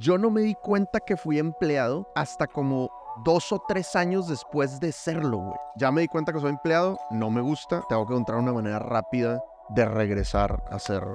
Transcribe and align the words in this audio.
Yo 0.00 0.16
no 0.16 0.30
me 0.30 0.40
di 0.40 0.54
cuenta 0.54 0.98
que 0.98 1.18
fui 1.18 1.38
empleado 1.38 2.10
hasta 2.14 2.46
como 2.46 2.90
dos 3.22 3.52
o 3.52 3.62
tres 3.68 3.94
años 3.94 4.28
después 4.28 4.80
de 4.80 4.92
serlo, 4.92 5.36
güey. 5.36 5.58
Ya 5.76 5.92
me 5.92 6.00
di 6.00 6.08
cuenta 6.08 6.32
que 6.32 6.40
soy 6.40 6.48
empleado, 6.48 6.98
no 7.10 7.28
me 7.28 7.42
gusta, 7.42 7.82
tengo 7.86 8.06
que 8.06 8.14
encontrar 8.14 8.38
una 8.38 8.54
manera 8.54 8.78
rápida 8.78 9.44
de 9.68 9.84
regresar 9.84 10.64
a 10.70 10.78
ser 10.78 11.06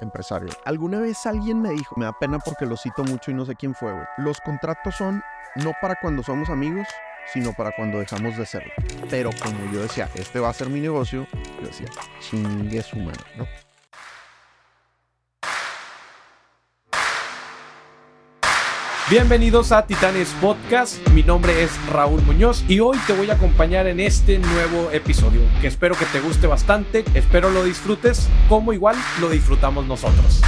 empresario. 0.00 0.50
Alguna 0.66 1.00
vez 1.00 1.26
alguien 1.26 1.60
me 1.60 1.70
dijo, 1.70 1.96
me 1.96 2.04
da 2.04 2.12
pena 2.12 2.38
porque 2.38 2.64
lo 2.64 2.76
cito 2.76 3.02
mucho 3.02 3.32
y 3.32 3.34
no 3.34 3.44
sé 3.44 3.56
quién 3.56 3.74
fue, 3.74 3.92
güey. 3.92 4.06
Los 4.18 4.40
contratos 4.40 4.94
son 4.94 5.20
no 5.56 5.72
para 5.82 5.96
cuando 6.00 6.22
somos 6.22 6.48
amigos, 6.48 6.86
sino 7.32 7.52
para 7.54 7.72
cuando 7.72 7.98
dejamos 7.98 8.36
de 8.36 8.46
serlo. 8.46 8.72
Pero 9.10 9.30
como 9.42 9.58
yo 9.72 9.82
decía, 9.82 10.08
este 10.14 10.38
va 10.38 10.50
a 10.50 10.52
ser 10.52 10.68
mi 10.68 10.78
negocio, 10.78 11.26
yo 11.60 11.66
decía, 11.66 11.88
chingue 12.20 12.84
su 12.84 12.98
mano, 12.98 13.18
¿no? 13.36 13.67
Bienvenidos 19.10 19.72
a 19.72 19.86
Titanes 19.86 20.34
Podcast, 20.38 21.08
mi 21.12 21.22
nombre 21.22 21.62
es 21.62 21.70
Raúl 21.88 22.20
Muñoz 22.24 22.62
y 22.68 22.80
hoy 22.80 22.98
te 23.06 23.14
voy 23.14 23.30
a 23.30 23.36
acompañar 23.36 23.86
en 23.86 24.00
este 24.00 24.38
nuevo 24.38 24.90
episodio 24.90 25.40
que 25.62 25.68
espero 25.68 25.94
que 25.94 26.04
te 26.12 26.20
guste 26.20 26.46
bastante, 26.46 27.06
espero 27.14 27.48
lo 27.48 27.64
disfrutes 27.64 28.28
como 28.50 28.74
igual 28.74 28.96
lo 29.18 29.30
disfrutamos 29.30 29.86
nosotros. 29.86 30.42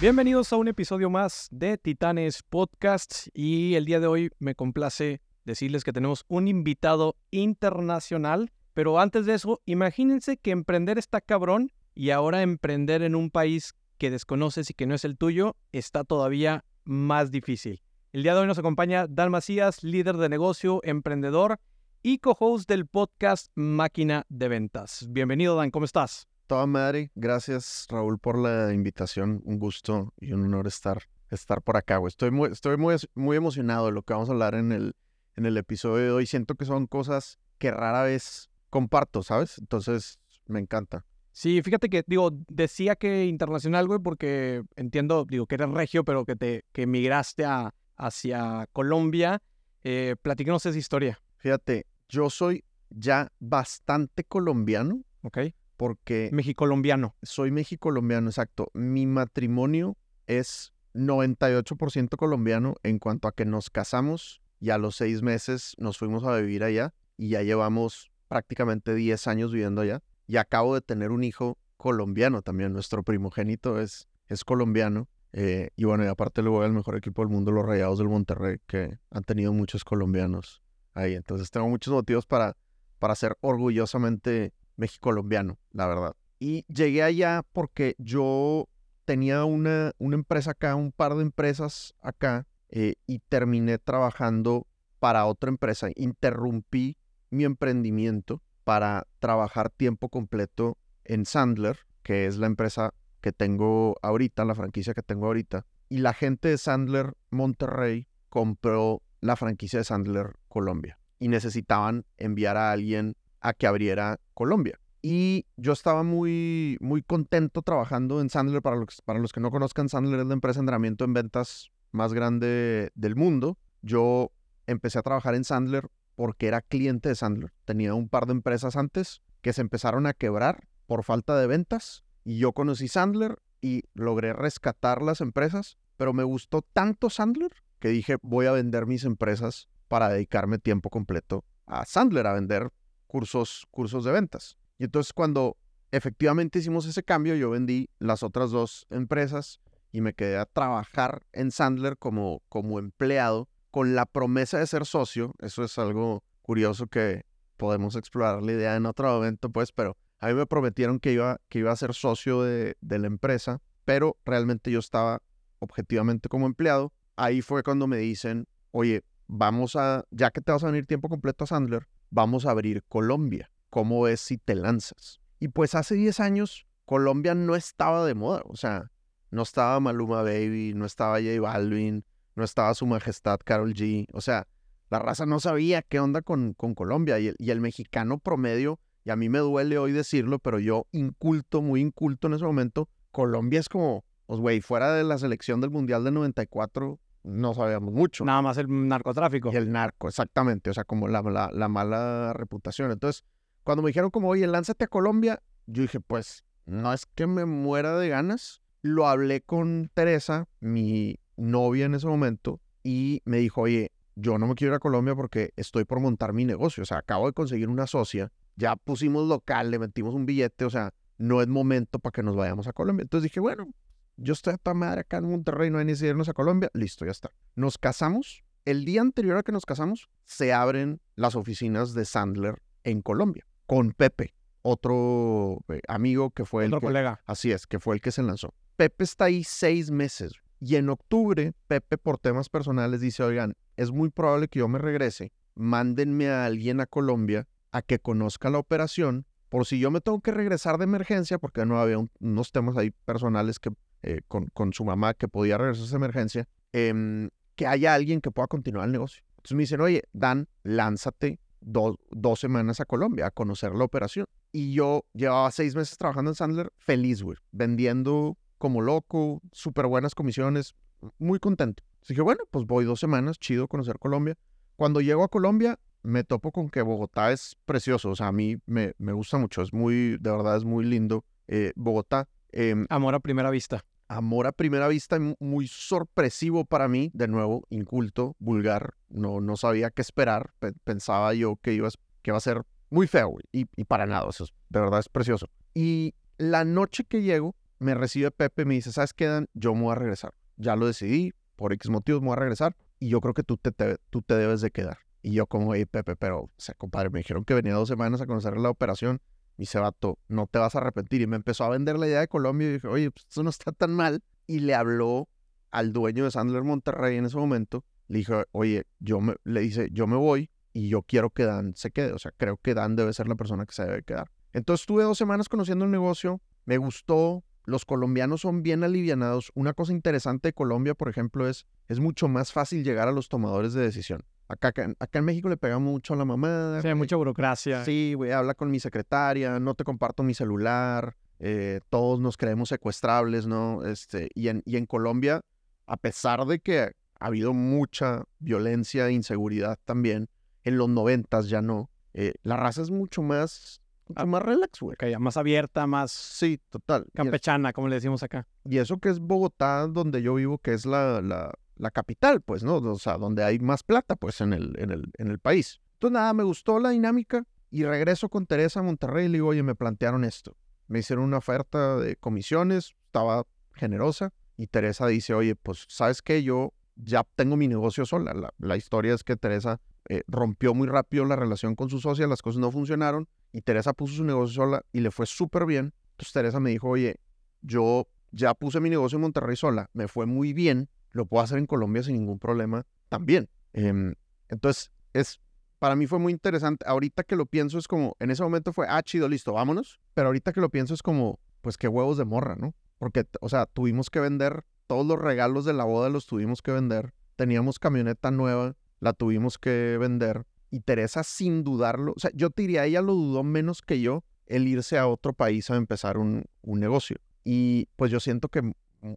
Bienvenidos 0.00 0.50
a 0.54 0.56
un 0.56 0.68
episodio 0.68 1.10
más 1.10 1.48
de 1.50 1.76
Titanes 1.76 2.42
Podcast 2.42 3.26
y 3.34 3.74
el 3.74 3.84
día 3.84 4.00
de 4.00 4.06
hoy 4.06 4.30
me 4.38 4.54
complace 4.54 5.20
decirles 5.44 5.84
que 5.84 5.92
tenemos 5.92 6.24
un 6.28 6.48
invitado 6.48 7.16
internacional, 7.32 8.50
pero 8.72 8.98
antes 8.98 9.26
de 9.26 9.34
eso, 9.34 9.60
imagínense 9.66 10.38
que 10.38 10.52
emprender 10.52 10.96
está 10.96 11.20
cabrón 11.20 11.70
y 11.94 12.12
ahora 12.12 12.40
emprender 12.40 13.02
en 13.02 13.14
un 13.14 13.28
país 13.28 13.74
que 13.98 14.10
desconoces 14.10 14.70
y 14.70 14.74
que 14.74 14.86
no 14.86 14.94
es 14.94 15.04
el 15.04 15.18
tuyo 15.18 15.56
está 15.70 16.02
todavía 16.02 16.64
más 16.84 17.30
difícil. 17.30 17.82
El 18.12 18.22
día 18.22 18.34
de 18.34 18.40
hoy 18.40 18.46
nos 18.46 18.58
acompaña 18.58 19.06
Dan 19.08 19.30
Macías, 19.30 19.82
líder 19.82 20.16
de 20.16 20.28
negocio, 20.28 20.80
emprendedor 20.84 21.58
y 22.02 22.18
co-host 22.18 22.68
del 22.68 22.86
podcast 22.86 23.50
Máquina 23.54 24.24
de 24.28 24.48
Ventas. 24.48 25.06
Bienvenido, 25.10 25.56
Dan, 25.56 25.70
¿cómo 25.70 25.84
estás? 25.84 26.28
Toda 26.46 26.66
madre, 26.66 27.10
gracias 27.14 27.86
Raúl 27.88 28.18
por 28.18 28.38
la 28.38 28.72
invitación, 28.72 29.40
un 29.44 29.58
gusto 29.58 30.12
y 30.20 30.32
un 30.32 30.44
honor 30.44 30.66
estar, 30.66 31.02
estar 31.30 31.62
por 31.62 31.76
acá. 31.76 32.00
Estoy, 32.06 32.30
muy, 32.30 32.50
estoy 32.50 32.76
muy, 32.76 32.96
muy 33.14 33.36
emocionado 33.36 33.86
de 33.86 33.92
lo 33.92 34.02
que 34.02 34.12
vamos 34.12 34.28
a 34.28 34.32
hablar 34.32 34.54
en 34.54 34.72
el, 34.72 34.94
en 35.36 35.46
el 35.46 35.56
episodio 35.56 36.04
de 36.04 36.10
hoy. 36.10 36.26
Siento 36.26 36.54
que 36.54 36.66
son 36.66 36.86
cosas 36.86 37.38
que 37.58 37.70
rara 37.70 38.02
vez 38.02 38.50
comparto, 38.68 39.22
¿sabes? 39.22 39.58
Entonces, 39.58 40.18
me 40.46 40.60
encanta. 40.60 41.04
Sí, 41.34 41.60
fíjate 41.62 41.90
que, 41.90 42.04
digo, 42.06 42.30
decía 42.46 42.94
que 42.94 43.24
internacional, 43.24 43.88
güey, 43.88 43.98
porque 43.98 44.62
entiendo, 44.76 45.26
digo, 45.28 45.46
que 45.46 45.56
eres 45.56 45.68
regio, 45.68 46.04
pero 46.04 46.24
que 46.24 46.36
te 46.36 46.64
que 46.70 46.82
emigraste 46.82 47.44
a, 47.44 47.74
hacia 47.96 48.68
Colombia. 48.72 49.42
Eh, 49.82 50.14
platícanos 50.22 50.64
esa 50.64 50.78
historia. 50.78 51.20
Fíjate, 51.38 51.86
yo 52.08 52.30
soy 52.30 52.64
ya 52.88 53.32
bastante 53.40 54.22
colombiano. 54.22 55.02
Ok. 55.22 55.38
Porque... 55.76 56.30
Mexicolombiano. 56.32 57.16
Soy 57.24 57.50
mexicolombiano, 57.50 58.30
exacto. 58.30 58.70
Mi 58.72 59.04
matrimonio 59.04 59.96
es 60.28 60.72
98% 60.94 62.16
colombiano 62.16 62.76
en 62.84 63.00
cuanto 63.00 63.26
a 63.26 63.32
que 63.32 63.44
nos 63.44 63.70
casamos 63.70 64.40
y 64.60 64.70
a 64.70 64.78
los 64.78 64.94
seis 64.94 65.20
meses 65.22 65.74
nos 65.78 65.98
fuimos 65.98 66.22
a 66.22 66.36
vivir 66.36 66.62
allá 66.62 66.94
y 67.16 67.30
ya 67.30 67.42
llevamos 67.42 68.12
prácticamente 68.28 68.94
10 68.94 69.26
años 69.26 69.52
viviendo 69.52 69.80
allá 69.80 70.00
y 70.26 70.36
acabo 70.36 70.74
de 70.74 70.80
tener 70.80 71.10
un 71.10 71.24
hijo 71.24 71.58
colombiano 71.76 72.42
también. 72.42 72.72
Nuestro 72.72 73.02
primogénito 73.02 73.80
es, 73.80 74.08
es 74.28 74.44
colombiano. 74.44 75.08
Eh, 75.32 75.70
y 75.76 75.84
bueno, 75.84 76.04
y 76.04 76.06
aparte 76.06 76.42
le 76.42 76.48
voy 76.48 76.64
al 76.64 76.72
mejor 76.72 76.96
equipo 76.96 77.22
del 77.22 77.28
mundo, 77.28 77.50
los 77.50 77.66
Rayados 77.66 77.98
del 77.98 78.08
Monterrey, 78.08 78.58
que 78.66 78.98
han 79.10 79.24
tenido 79.24 79.52
muchos 79.52 79.84
colombianos 79.84 80.62
ahí. 80.94 81.14
Entonces 81.14 81.50
tengo 81.50 81.68
muchos 81.68 81.92
motivos 81.92 82.24
para, 82.24 82.56
para 82.98 83.14
ser 83.14 83.36
orgullosamente 83.40 84.52
mexicolombiano, 84.76 85.58
la 85.72 85.86
verdad. 85.86 86.16
Y 86.38 86.64
llegué 86.72 87.02
allá 87.02 87.42
porque 87.52 87.96
yo 87.98 88.68
tenía 89.04 89.44
una, 89.44 89.92
una 89.98 90.14
empresa 90.14 90.52
acá, 90.52 90.74
un 90.76 90.92
par 90.92 91.14
de 91.14 91.22
empresas 91.22 91.94
acá, 92.00 92.46
eh, 92.68 92.94
y 93.06 93.18
terminé 93.18 93.78
trabajando 93.78 94.66
para 94.98 95.26
otra 95.26 95.50
empresa. 95.50 95.90
Interrumpí 95.96 96.96
mi 97.30 97.44
emprendimiento 97.44 98.42
para 98.64 99.06
trabajar 99.18 99.70
tiempo 99.70 100.08
completo 100.08 100.78
en 101.04 101.26
Sandler, 101.26 101.78
que 102.02 102.26
es 102.26 102.38
la 102.38 102.46
empresa 102.46 102.94
que 103.20 103.32
tengo 103.32 103.96
ahorita, 104.02 104.44
la 104.44 104.54
franquicia 104.54 104.94
que 104.94 105.02
tengo 105.02 105.26
ahorita. 105.26 105.66
Y 105.88 105.98
la 105.98 106.12
gente 106.12 106.48
de 106.48 106.58
Sandler 106.58 107.14
Monterrey 107.30 108.08
compró 108.28 109.02
la 109.20 109.36
franquicia 109.36 109.78
de 109.78 109.84
Sandler 109.84 110.34
Colombia 110.48 110.98
y 111.18 111.28
necesitaban 111.28 112.04
enviar 112.16 112.56
a 112.56 112.72
alguien 112.72 113.16
a 113.40 113.52
que 113.52 113.66
abriera 113.66 114.20
Colombia. 114.34 114.80
Y 115.00 115.46
yo 115.56 115.72
estaba 115.72 116.02
muy, 116.02 116.78
muy 116.80 117.02
contento 117.02 117.62
trabajando 117.62 118.20
en 118.20 118.30
Sandler. 118.30 118.62
Para 118.62 118.76
los, 118.76 119.02
para 119.02 119.18
los 119.18 119.32
que 119.32 119.40
no 119.40 119.50
conozcan, 119.50 119.88
Sandler 119.88 120.20
es 120.20 120.26
la 120.26 120.32
empresa 120.32 120.58
de 120.58 120.62
entrenamiento 120.62 121.04
en 121.04 121.12
ventas 121.12 121.70
más 121.92 122.14
grande 122.14 122.90
del 122.94 123.14
mundo. 123.14 123.58
Yo 123.82 124.32
empecé 124.66 124.98
a 124.98 125.02
trabajar 125.02 125.34
en 125.34 125.44
Sandler 125.44 125.90
porque 126.14 126.46
era 126.46 126.60
cliente 126.60 127.08
de 127.08 127.14
Sandler. 127.14 127.52
Tenía 127.64 127.94
un 127.94 128.08
par 128.08 128.26
de 128.26 128.32
empresas 128.32 128.76
antes 128.76 129.22
que 129.42 129.52
se 129.52 129.60
empezaron 129.60 130.06
a 130.06 130.14
quebrar 130.14 130.68
por 130.86 131.04
falta 131.04 131.38
de 131.38 131.46
ventas 131.46 132.04
y 132.24 132.38
yo 132.38 132.52
conocí 132.52 132.88
Sandler 132.88 133.38
y 133.60 133.84
logré 133.94 134.32
rescatar 134.32 135.02
las 135.02 135.20
empresas, 135.20 135.78
pero 135.96 136.12
me 136.12 136.24
gustó 136.24 136.62
tanto 136.62 137.10
Sandler 137.10 137.52
que 137.78 137.88
dije 137.88 138.16
voy 138.22 138.46
a 138.46 138.52
vender 138.52 138.86
mis 138.86 139.04
empresas 139.04 139.68
para 139.88 140.08
dedicarme 140.08 140.58
tiempo 140.58 140.90
completo 140.90 141.44
a 141.66 141.84
Sandler, 141.84 142.26
a 142.26 142.32
vender 142.34 142.70
cursos, 143.06 143.66
cursos 143.70 144.04
de 144.04 144.12
ventas. 144.12 144.56
Y 144.78 144.84
entonces 144.84 145.12
cuando 145.12 145.56
efectivamente 145.92 146.58
hicimos 146.58 146.86
ese 146.86 147.02
cambio, 147.02 147.34
yo 147.34 147.50
vendí 147.50 147.88
las 147.98 148.22
otras 148.22 148.50
dos 148.50 148.86
empresas 148.90 149.60
y 149.92 150.00
me 150.00 150.14
quedé 150.14 150.38
a 150.38 150.46
trabajar 150.46 151.24
en 151.32 151.50
Sandler 151.50 151.96
como, 151.96 152.42
como 152.48 152.78
empleado 152.78 153.48
con 153.74 153.96
la 153.96 154.06
promesa 154.06 154.60
de 154.60 154.68
ser 154.68 154.86
socio. 154.86 155.34
Eso 155.40 155.64
es 155.64 155.76
algo 155.80 156.22
curioso 156.42 156.86
que 156.86 157.26
podemos 157.56 157.96
explorar 157.96 158.40
la 158.40 158.52
idea 158.52 158.76
en 158.76 158.86
otro 158.86 159.12
momento, 159.12 159.50
pues, 159.50 159.72
pero 159.72 159.96
a 160.20 160.28
mí 160.28 160.34
me 160.34 160.46
prometieron 160.46 161.00
que 161.00 161.10
iba, 161.10 161.40
que 161.48 161.58
iba 161.58 161.72
a 161.72 161.76
ser 161.76 161.92
socio 161.92 162.42
de, 162.42 162.76
de 162.80 162.98
la 163.00 163.08
empresa, 163.08 163.60
pero 163.84 164.16
realmente 164.24 164.70
yo 164.70 164.78
estaba 164.78 165.22
objetivamente 165.58 166.28
como 166.28 166.46
empleado. 166.46 166.92
Ahí 167.16 167.42
fue 167.42 167.64
cuando 167.64 167.88
me 167.88 167.96
dicen, 167.96 168.46
oye, 168.70 169.02
vamos 169.26 169.74
a, 169.74 170.04
ya 170.12 170.30
que 170.30 170.40
te 170.40 170.52
vas 170.52 170.62
a 170.62 170.68
venir 170.68 170.86
tiempo 170.86 171.08
completo 171.08 171.42
a 171.42 171.48
Sandler, 171.48 171.88
vamos 172.10 172.46
a 172.46 172.52
abrir 172.52 172.84
Colombia. 172.84 173.50
¿Cómo 173.70 174.02
ves 174.02 174.20
si 174.20 174.38
te 174.38 174.54
lanzas? 174.54 175.20
Y 175.40 175.48
pues 175.48 175.74
hace 175.74 175.96
10 175.96 176.20
años 176.20 176.68
Colombia 176.84 177.34
no 177.34 177.56
estaba 177.56 178.06
de 178.06 178.14
moda, 178.14 178.42
o 178.44 178.54
sea, 178.54 178.92
no 179.32 179.42
estaba 179.42 179.80
Maluma 179.80 180.22
Baby, 180.22 180.74
no 180.76 180.86
estaba 180.86 181.16
J 181.16 181.40
Balvin, 181.40 182.04
no 182.34 182.44
estaba 182.44 182.74
su 182.74 182.86
majestad 182.86 183.38
Carol 183.44 183.74
G. 183.74 184.06
O 184.12 184.20
sea, 184.20 184.46
la 184.90 184.98
raza 184.98 185.26
no 185.26 185.40
sabía 185.40 185.82
qué 185.82 186.00
onda 186.00 186.22
con, 186.22 186.54
con 186.54 186.74
Colombia 186.74 187.18
y 187.18 187.28
el, 187.28 187.36
y 187.38 187.50
el, 187.50 187.60
mexicano 187.60 188.18
promedio, 188.18 188.80
y 189.04 189.10
a 189.10 189.16
mí 189.16 189.28
me 189.28 189.38
duele 189.38 189.78
hoy 189.78 189.92
decirlo, 189.92 190.38
pero 190.38 190.58
yo 190.58 190.86
inculto, 190.92 191.62
muy 191.62 191.80
inculto 191.80 192.26
en 192.26 192.34
ese 192.34 192.44
momento, 192.44 192.88
Colombia 193.10 193.60
es 193.60 193.68
como, 193.68 194.04
pues 194.26 194.40
güey, 194.40 194.60
fuera 194.60 194.92
de 194.92 195.04
la 195.04 195.18
selección 195.18 195.60
del 195.60 195.70
Mundial 195.70 196.04
del 196.04 196.14
94, 196.14 196.98
no 197.24 197.54
sabíamos 197.54 197.92
mucho. 197.92 198.24
Nada 198.24 198.42
más 198.42 198.58
el 198.58 198.66
narcotráfico. 198.68 199.50
Y 199.52 199.56
el 199.56 199.72
narco, 199.72 200.08
exactamente, 200.08 200.70
o 200.70 200.74
sea, 200.74 200.84
como 200.84 201.08
la, 201.08 201.22
la, 201.22 201.50
la 201.52 201.68
mala 201.68 202.32
reputación. 202.34 202.90
Entonces, 202.90 203.24
cuando 203.62 203.82
me 203.82 203.88
dijeron 203.88 204.10
como, 204.10 204.28
oye, 204.28 204.46
lánzate 204.46 204.84
a 204.84 204.88
Colombia, 204.88 205.42
yo 205.66 205.82
dije, 205.82 206.00
pues, 206.00 206.44
no 206.66 206.92
es 206.92 207.06
que 207.06 207.26
me 207.26 207.46
muera 207.46 207.98
de 207.98 208.08
ganas. 208.08 208.60
Lo 208.82 209.08
hablé 209.08 209.40
con 209.40 209.90
Teresa, 209.94 210.46
mi 210.60 211.18
novia 211.36 211.86
en 211.86 211.94
ese 211.94 212.06
momento 212.06 212.60
y 212.82 213.22
me 213.24 213.38
dijo, 213.38 213.62
oye, 213.62 213.92
yo 214.16 214.38
no 214.38 214.46
me 214.46 214.54
quiero 214.54 214.74
ir 214.74 214.76
a 214.76 214.80
Colombia 214.80 215.14
porque 215.14 215.52
estoy 215.56 215.84
por 215.84 216.00
montar 216.00 216.32
mi 216.32 216.44
negocio. 216.44 216.82
O 216.82 216.86
sea, 216.86 216.98
acabo 216.98 217.26
de 217.26 217.32
conseguir 217.32 217.68
una 217.68 217.86
socia, 217.86 218.32
ya 218.56 218.76
pusimos 218.76 219.26
local, 219.26 219.70
le 219.70 219.78
metimos 219.78 220.14
un 220.14 220.26
billete, 220.26 220.64
o 220.64 220.70
sea, 220.70 220.92
no 221.18 221.42
es 221.42 221.48
momento 221.48 221.98
para 221.98 222.12
que 222.12 222.22
nos 222.22 222.36
vayamos 222.36 222.66
a 222.66 222.72
Colombia. 222.72 223.02
Entonces 223.02 223.30
dije, 223.30 223.40
bueno, 223.40 223.68
yo 224.16 224.32
estoy 224.32 224.54
a 224.54 224.58
tu 224.58 224.74
madre 224.74 225.00
acá 225.00 225.18
en 225.18 225.28
Monterrey, 225.30 225.70
no 225.70 225.78
hay 225.78 225.86
de 225.86 226.06
irnos 226.06 226.28
a 226.28 226.34
Colombia. 226.34 226.70
Listo, 226.74 227.04
ya 227.04 227.10
está. 227.10 227.30
Nos 227.54 227.78
casamos. 227.78 228.44
El 228.64 228.84
día 228.86 229.02
anterior 229.02 229.36
a 229.36 229.42
que 229.42 229.52
nos 229.52 229.66
casamos, 229.66 230.08
se 230.24 230.54
abren 230.54 231.00
las 231.16 231.34
oficinas 231.34 231.92
de 231.92 232.06
Sandler 232.06 232.62
en 232.82 233.02
Colombia 233.02 233.44
con 233.66 233.92
Pepe, 233.92 234.34
otro 234.62 235.58
eh, 235.68 235.80
amigo 235.88 236.30
que 236.30 236.44
fue 236.44 236.64
otro 236.66 236.76
el 236.76 236.80
que, 236.80 236.86
colega. 236.86 237.20
Así 237.26 237.52
es, 237.52 237.66
que 237.66 237.78
fue 237.78 237.96
el 237.96 238.00
que 238.00 238.10
se 238.10 238.22
lanzó. 238.22 238.54
Pepe 238.76 239.04
está 239.04 239.26
ahí 239.26 239.44
seis 239.44 239.90
meses. 239.90 240.32
Y 240.66 240.76
en 240.76 240.88
octubre, 240.88 241.52
Pepe, 241.68 241.98
por 241.98 242.16
temas 242.16 242.48
personales, 242.48 243.02
dice, 243.02 243.22
oigan, 243.22 243.54
es 243.76 243.90
muy 243.90 244.08
probable 244.08 244.48
que 244.48 244.60
yo 244.60 244.68
me 244.68 244.78
regrese, 244.78 245.30
mándenme 245.54 246.30
a 246.30 246.46
alguien 246.46 246.80
a 246.80 246.86
Colombia 246.86 247.46
a 247.70 247.82
que 247.82 247.98
conozca 247.98 248.48
la 248.48 248.56
operación, 248.56 249.26
por 249.50 249.66
si 249.66 249.78
yo 249.78 249.90
me 249.90 250.00
tengo 250.00 250.20
que 250.20 250.30
regresar 250.30 250.78
de 250.78 250.84
emergencia, 250.84 251.38
porque 251.38 251.66
no 251.66 251.78
había 251.78 251.98
un, 251.98 252.10
unos 252.18 252.50
temas 252.50 252.78
ahí 252.78 252.92
personales 253.04 253.58
que, 253.58 253.72
eh, 254.04 254.22
con, 254.26 254.72
su 254.72 254.86
mamá 254.86 255.12
que 255.12 255.28
podía 255.28 255.58
regresar 255.58 255.86
de 255.86 255.96
emergencia, 255.96 256.48
em, 256.72 257.28
que 257.56 257.66
haya 257.66 257.92
alguien 257.92 258.22
que 258.22 258.30
pueda 258.30 258.46
continuar 258.46 258.86
el 258.86 258.92
negocio. 258.92 259.22
Entonces 259.36 259.56
me 259.56 259.62
dicen, 259.64 259.82
oye, 259.82 260.04
Dan, 260.14 260.48
lánzate 260.62 261.40
do- 261.60 261.98
dos 262.10 262.40
semanas 262.40 262.80
a 262.80 262.86
Colombia 262.86 263.26
a 263.26 263.30
conocer 263.30 263.74
la 263.74 263.84
operación. 263.84 264.24
Y 264.50 264.72
yo 264.72 265.04
llevaba 265.12 265.50
seis 265.50 265.74
meses 265.76 265.98
trabajando 265.98 266.30
en 266.30 266.36
Sandler, 266.36 266.72
feliz, 266.78 267.22
güey, 267.22 267.36
vendiendo 267.52 268.38
como 268.64 268.80
loco, 268.80 269.42
súper 269.52 269.86
buenas 269.88 270.14
comisiones, 270.14 270.74
muy 271.18 271.38
contento. 271.38 271.82
Así 272.00 272.14
dije, 272.14 272.22
bueno, 272.22 272.40
pues 272.50 272.64
voy 272.64 272.86
dos 272.86 272.98
semanas, 272.98 273.38
chido 273.38 273.68
conocer 273.68 273.98
Colombia. 273.98 274.38
Cuando 274.76 275.02
llego 275.02 275.22
a 275.22 275.28
Colombia, 275.28 275.78
me 276.02 276.24
topo 276.24 276.50
con 276.50 276.70
que 276.70 276.80
Bogotá 276.80 277.30
es 277.30 277.58
precioso, 277.66 278.08
o 278.08 278.16
sea, 278.16 278.28
a 278.28 278.32
mí 278.32 278.56
me, 278.64 278.94
me 278.96 279.12
gusta 279.12 279.36
mucho, 279.36 279.60
es 279.60 279.74
muy, 279.74 280.16
de 280.18 280.30
verdad 280.30 280.56
es 280.56 280.64
muy 280.64 280.86
lindo 280.86 281.26
eh, 281.46 281.72
Bogotá. 281.76 282.26
Em, 282.52 282.86
Amor 282.88 283.14
a 283.14 283.20
primera 283.20 283.50
vista. 283.50 283.84
amor 284.08 284.46
a 284.46 284.52
primera 284.52 284.88
vista, 284.88 285.18
muy 285.40 285.66
sorpresivo 285.68 286.64
para 286.64 286.88
mí, 286.88 287.10
de 287.12 287.28
nuevo, 287.28 287.66
inculto, 287.68 288.34
vulgar, 288.38 288.94
no, 289.10 289.42
no 289.42 289.56
sabía 289.58 289.90
qué 289.90 290.00
esperar, 290.00 290.52
pe- 290.58 290.72
pensaba 290.84 291.34
yo 291.34 291.56
que 291.56 291.74
iba, 291.74 291.88
a- 291.88 291.90
que 292.22 292.30
iba 292.30 292.38
a 292.38 292.40
ser 292.40 292.62
muy 292.88 293.06
feo, 293.08 293.36
y, 293.52 293.66
y 293.76 293.84
para 293.84 294.06
nada, 294.06 294.26
eso 294.30 294.44
es- 294.44 294.54
de 294.70 294.80
verdad 294.80 295.00
es 295.00 295.10
precioso. 295.10 295.48
Y 295.74 296.14
la 296.38 296.64
noche 296.64 297.04
que 297.04 297.20
llego, 297.22 297.54
me 297.78 297.94
recibe 297.94 298.30
Pepe 298.30 298.62
y 298.62 298.64
me 298.64 298.74
dice, 298.74 298.92
¿sabes 298.92 299.12
qué, 299.12 299.26
Dan? 299.26 299.48
Yo 299.54 299.74
me 299.74 299.82
voy 299.82 299.92
a 299.92 299.96
regresar, 299.96 300.34
ya 300.56 300.76
lo 300.76 300.86
decidí, 300.86 301.32
por 301.56 301.72
X 301.72 301.90
motivos 301.90 302.20
me 302.22 302.28
voy 302.28 302.34
a 302.34 302.40
regresar, 302.40 302.76
y 302.98 303.08
yo 303.08 303.20
creo 303.20 303.34
que 303.34 303.42
tú 303.42 303.56
te, 303.56 303.72
tú 304.10 304.22
te 304.22 304.34
debes 304.34 304.60
de 304.60 304.70
quedar. 304.70 304.98
Y 305.22 305.32
yo 305.32 305.46
como, 305.46 305.74
hey, 305.74 305.86
Pepe, 305.86 306.16
pero, 306.16 306.40
o 306.40 306.50
sea, 306.58 306.74
compadre, 306.74 307.10
me 307.10 307.20
dijeron 307.20 307.44
que 307.44 307.54
venía 307.54 307.74
dos 307.74 307.88
semanas 307.88 308.20
a 308.20 308.26
conocer 308.26 308.56
la 308.58 308.70
operación, 308.70 309.20
y 309.56 309.62
dice, 309.62 309.78
vato, 309.78 310.18
no 310.28 310.46
te 310.46 310.58
vas 310.58 310.74
a 310.74 310.78
arrepentir. 310.78 311.20
Y 311.20 311.26
me 311.26 311.36
empezó 311.36 311.64
a 311.64 311.68
vender 311.68 311.98
la 311.98 312.06
idea 312.06 312.20
de 312.20 312.28
Colombia 312.28 312.68
y 312.68 312.72
dije, 312.74 312.88
oye, 312.88 313.10
pues 313.10 313.26
esto 313.28 313.42
no 313.42 313.50
está 313.50 313.72
tan 313.72 313.94
mal. 313.94 314.22
Y 314.46 314.60
le 314.60 314.74
habló 314.74 315.28
al 315.70 315.92
dueño 315.92 316.24
de 316.24 316.30
Sandler 316.30 316.64
Monterrey 316.64 317.16
en 317.16 317.26
ese 317.26 317.36
momento. 317.36 317.84
Le 318.08 318.18
dijo, 318.18 318.42
oye, 318.52 318.84
yo 318.98 319.20
me, 319.20 319.36
le 319.44 319.60
dice, 319.60 319.88
yo 319.92 320.06
me 320.06 320.16
voy 320.16 320.50
y 320.72 320.88
yo 320.88 321.02
quiero 321.02 321.30
que 321.30 321.44
Dan 321.44 321.74
se 321.76 321.92
quede. 321.92 322.12
O 322.12 322.18
sea, 322.18 322.32
creo 322.36 322.56
que 322.56 322.74
Dan 322.74 322.96
debe 322.96 323.12
ser 323.12 323.28
la 323.28 323.36
persona 323.36 323.64
que 323.64 323.72
se 323.72 323.84
debe 323.84 324.02
quedar. 324.02 324.30
Entonces 324.52 324.82
estuve 324.82 325.04
dos 325.04 325.18
semanas 325.18 325.48
conociendo 325.48 325.84
el 325.84 325.90
negocio, 325.90 326.40
me 326.64 326.78
gustó. 326.78 327.44
Los 327.64 327.84
colombianos 327.84 328.42
son 328.42 328.62
bien 328.62 328.84
alivianados. 328.84 329.50
Una 329.54 329.72
cosa 329.72 329.92
interesante 329.92 330.48
de 330.48 330.52
Colombia, 330.52 330.94
por 330.94 331.08
ejemplo, 331.08 331.48
es, 331.48 331.66
es 331.88 332.00
mucho 332.00 332.28
más 332.28 332.52
fácil 332.52 332.84
llegar 332.84 333.08
a 333.08 333.12
los 333.12 333.28
tomadores 333.28 333.72
de 333.72 333.82
decisión. 333.82 334.22
Acá, 334.48 334.68
acá, 334.68 335.18
en 335.18 335.24
México 335.24 335.48
le 335.48 335.56
pegamos 335.56 335.90
mucho 335.90 336.12
a 336.14 336.16
la 336.16 336.26
mamada. 336.26 336.82
Sí, 336.82 336.88
hay 336.88 336.94
mucha 336.94 337.16
burocracia. 337.16 337.84
Sí, 337.84 338.12
güey, 338.14 338.32
habla 338.32 338.54
con 338.54 338.70
mi 338.70 338.78
secretaria, 338.78 339.58
no 339.58 339.74
te 339.74 339.84
comparto 339.84 340.22
mi 340.22 340.34
celular, 340.34 341.16
eh, 341.38 341.80
todos 341.88 342.20
nos 342.20 342.36
creemos 342.36 342.68
secuestrables, 342.68 343.46
¿no? 343.46 343.84
Este, 343.84 344.28
y, 344.34 344.48
en, 344.48 344.62
y 344.66 344.76
en 344.76 344.84
Colombia, 344.84 345.40
a 345.86 345.96
pesar 345.96 346.44
de 346.44 346.58
que 346.58 346.80
ha 346.80 347.26
habido 347.26 347.54
mucha 347.54 348.24
violencia 348.38 349.08
e 349.08 349.12
inseguridad 349.12 349.78
también, 349.86 350.28
en 350.62 350.76
los 350.76 350.88
noventas 350.88 351.48
ya 351.48 351.62
no, 351.62 351.90
eh, 352.12 352.34
la 352.42 352.56
raza 352.56 352.82
es 352.82 352.90
mucho 352.90 353.22
más, 353.22 353.80
mucho 354.08 354.26
más 354.26 354.42
relax, 354.42 354.80
güey. 354.80 354.94
Ok, 354.94 355.18
más 355.18 355.36
abierta, 355.36 355.86
más 355.86 356.12
Sí, 356.12 356.60
total. 356.70 357.06
Campechana, 357.14 357.72
como 357.72 357.88
le 357.88 357.96
decimos 357.96 358.22
acá. 358.22 358.46
y 358.64 358.78
eso 358.78 358.98
que 358.98 359.08
es 359.08 359.18
Bogotá, 359.20 359.86
donde 359.86 360.22
yo 360.22 360.34
vivo, 360.34 360.58
que 360.58 360.72
es 360.74 360.86
la, 360.86 361.20
la, 361.22 361.52
la 361.76 361.90
capital, 361.90 362.40
pues, 362.40 362.64
¿no? 362.64 362.76
O 362.76 362.98
sea, 362.98 363.18
donde 363.18 363.44
hay 363.44 363.58
más 363.58 363.82
plata, 363.82 364.16
pues, 364.16 364.40
en 364.40 364.52
el, 364.52 364.74
en 364.78 364.90
el, 364.90 365.10
en 365.18 365.28
el 365.28 365.38
país. 365.38 365.80
Entonces, 365.94 366.14
nada, 366.14 366.32
me 366.34 366.42
gustó 366.42 366.78
la 366.78 366.90
dinámica 366.90 367.44
y 367.70 367.84
regreso 367.84 368.28
con 368.28 368.46
Teresa 368.46 368.80
a 368.80 368.82
Monterrey 368.82 369.26
y 369.26 369.28
le 369.28 369.38
digo, 369.38 369.48
oye, 369.48 369.62
me 369.62 369.74
plantearon 369.74 370.24
esto. 370.24 370.56
Me 370.86 370.98
hicieron 370.98 371.24
una 371.24 371.38
oferta 371.38 371.96
de 371.96 372.16
comisiones, 372.16 372.94
estaba 373.06 373.46
generosa 373.74 374.32
y 374.56 374.66
Teresa 374.66 375.06
dice, 375.06 375.34
oye, 375.34 375.56
pues, 375.56 375.86
¿sabes 375.88 376.20
qué? 376.22 376.42
Yo 376.42 376.72
ya 376.96 377.26
tengo 377.34 377.56
mi 377.56 377.66
negocio 377.68 378.04
sola. 378.04 378.34
La, 378.34 378.52
la 378.58 378.76
historia 378.76 379.14
es 379.14 379.24
que 379.24 379.36
Teresa 379.36 379.80
eh, 380.08 380.22
rompió 380.28 380.74
muy 380.74 380.86
rápido 380.86 381.24
la 381.24 381.36
relación 381.36 381.74
con 381.74 381.88
su 381.88 381.98
socia, 381.98 382.26
las 382.26 382.42
cosas 382.42 382.60
no 382.60 382.70
funcionaron 382.70 383.26
y 383.54 383.62
Teresa 383.62 383.92
puso 383.92 384.14
su 384.14 384.24
negocio 384.24 384.64
sola 384.64 384.84
y 384.92 384.98
le 384.98 385.12
fue 385.12 385.26
súper 385.26 385.64
bien. 385.64 385.94
Entonces, 386.10 386.32
Teresa 386.32 386.58
me 386.58 386.70
dijo, 386.70 386.88
oye, 386.88 387.20
yo 387.62 388.08
ya 388.32 388.52
puse 388.52 388.80
mi 388.80 388.90
negocio 388.90 389.14
en 389.14 389.22
Monterrey 389.22 389.54
sola, 389.54 389.88
me 389.92 390.08
fue 390.08 390.26
muy 390.26 390.52
bien, 390.52 390.90
lo 391.12 391.24
puedo 391.24 391.44
hacer 391.44 391.58
en 391.58 391.66
Colombia 391.66 392.02
sin 392.02 392.16
ningún 392.16 392.40
problema 392.40 392.84
también. 393.08 393.48
Em, 393.72 394.16
entonces, 394.48 394.90
es, 395.12 395.40
para 395.78 395.94
mí 395.94 396.08
fue 396.08 396.18
muy 396.18 396.32
interesante. 396.32 396.84
Ahorita 396.88 397.22
que 397.22 397.36
lo 397.36 397.46
pienso 397.46 397.78
es 397.78 397.86
como, 397.86 398.16
en 398.18 398.32
ese 398.32 398.42
momento 398.42 398.72
fue, 398.72 398.86
ah, 398.88 399.00
chido, 399.04 399.28
listo, 399.28 399.52
vámonos. 399.52 400.00
Pero 400.14 400.26
ahorita 400.26 400.52
que 400.52 400.60
lo 400.60 400.68
pienso 400.68 400.92
es 400.92 401.02
como, 401.02 401.38
pues 401.60 401.78
qué 401.78 401.86
huevos 401.86 402.18
de 402.18 402.24
morra, 402.24 402.56
¿no? 402.56 402.74
Porque, 402.98 403.24
o 403.40 403.48
sea, 403.48 403.66
tuvimos 403.66 404.10
que 404.10 404.18
vender, 404.18 404.64
todos 404.88 405.06
los 405.06 405.20
regalos 405.20 405.64
de 405.64 405.74
la 405.74 405.84
boda 405.84 406.08
los 406.08 406.26
tuvimos 406.26 406.60
que 406.60 406.72
vender. 406.72 407.14
Teníamos 407.36 407.78
camioneta 407.78 408.32
nueva, 408.32 408.74
la 408.98 409.12
tuvimos 409.12 409.58
que 409.58 409.96
vender. 410.00 410.44
Y 410.74 410.80
Teresa, 410.80 411.22
sin 411.22 411.62
dudarlo, 411.62 412.14
o 412.16 412.18
sea, 412.18 412.32
yo 412.34 412.50
te 412.50 412.62
diría, 412.62 412.84
ella 412.84 413.00
lo 413.00 413.14
dudó 413.14 413.44
menos 413.44 413.80
que 413.80 414.00
yo 414.00 414.24
el 414.48 414.66
irse 414.66 414.98
a 414.98 415.06
otro 415.06 415.32
país 415.32 415.70
a 415.70 415.76
empezar 415.76 416.18
un, 416.18 416.46
un 416.62 416.80
negocio. 416.80 417.18
Y 417.44 417.86
pues 417.94 418.10
yo 418.10 418.18
siento 418.18 418.48
que 418.48 418.60
mm, 418.62 418.72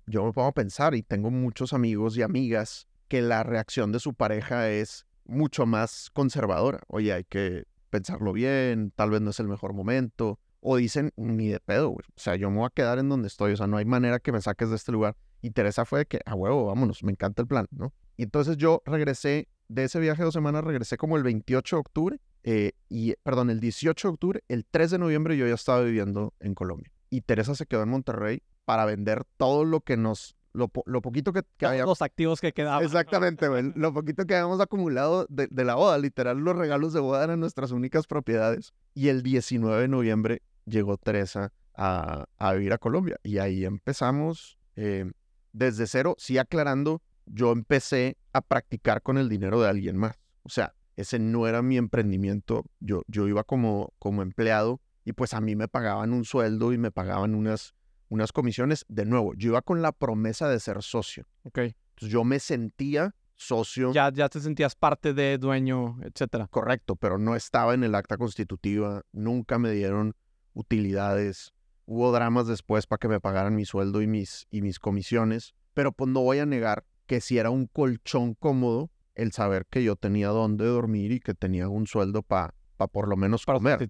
yo 0.05 0.23
me 0.23 0.33
pongo 0.33 0.49
a 0.49 0.51
pensar 0.51 0.93
y 0.93 1.01
tengo 1.01 1.31
muchos 1.31 1.73
amigos 1.73 2.15
y 2.15 2.21
amigas 2.21 2.87
que 3.07 3.23
la 3.23 3.41
reacción 3.41 3.91
de 3.91 3.99
su 3.99 4.13
pareja 4.13 4.69
es 4.69 5.07
mucho 5.25 5.65
más 5.65 6.11
conservadora. 6.13 6.81
Oye, 6.89 7.11
hay 7.11 7.23
que 7.23 7.63
pensarlo 7.89 8.33
bien, 8.33 8.91
tal 8.95 9.09
vez 9.09 9.21
no 9.21 9.31
es 9.31 9.39
el 9.39 9.47
mejor 9.47 9.73
momento. 9.73 10.37
O 10.59 10.77
dicen, 10.77 11.11
ni 11.15 11.47
de 11.47 11.59
pedo, 11.59 11.89
güey. 11.89 12.05
O 12.09 12.19
sea, 12.19 12.35
yo 12.35 12.51
me 12.51 12.57
voy 12.57 12.67
a 12.67 12.69
quedar 12.69 12.99
en 12.99 13.09
donde 13.09 13.29
estoy. 13.29 13.53
O 13.53 13.57
sea, 13.57 13.65
no 13.65 13.77
hay 13.77 13.85
manera 13.85 14.19
que 14.19 14.31
me 14.31 14.41
saques 14.41 14.69
de 14.69 14.75
este 14.75 14.91
lugar. 14.91 15.17
Y 15.41 15.49
Teresa 15.49 15.85
fue 15.85 16.01
de 16.01 16.05
que, 16.05 16.21
a 16.23 16.35
huevo, 16.35 16.67
vámonos, 16.67 17.03
me 17.03 17.13
encanta 17.13 17.41
el 17.41 17.47
plan, 17.47 17.65
¿no? 17.71 17.95
Y 18.15 18.21
entonces 18.21 18.57
yo 18.57 18.83
regresé 18.85 19.47
de 19.67 19.83
ese 19.85 19.99
viaje 19.99 20.21
de 20.21 20.25
dos 20.25 20.33
semanas, 20.33 20.63
regresé 20.63 20.97
como 20.97 21.17
el 21.17 21.23
28 21.23 21.75
de 21.75 21.79
octubre. 21.79 22.19
eh, 22.43 22.71
y, 22.89 23.13
perdón, 23.23 23.49
el 23.49 23.59
18 23.59 24.07
de 24.07 24.13
octubre, 24.13 24.43
el 24.47 24.65
3 24.65 24.91
de 24.91 24.99
noviembre 24.99 25.35
yo 25.37 25.45
ya 25.47 25.53
estaba 25.55 25.81
viviendo 25.81 26.33
en 26.39 26.53
Colombia. 26.55 26.91
Y 27.09 27.21
Teresa 27.21 27.55
se 27.55 27.65
quedó 27.65 27.83
en 27.83 27.89
Monterrey 27.89 28.41
para 28.63 28.85
vender 28.85 29.23
todo 29.37 29.65
lo 29.65 29.81
que 29.81 29.97
nos, 29.97 30.35
lo, 30.53 30.69
po- 30.69 30.83
lo 30.85 31.01
poquito 31.01 31.33
que, 31.33 31.41
que 31.57 31.65
había 31.65 31.83
los 31.85 32.01
activos 32.01 32.39
que 32.39 32.53
quedaban. 32.53 32.83
Exactamente, 32.85 33.47
güey. 33.49 33.73
Lo 33.75 33.93
poquito 33.93 34.25
que 34.25 34.35
habíamos 34.35 34.61
acumulado 34.61 35.25
de, 35.29 35.47
de 35.51 35.63
la 35.65 35.75
boda, 35.75 35.97
literal, 35.97 36.37
los 36.37 36.55
regalos 36.55 36.93
de 36.93 36.99
boda 37.01 37.23
eran 37.25 37.39
nuestras 37.41 37.71
únicas 37.71 38.07
propiedades. 38.07 38.73
Y 38.93 39.09
el 39.09 39.23
19 39.23 39.81
de 39.81 39.87
noviembre 39.89 40.41
llegó 40.65 40.97
Teresa 40.97 41.51
a, 41.75 42.25
a 42.37 42.53
vivir 42.53 42.71
a 42.73 42.77
Colombia. 42.77 43.17
Y 43.23 43.39
ahí 43.39 43.65
empezamos 43.65 44.57
eh, 44.77 45.11
desde 45.53 45.87
cero, 45.87 46.15
sí 46.17 46.37
aclarando, 46.37 47.01
yo 47.27 47.51
empecé 47.51 48.17
a 48.33 48.41
practicar 48.41 49.01
con 49.01 49.17
el 49.17 49.29
dinero 49.29 49.61
de 49.61 49.69
alguien 49.69 49.97
más. 49.97 50.19
O 50.43 50.49
sea, 50.49 50.73
ese 50.95 51.19
no 51.19 51.47
era 51.47 51.61
mi 51.61 51.77
emprendimiento. 51.77 52.63
Yo, 52.79 53.03
yo 53.07 53.27
iba 53.27 53.43
como, 53.43 53.93
como 53.99 54.21
empleado 54.21 54.81
y 55.05 55.13
pues 55.13 55.33
a 55.33 55.41
mí 55.41 55.55
me 55.55 55.67
pagaban 55.67 56.13
un 56.13 56.25
sueldo 56.25 56.73
y 56.73 56.77
me 56.77 56.91
pagaban 56.91 57.35
unas, 57.35 57.75
unas 58.09 58.31
comisiones. 58.31 58.85
De 58.87 59.05
nuevo, 59.05 59.33
yo 59.35 59.49
iba 59.49 59.61
con 59.61 59.81
la 59.81 59.91
promesa 59.91 60.49
de 60.49 60.59
ser 60.59 60.81
socio. 60.81 61.27
Ok. 61.43 61.59
Entonces 61.59 62.09
yo 62.09 62.23
me 62.23 62.39
sentía 62.39 63.15
socio 63.35 63.93
Ya, 63.93 64.11
ya 64.11 64.29
te 64.29 64.39
sentías 64.39 64.75
parte 64.75 65.13
de 65.13 65.37
dueño, 65.37 65.99
etcétera. 66.03 66.47
correcto, 66.47 66.95
pero 66.95 67.19
no 67.19 67.35
estaba 67.35 67.73
en 67.75 67.83
el 67.83 67.93
acta 67.93 68.17
constitutiva, 68.17 69.03
nunca 69.11 69.59
me 69.59 69.71
dieron 69.71 70.15
utilidades, 70.53 71.53
hubo 71.85 72.11
dramas 72.11 72.47
después 72.47 72.87
para 72.87 72.97
que 72.97 73.07
me 73.07 73.19
pagaran 73.21 73.55
mi 73.55 73.63
sueldo 73.65 74.01
y 74.01 74.07
mis, 74.07 74.47
y 74.49 74.61
mis 74.61 74.79
comisiones, 74.79 75.53
pero 75.73 75.91
pues 75.91 76.09
no 76.09 76.21
voy 76.21 76.39
a 76.39 76.45
negar 76.47 76.83
que 77.07 77.21
si 77.21 77.37
era 77.37 77.49
un 77.49 77.65
colchón 77.65 78.35
cómodo 78.35 78.91
el 79.15 79.31
saber 79.31 79.65
que 79.69 79.83
yo 79.83 79.95
tenía 79.95 80.27
dónde 80.27 80.65
dormir 80.65 81.11
y 81.11 81.19
que 81.19 81.33
tenía 81.33 81.67
un 81.69 81.87
sueldo 81.87 82.21
para 82.21 82.53
por 82.85 83.07
lo 83.07 83.17
menos 83.17 83.43
Para 83.43 83.57
comer. 83.57 83.89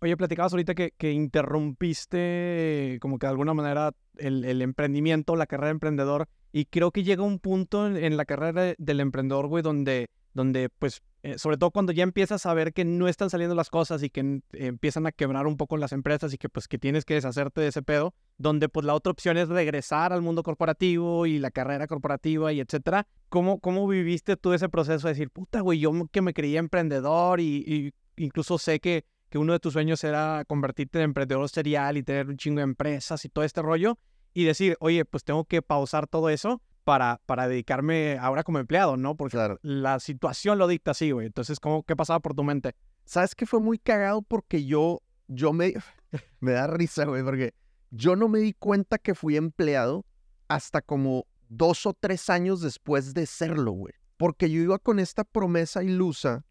Oye, 0.00 0.16
platicabas 0.16 0.52
ahorita 0.52 0.76
que, 0.76 0.92
que 0.96 1.10
interrumpiste 1.10 2.98
como 3.00 3.18
que 3.18 3.26
de 3.26 3.30
alguna 3.32 3.54
manera 3.54 3.90
el, 4.18 4.44
el 4.44 4.62
emprendimiento, 4.62 5.34
la 5.34 5.46
carrera 5.46 5.66
de 5.68 5.72
emprendedor, 5.72 6.28
y 6.52 6.66
creo 6.66 6.92
que 6.92 7.02
llega 7.02 7.24
un 7.24 7.40
punto 7.40 7.88
en, 7.88 7.96
en 7.96 8.16
la 8.16 8.24
carrera 8.24 8.74
del 8.78 9.00
emprendedor, 9.00 9.48
güey, 9.48 9.64
donde, 9.64 10.06
donde 10.32 10.68
pues, 10.68 11.02
eh, 11.24 11.38
sobre 11.38 11.56
todo 11.56 11.70
cuando 11.70 11.90
ya 11.90 12.02
empiezas 12.02 12.44
a 12.44 12.52
ver 12.52 12.74
que 12.74 12.84
no 12.84 13.08
están 13.08 13.30
saliendo 13.30 13.54
las 13.54 13.70
cosas 13.70 14.02
y 14.02 14.10
que 14.10 14.20
eh, 14.20 14.40
empiezan 14.52 15.06
a 15.06 15.12
quebrar 15.12 15.46
un 15.46 15.56
poco 15.56 15.78
las 15.78 15.92
empresas 15.92 16.34
y 16.34 16.36
que 16.36 16.50
pues 16.50 16.68
que 16.68 16.78
tienes 16.78 17.06
que 17.06 17.14
deshacerte 17.14 17.62
de 17.62 17.68
ese 17.68 17.80
pedo, 17.80 18.14
donde 18.36 18.68
pues 18.68 18.84
la 18.84 18.94
otra 18.94 19.10
opción 19.10 19.38
es 19.38 19.48
regresar 19.48 20.12
al 20.12 20.20
mundo 20.20 20.42
corporativo 20.42 21.24
y 21.24 21.38
la 21.38 21.50
carrera 21.50 21.86
corporativa 21.86 22.52
y 22.52 22.60
etcétera. 22.60 23.06
¿Cómo, 23.30 23.58
cómo 23.58 23.88
viviste 23.88 24.36
tú 24.36 24.52
ese 24.52 24.68
proceso 24.68 25.08
de 25.08 25.14
decir, 25.14 25.30
puta, 25.30 25.62
güey, 25.62 25.78
yo 25.78 25.92
que 26.12 26.20
me 26.20 26.34
creía 26.34 26.58
emprendedor 26.58 27.40
y, 27.40 27.64
y 27.66 28.22
incluso 28.22 28.58
sé 28.58 28.78
que 28.78 29.06
que 29.30 29.38
uno 29.38 29.54
de 29.54 29.60
tus 29.60 29.72
sueños 29.72 30.04
era 30.04 30.44
convertirte 30.46 30.98
en 30.98 31.06
emprendedor 31.06 31.48
serial 31.48 31.96
y 31.96 32.02
tener 32.02 32.28
un 32.28 32.36
chingo 32.36 32.58
de 32.58 32.64
empresas 32.64 33.24
y 33.24 33.30
todo 33.30 33.44
este 33.44 33.62
rollo, 33.62 33.98
y 34.34 34.44
decir, 34.44 34.76
oye, 34.78 35.04
pues 35.04 35.24
tengo 35.24 35.44
que 35.44 35.62
pausar 35.62 36.06
todo 36.06 36.28
eso 36.28 36.60
para, 36.84 37.20
para 37.26 37.48
dedicarme 37.48 38.18
ahora 38.20 38.44
como 38.44 38.58
empleado, 38.58 38.96
¿no? 38.96 39.16
Porque 39.16 39.36
Claro. 39.36 39.58
la 39.62 39.98
situación 39.98 40.58
lo 40.58 40.68
dicta 40.68 40.92
así, 40.92 41.10
güey. 41.10 41.26
Entonces, 41.26 41.58
¿cómo, 41.58 41.82
¿qué 41.82 41.96
pasaba 41.96 42.20
por 42.20 42.34
tu 42.34 42.44
mente? 42.44 42.74
¿Sabes 43.04 43.34
qué 43.34 43.46
fue 43.46 43.60
muy 43.60 43.78
cagado? 43.78 44.22
Porque 44.22 44.64
yo, 44.64 45.02
yo 45.26 45.52
me, 45.52 45.74
me 46.40 46.52
da 46.52 46.66
risa, 46.66 47.04
güey, 47.06 47.22
porque 47.24 47.54
yo 47.90 48.16
no 48.16 48.28
me 48.28 48.38
di 48.38 48.52
cuenta 48.52 48.98
que 48.98 49.14
fui 49.14 49.36
empleado 49.36 50.04
hasta 50.48 50.82
como 50.82 51.26
dos 51.48 51.86
o 51.86 51.94
tres 51.94 52.28
años 52.30 52.60
después 52.60 53.14
de 53.14 53.26
serlo, 53.26 53.72
güey. 53.72 53.94
Porque 54.16 54.50
yo 54.50 54.60
iba 54.60 54.78
con 54.78 54.98
esta 54.98 55.24
promesa 55.24 55.82
ilusa 55.82 56.44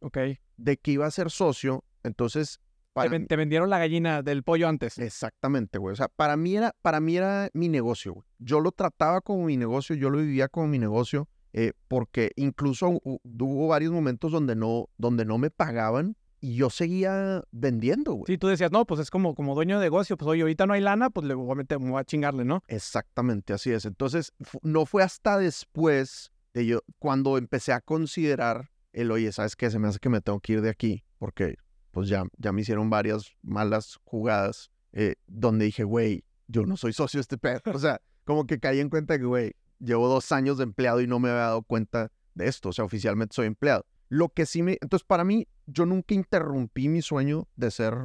de 0.58 0.78
que 0.78 0.92
iba 0.92 1.06
a 1.06 1.12
ser 1.12 1.32
socio, 1.32 1.84
entonces... 2.04 2.60
Te, 2.94 3.36
vendieron 3.36 3.70
la 3.70 3.80
gallina 3.80 4.22
del 4.22 4.44
pollo 4.44 4.68
antes. 4.68 4.98
Exactamente, 5.00 5.78
güey. 5.80 5.94
O 5.94 5.96
sea, 5.96 6.08
para 6.10 6.38
mí 6.38 6.56
era, 6.56 6.76
para 6.82 7.00
mí 7.00 7.18
era 7.18 7.50
mi 7.54 7.70
negocio, 7.70 8.14
güey. 8.14 8.28
Yo 8.40 8.60
lo 8.60 8.72
trataba 8.72 9.22
como 9.22 9.46
mi 9.46 9.58
negocio, 9.58 9.96
yo 9.96 10.10
lo 10.10 10.20
vivía 10.20 10.48
como 10.48 10.68
mi 10.68 10.80
negocio, 10.80 11.28
eh, 11.54 11.74
porque 11.88 12.32
incluso 12.36 12.90
hu- 12.90 13.20
hubo 13.24 13.68
varios 13.68 13.92
momentos 13.92 14.32
donde 14.32 14.56
no, 14.56 14.90
donde 14.98 15.26
no 15.26 15.38
me 15.38 15.50
pagaban 15.50 16.16
y 16.40 16.56
yo 16.56 16.70
seguía 16.70 17.42
vendiendo, 17.52 18.14
güey. 18.14 18.26
Sí, 18.28 18.38
tú 18.38 18.48
decías, 18.48 18.72
no, 18.72 18.86
pues 18.86 19.00
es 19.00 19.10
como, 19.10 19.34
como 19.34 19.56
dueño 19.56 19.80
de 19.80 19.86
negocio, 19.86 20.18
pues 20.18 20.28
oye, 20.28 20.42
ahorita 20.42 20.66
no 20.66 20.74
hay 20.74 20.82
lana, 20.82 21.10
pues 21.10 21.26
le 21.26 21.34
voy 21.36 21.50
a 21.52 21.56
meter, 21.56 21.80
me 21.80 21.90
voy 21.90 22.02
a 22.02 22.04
chingarle, 22.04 22.44
¿no? 22.44 22.64
Exactamente, 22.68 23.54
así 23.54 23.72
es. 23.72 23.86
Entonces, 23.86 24.34
no 24.62 24.86
fue 24.86 25.04
hasta 25.04 25.38
después 25.38 26.32
de 26.54 26.66
yo, 26.66 26.82
cuando 27.00 27.38
empecé 27.38 27.72
a 27.72 27.80
considerar 27.82 28.72
el, 28.92 29.10
oye, 29.12 29.32
¿sabes 29.32 29.56
qué? 29.56 29.72
Se 29.72 29.80
me 29.80 29.88
hace 29.88 30.00
que 30.00 30.10
me 30.10 30.22
tengo 30.22 30.40
que 30.42 30.54
ir 30.54 30.62
de 30.62 30.70
aquí, 30.70 31.04
porque 31.18 31.56
pues 31.94 32.10
ya, 32.10 32.26
ya 32.40 32.52
me 32.52 32.62
hicieron 32.62 32.90
varias 32.90 33.32
malas 33.44 34.00
jugadas, 34.04 34.72
eh, 34.94 35.16
donde 35.28 35.66
dije, 35.66 35.84
güey, 35.84 36.24
yo 36.48 36.66
no 36.66 36.76
soy 36.76 36.92
socio 36.92 37.20
de 37.20 37.22
este 37.22 37.38
pedo. 37.38 37.62
O 37.66 37.78
sea, 37.78 38.02
como 38.26 38.48
que 38.48 38.60
caí 38.60 38.80
en 38.80 38.90
cuenta 38.90 39.18
que, 39.20 39.26
güey, 39.26 39.54
llevo 39.80 40.08
dos 40.08 40.32
años 40.32 40.58
de 40.58 40.64
empleado 40.64 41.02
y 41.02 41.08
no 41.08 41.20
me 41.20 41.30
había 41.30 41.44
dado 41.44 41.62
cuenta 41.62 42.12
de 42.34 42.48
esto. 42.48 42.70
O 42.70 42.74
sea, 42.74 42.84
oficialmente 42.84 43.36
soy 43.36 43.46
empleado. 43.46 43.86
Lo 44.10 44.30
que 44.30 44.48
sí 44.48 44.64
me... 44.64 44.80
Entonces, 44.82 45.06
para 45.06 45.24
mí, 45.24 45.48
yo 45.68 45.86
nunca 45.86 46.16
interrumpí 46.16 46.90
mi 46.90 47.04
sueño 47.04 47.48
de 47.56 47.70
ser, 47.70 47.96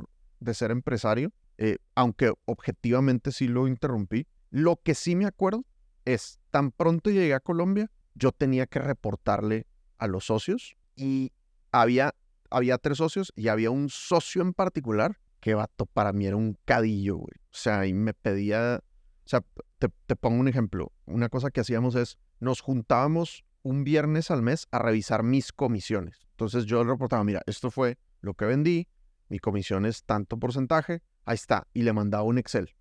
de 0.41 0.53
ser 0.53 0.71
empresario, 0.71 1.33
eh, 1.57 1.79
aunque 1.95 2.35
objetivamente 2.45 3.33
sí 3.33 3.49
lo 3.49 3.69
interrumpí. 3.69 4.27
Lo 4.51 4.77
que 4.77 4.95
sí 4.95 5.17
me 5.17 5.25
acuerdo 5.25 5.65
es, 6.05 6.41
tan 6.51 6.73
pronto 6.73 7.11
llegué 7.11 7.33
a 7.33 7.41
Colombia, 7.41 7.91
yo 8.15 8.33
tenía 8.33 8.67
que 8.67 8.81
reportarle 8.81 9.67
a 9.97 10.07
los 10.09 10.27
socios 10.27 10.77
y 10.95 11.33
había, 11.73 12.15
había 12.51 12.79
tres 12.79 12.99
socios 12.99 13.33
y 13.37 13.49
había 13.49 13.71
un 13.71 13.89
socio 13.89 14.43
en 14.43 14.53
particular 14.53 15.19
que, 15.41 15.55
vato, 15.55 15.87
para 15.87 16.13
mí 16.13 16.27
era 16.27 16.37
un 16.37 16.59
cadillo, 16.65 17.17
güey. 17.17 17.35
O 17.45 17.57
sea, 17.57 17.87
y 17.87 17.93
me 17.93 18.15
pedía, 18.15 18.81
o 18.83 19.29
sea, 19.29 19.45
te, 19.79 19.89
te 20.07 20.17
pongo 20.17 20.41
un 20.41 20.49
ejemplo. 20.49 20.93
Una 21.07 21.29
cosa 21.29 21.51
que 21.51 21.61
hacíamos 21.61 21.95
es, 21.95 22.19
nos 22.41 22.61
juntábamos 22.61 23.45
un 23.63 23.85
viernes 23.85 24.31
al 24.31 24.43
mes 24.43 24.67
a 24.71 24.79
revisar 24.79 25.23
mis 25.23 25.53
comisiones. 25.53 26.27
Entonces 26.31 26.65
yo 26.67 26.83
le 26.83 26.91
reportaba, 26.91 27.25
mira, 27.25 27.43
esto 27.47 27.71
fue 27.71 27.99
lo 28.21 28.35
que 28.35 28.45
vendí, 28.45 28.89
mi 29.29 29.39
comisión 29.39 29.87
es 29.87 30.05
tanto 30.05 30.39
porcentaje, 30.39 31.03
ahí 31.25 31.35
está, 31.35 31.67
y 31.75 31.83
le 31.83 31.93
mandaba 31.93 32.25
un 32.25 32.39
Excel. 32.39 32.75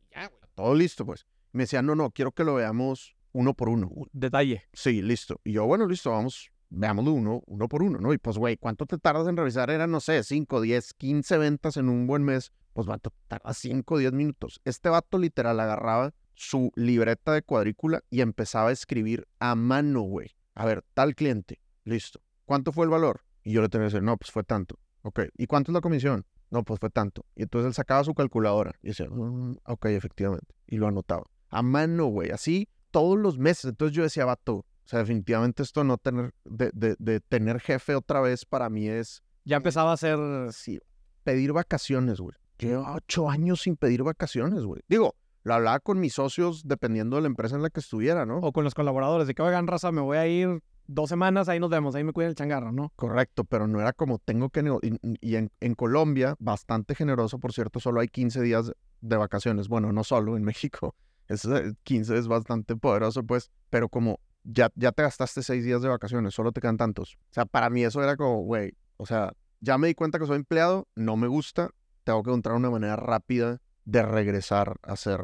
Todo 0.55 0.73
listo, 0.73 1.05
pues. 1.05 1.27
Me 1.51 1.63
decía, 1.63 1.83
no, 1.83 1.93
no, 1.93 2.09
quiero 2.09 2.31
que 2.31 2.43
lo 2.43 2.55
veamos 2.55 3.15
uno 3.31 3.53
por 3.53 3.69
uno. 3.69 3.89
Un 3.89 4.09
Detalle. 4.11 4.63
Sí, 4.73 5.03
listo. 5.03 5.39
Y 5.43 5.53
yo, 5.53 5.65
bueno, 5.65 5.85
listo, 5.85 6.09
vamos, 6.09 6.51
veámoslo 6.69 7.11
uno, 7.13 7.41
uno 7.45 7.67
por 7.67 7.83
uno, 7.83 7.99
¿no? 7.99 8.13
Y 8.13 8.17
pues, 8.17 8.37
güey, 8.37 8.57
¿cuánto 8.57 8.85
te 8.85 8.97
tardas 8.97 9.27
en 9.27 9.37
revisar? 9.37 9.69
Eran, 9.69 9.91
no 9.91 9.99
sé, 9.99 10.23
5, 10.23 10.61
10, 10.61 10.93
15 10.93 11.37
ventas 11.37 11.77
en 11.77 11.89
un 11.89 12.07
buen 12.07 12.23
mes. 12.23 12.51
Pues, 12.73 12.87
vato, 12.87 13.11
tarda 13.27 13.53
5, 13.53 13.97
10 13.97 14.13
minutos. 14.13 14.61
Este 14.65 14.89
vato 14.89 15.17
literal 15.17 15.59
agarraba 15.59 16.13
su 16.35 16.71
libreta 16.75 17.33
de 17.33 17.41
cuadrícula 17.41 18.03
y 18.09 18.21
empezaba 18.21 18.69
a 18.69 18.71
escribir 18.71 19.27
a 19.39 19.55
mano, 19.55 20.01
güey. 20.01 20.35
A 20.53 20.65
ver, 20.65 20.83
tal 20.93 21.15
cliente, 21.15 21.61
listo. 21.83 22.21
¿Cuánto 22.45 22.71
fue 22.71 22.85
el 22.85 22.91
valor? 22.91 23.21
Y 23.43 23.53
yo 23.53 23.61
le 23.61 23.69
tenía 23.69 23.87
que 23.87 23.93
decir, 23.93 24.03
no, 24.03 24.17
pues 24.17 24.31
fue 24.31 24.43
tanto. 24.43 24.79
Ok. 25.01 25.21
¿Y 25.37 25.47
cuánto 25.47 25.71
es 25.71 25.73
la 25.73 25.81
comisión? 25.81 26.25
No, 26.49 26.63
pues 26.63 26.79
fue 26.79 26.89
tanto. 26.89 27.25
Y 27.35 27.43
entonces 27.43 27.67
él 27.67 27.73
sacaba 27.73 28.03
su 28.03 28.13
calculadora 28.13 28.73
y 28.81 28.89
decía, 28.89 29.07
"Mm, 29.09 29.57
ok, 29.65 29.85
efectivamente. 29.87 30.55
Y 30.65 30.77
lo 30.77 30.87
anotaba. 30.87 31.23
A 31.49 31.61
mano, 31.61 32.05
güey. 32.05 32.31
Así 32.31 32.69
todos 32.91 33.17
los 33.17 33.37
meses. 33.37 33.65
Entonces 33.65 33.95
yo 33.95 34.03
decía, 34.03 34.25
vato, 34.25 34.65
o 34.87 34.89
sea, 34.89 34.99
definitivamente 34.99 35.63
esto 35.63 35.83
no 35.83 35.97
tener, 35.97 36.33
de, 36.45 36.71
de- 36.73 36.95
de 36.97 37.19
tener 37.19 37.59
jefe 37.59 37.93
otra 37.93 38.21
vez 38.21 38.45
para 38.45 38.69
mí 38.69 38.87
es, 38.87 39.21
Ya 39.43 39.57
empezaba 39.57 39.91
a 39.91 39.97
ser... 39.97 40.17
sí, 40.53 40.79
pedir 41.25 41.51
vacaciones, 41.51 42.21
güey. 42.21 42.37
Llevo 42.57 42.85
ocho 42.95 43.29
años 43.29 43.59
sin 43.63 43.75
pedir 43.75 44.01
vacaciones, 44.03 44.63
güey. 44.63 44.81
Digo, 44.87 45.15
lo 45.43 45.53
hablaba 45.55 45.81
con 45.81 45.99
mis 45.99 46.13
socios 46.13 46.63
dependiendo 46.65 47.17
de 47.17 47.23
la 47.23 47.27
empresa 47.27 47.57
en 47.57 47.63
la 47.63 47.69
que 47.69 47.81
estuviera, 47.81 48.25
¿no? 48.25 48.37
O 48.37 48.53
con 48.53 48.63
los 48.63 48.73
colaboradores, 48.73 49.27
de 49.27 49.35
que, 49.35 49.41
oigan, 49.41 49.67
raza, 49.67 49.91
me 49.91 49.99
voy 49.99 50.17
a 50.17 50.25
ir 50.25 50.61
dos 50.87 51.09
semanas, 51.09 51.49
ahí 51.49 51.59
nos 51.59 51.69
vemos, 51.69 51.93
ahí 51.95 52.05
me 52.05 52.13
cuida 52.13 52.29
el 52.29 52.35
changarro, 52.35 52.71
¿no? 52.71 52.93
Correcto, 52.95 53.43
pero 53.43 53.67
no 53.67 53.81
era 53.81 53.91
como 53.91 54.19
tengo 54.19 54.49
que... 54.49 54.61
Y, 54.83 55.17
y 55.19 55.35
en, 55.35 55.51
en 55.59 55.75
Colombia, 55.75 56.37
bastante 56.39 56.95
generoso, 56.95 57.39
por 57.39 57.51
cierto, 57.51 57.81
solo 57.81 57.99
hay 57.99 58.07
15 58.07 58.41
días 58.41 58.71
de 59.01 59.17
vacaciones. 59.17 59.67
Bueno, 59.67 59.91
no 59.91 60.05
solo 60.05 60.37
en 60.37 60.43
México. 60.45 60.95
Es, 61.27 61.43
eh, 61.43 61.73
15 61.83 62.17
es 62.17 62.29
bastante 62.29 62.77
poderoso, 62.77 63.21
pues, 63.23 63.51
pero 63.69 63.89
como 63.89 64.21
ya, 64.49 64.69
ya 64.75 64.91
te 64.91 65.03
gastaste 65.03 65.43
6 65.43 65.63
días 65.63 65.81
de 65.81 65.89
vacaciones, 65.89 66.33
solo 66.33 66.51
te 66.51 66.61
quedan 66.61 66.77
tantos. 66.77 67.15
O 67.29 67.33
sea, 67.33 67.45
para 67.45 67.69
mí 67.69 67.83
eso 67.83 68.01
era 68.01 68.15
como, 68.15 68.41
güey, 68.43 68.73
o 68.97 69.05
sea, 69.05 69.33
ya 69.59 69.77
me 69.77 69.87
di 69.87 69.93
cuenta 69.95 70.19
que 70.19 70.25
soy 70.25 70.37
empleado, 70.37 70.87
no 70.95 71.17
me 71.17 71.27
gusta, 71.27 71.69
tengo 72.03 72.23
que 72.23 72.29
encontrar 72.29 72.55
una 72.55 72.69
manera 72.69 72.95
rápida 72.95 73.59
de 73.85 74.01
regresar 74.03 74.75
a 74.83 74.95
ser 74.95 75.19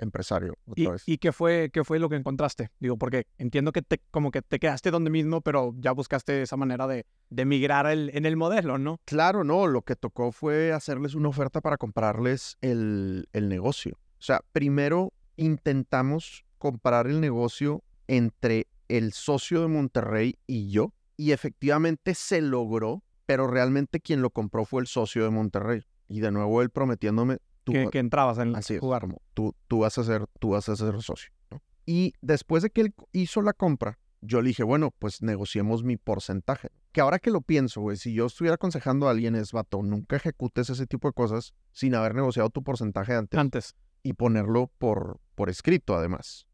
empresario 0.00 0.54
otra 0.66 0.84
¿Y, 0.84 0.86
vez. 0.86 1.02
y 1.06 1.18
qué, 1.18 1.32
fue, 1.32 1.70
qué 1.72 1.82
fue 1.84 1.98
lo 1.98 2.08
que 2.08 2.16
encontraste? 2.16 2.70
Digo, 2.78 2.96
porque 2.96 3.26
entiendo 3.38 3.72
que 3.72 3.82
te, 3.82 4.00
como 4.12 4.30
que 4.30 4.42
te 4.42 4.58
quedaste 4.58 4.90
donde 4.92 5.10
mismo, 5.10 5.40
pero 5.40 5.72
ya 5.78 5.92
buscaste 5.92 6.42
esa 6.42 6.56
manera 6.56 6.86
de, 6.86 7.04
de 7.30 7.44
migrar 7.44 7.86
el- 7.86 8.10
en 8.14 8.24
el 8.26 8.36
modelo, 8.36 8.78
¿no? 8.78 9.00
Claro, 9.04 9.42
no, 9.42 9.66
lo 9.66 9.82
que 9.82 9.96
tocó 9.96 10.30
fue 10.30 10.72
hacerles 10.72 11.14
una 11.14 11.28
oferta 11.30 11.60
para 11.60 11.78
comprarles 11.78 12.56
el, 12.60 13.28
el 13.32 13.48
negocio. 13.48 13.96
O 14.18 14.22
sea, 14.22 14.40
primero 14.52 15.12
intentamos 15.36 16.44
comprar 16.58 17.06
el 17.06 17.20
negocio 17.20 17.82
entre 18.08 18.66
el 18.88 19.12
socio 19.12 19.60
de 19.62 19.68
Monterrey 19.68 20.38
y 20.46 20.70
yo, 20.70 20.92
y 21.16 21.32
efectivamente 21.32 22.14
se 22.14 22.40
logró, 22.40 23.02
pero 23.26 23.46
realmente 23.46 24.00
quien 24.00 24.22
lo 24.22 24.30
compró 24.30 24.64
fue 24.64 24.80
el 24.80 24.86
socio 24.86 25.22
de 25.24 25.30
Monterrey. 25.30 25.82
Y 26.08 26.20
de 26.20 26.32
nuevo 26.32 26.62
él 26.62 26.70
prometiéndome, 26.70 27.38
tú, 27.64 27.72
Que, 27.72 27.98
entrabas 27.98 28.38
en 28.38 28.56
así 28.56 28.74
es, 28.74 28.80
jugar. 28.80 29.02
como 29.02 29.20
tú, 29.34 29.54
tú 29.68 29.80
vas 29.80 29.98
a 29.98 30.04
ser, 30.04 30.26
tú 30.40 30.50
vas 30.50 30.68
a 30.68 30.76
ser 30.76 31.00
socio. 31.02 31.30
¿no? 31.50 31.62
Y 31.84 32.14
después 32.22 32.62
de 32.62 32.70
que 32.70 32.80
él 32.80 32.94
hizo 33.12 33.42
la 33.42 33.52
compra, 33.52 33.98
yo 34.20 34.40
le 34.40 34.48
dije, 34.48 34.62
bueno, 34.62 34.92
pues 34.98 35.22
negociemos 35.22 35.84
mi 35.84 35.96
porcentaje. 35.96 36.70
Que 36.92 37.00
ahora 37.02 37.18
que 37.18 37.30
lo 37.30 37.42
pienso, 37.42 37.80
güey, 37.82 37.96
si 37.96 38.14
yo 38.14 38.26
estuviera 38.26 38.54
aconsejando 38.54 39.06
a 39.06 39.10
alguien 39.10 39.34
es, 39.36 39.52
vato, 39.52 39.82
nunca 39.82 40.16
ejecutes 40.16 40.70
ese 40.70 40.86
tipo 40.86 41.08
de 41.08 41.12
cosas 41.12 41.54
sin 41.72 41.94
haber 41.94 42.14
negociado 42.14 42.48
tu 42.50 42.62
porcentaje 42.64 43.14
antes 43.14 43.38
Antes. 43.38 43.76
y 44.02 44.14
ponerlo 44.14 44.72
por, 44.78 45.20
por 45.34 45.50
escrito, 45.50 45.94
además. 45.94 46.47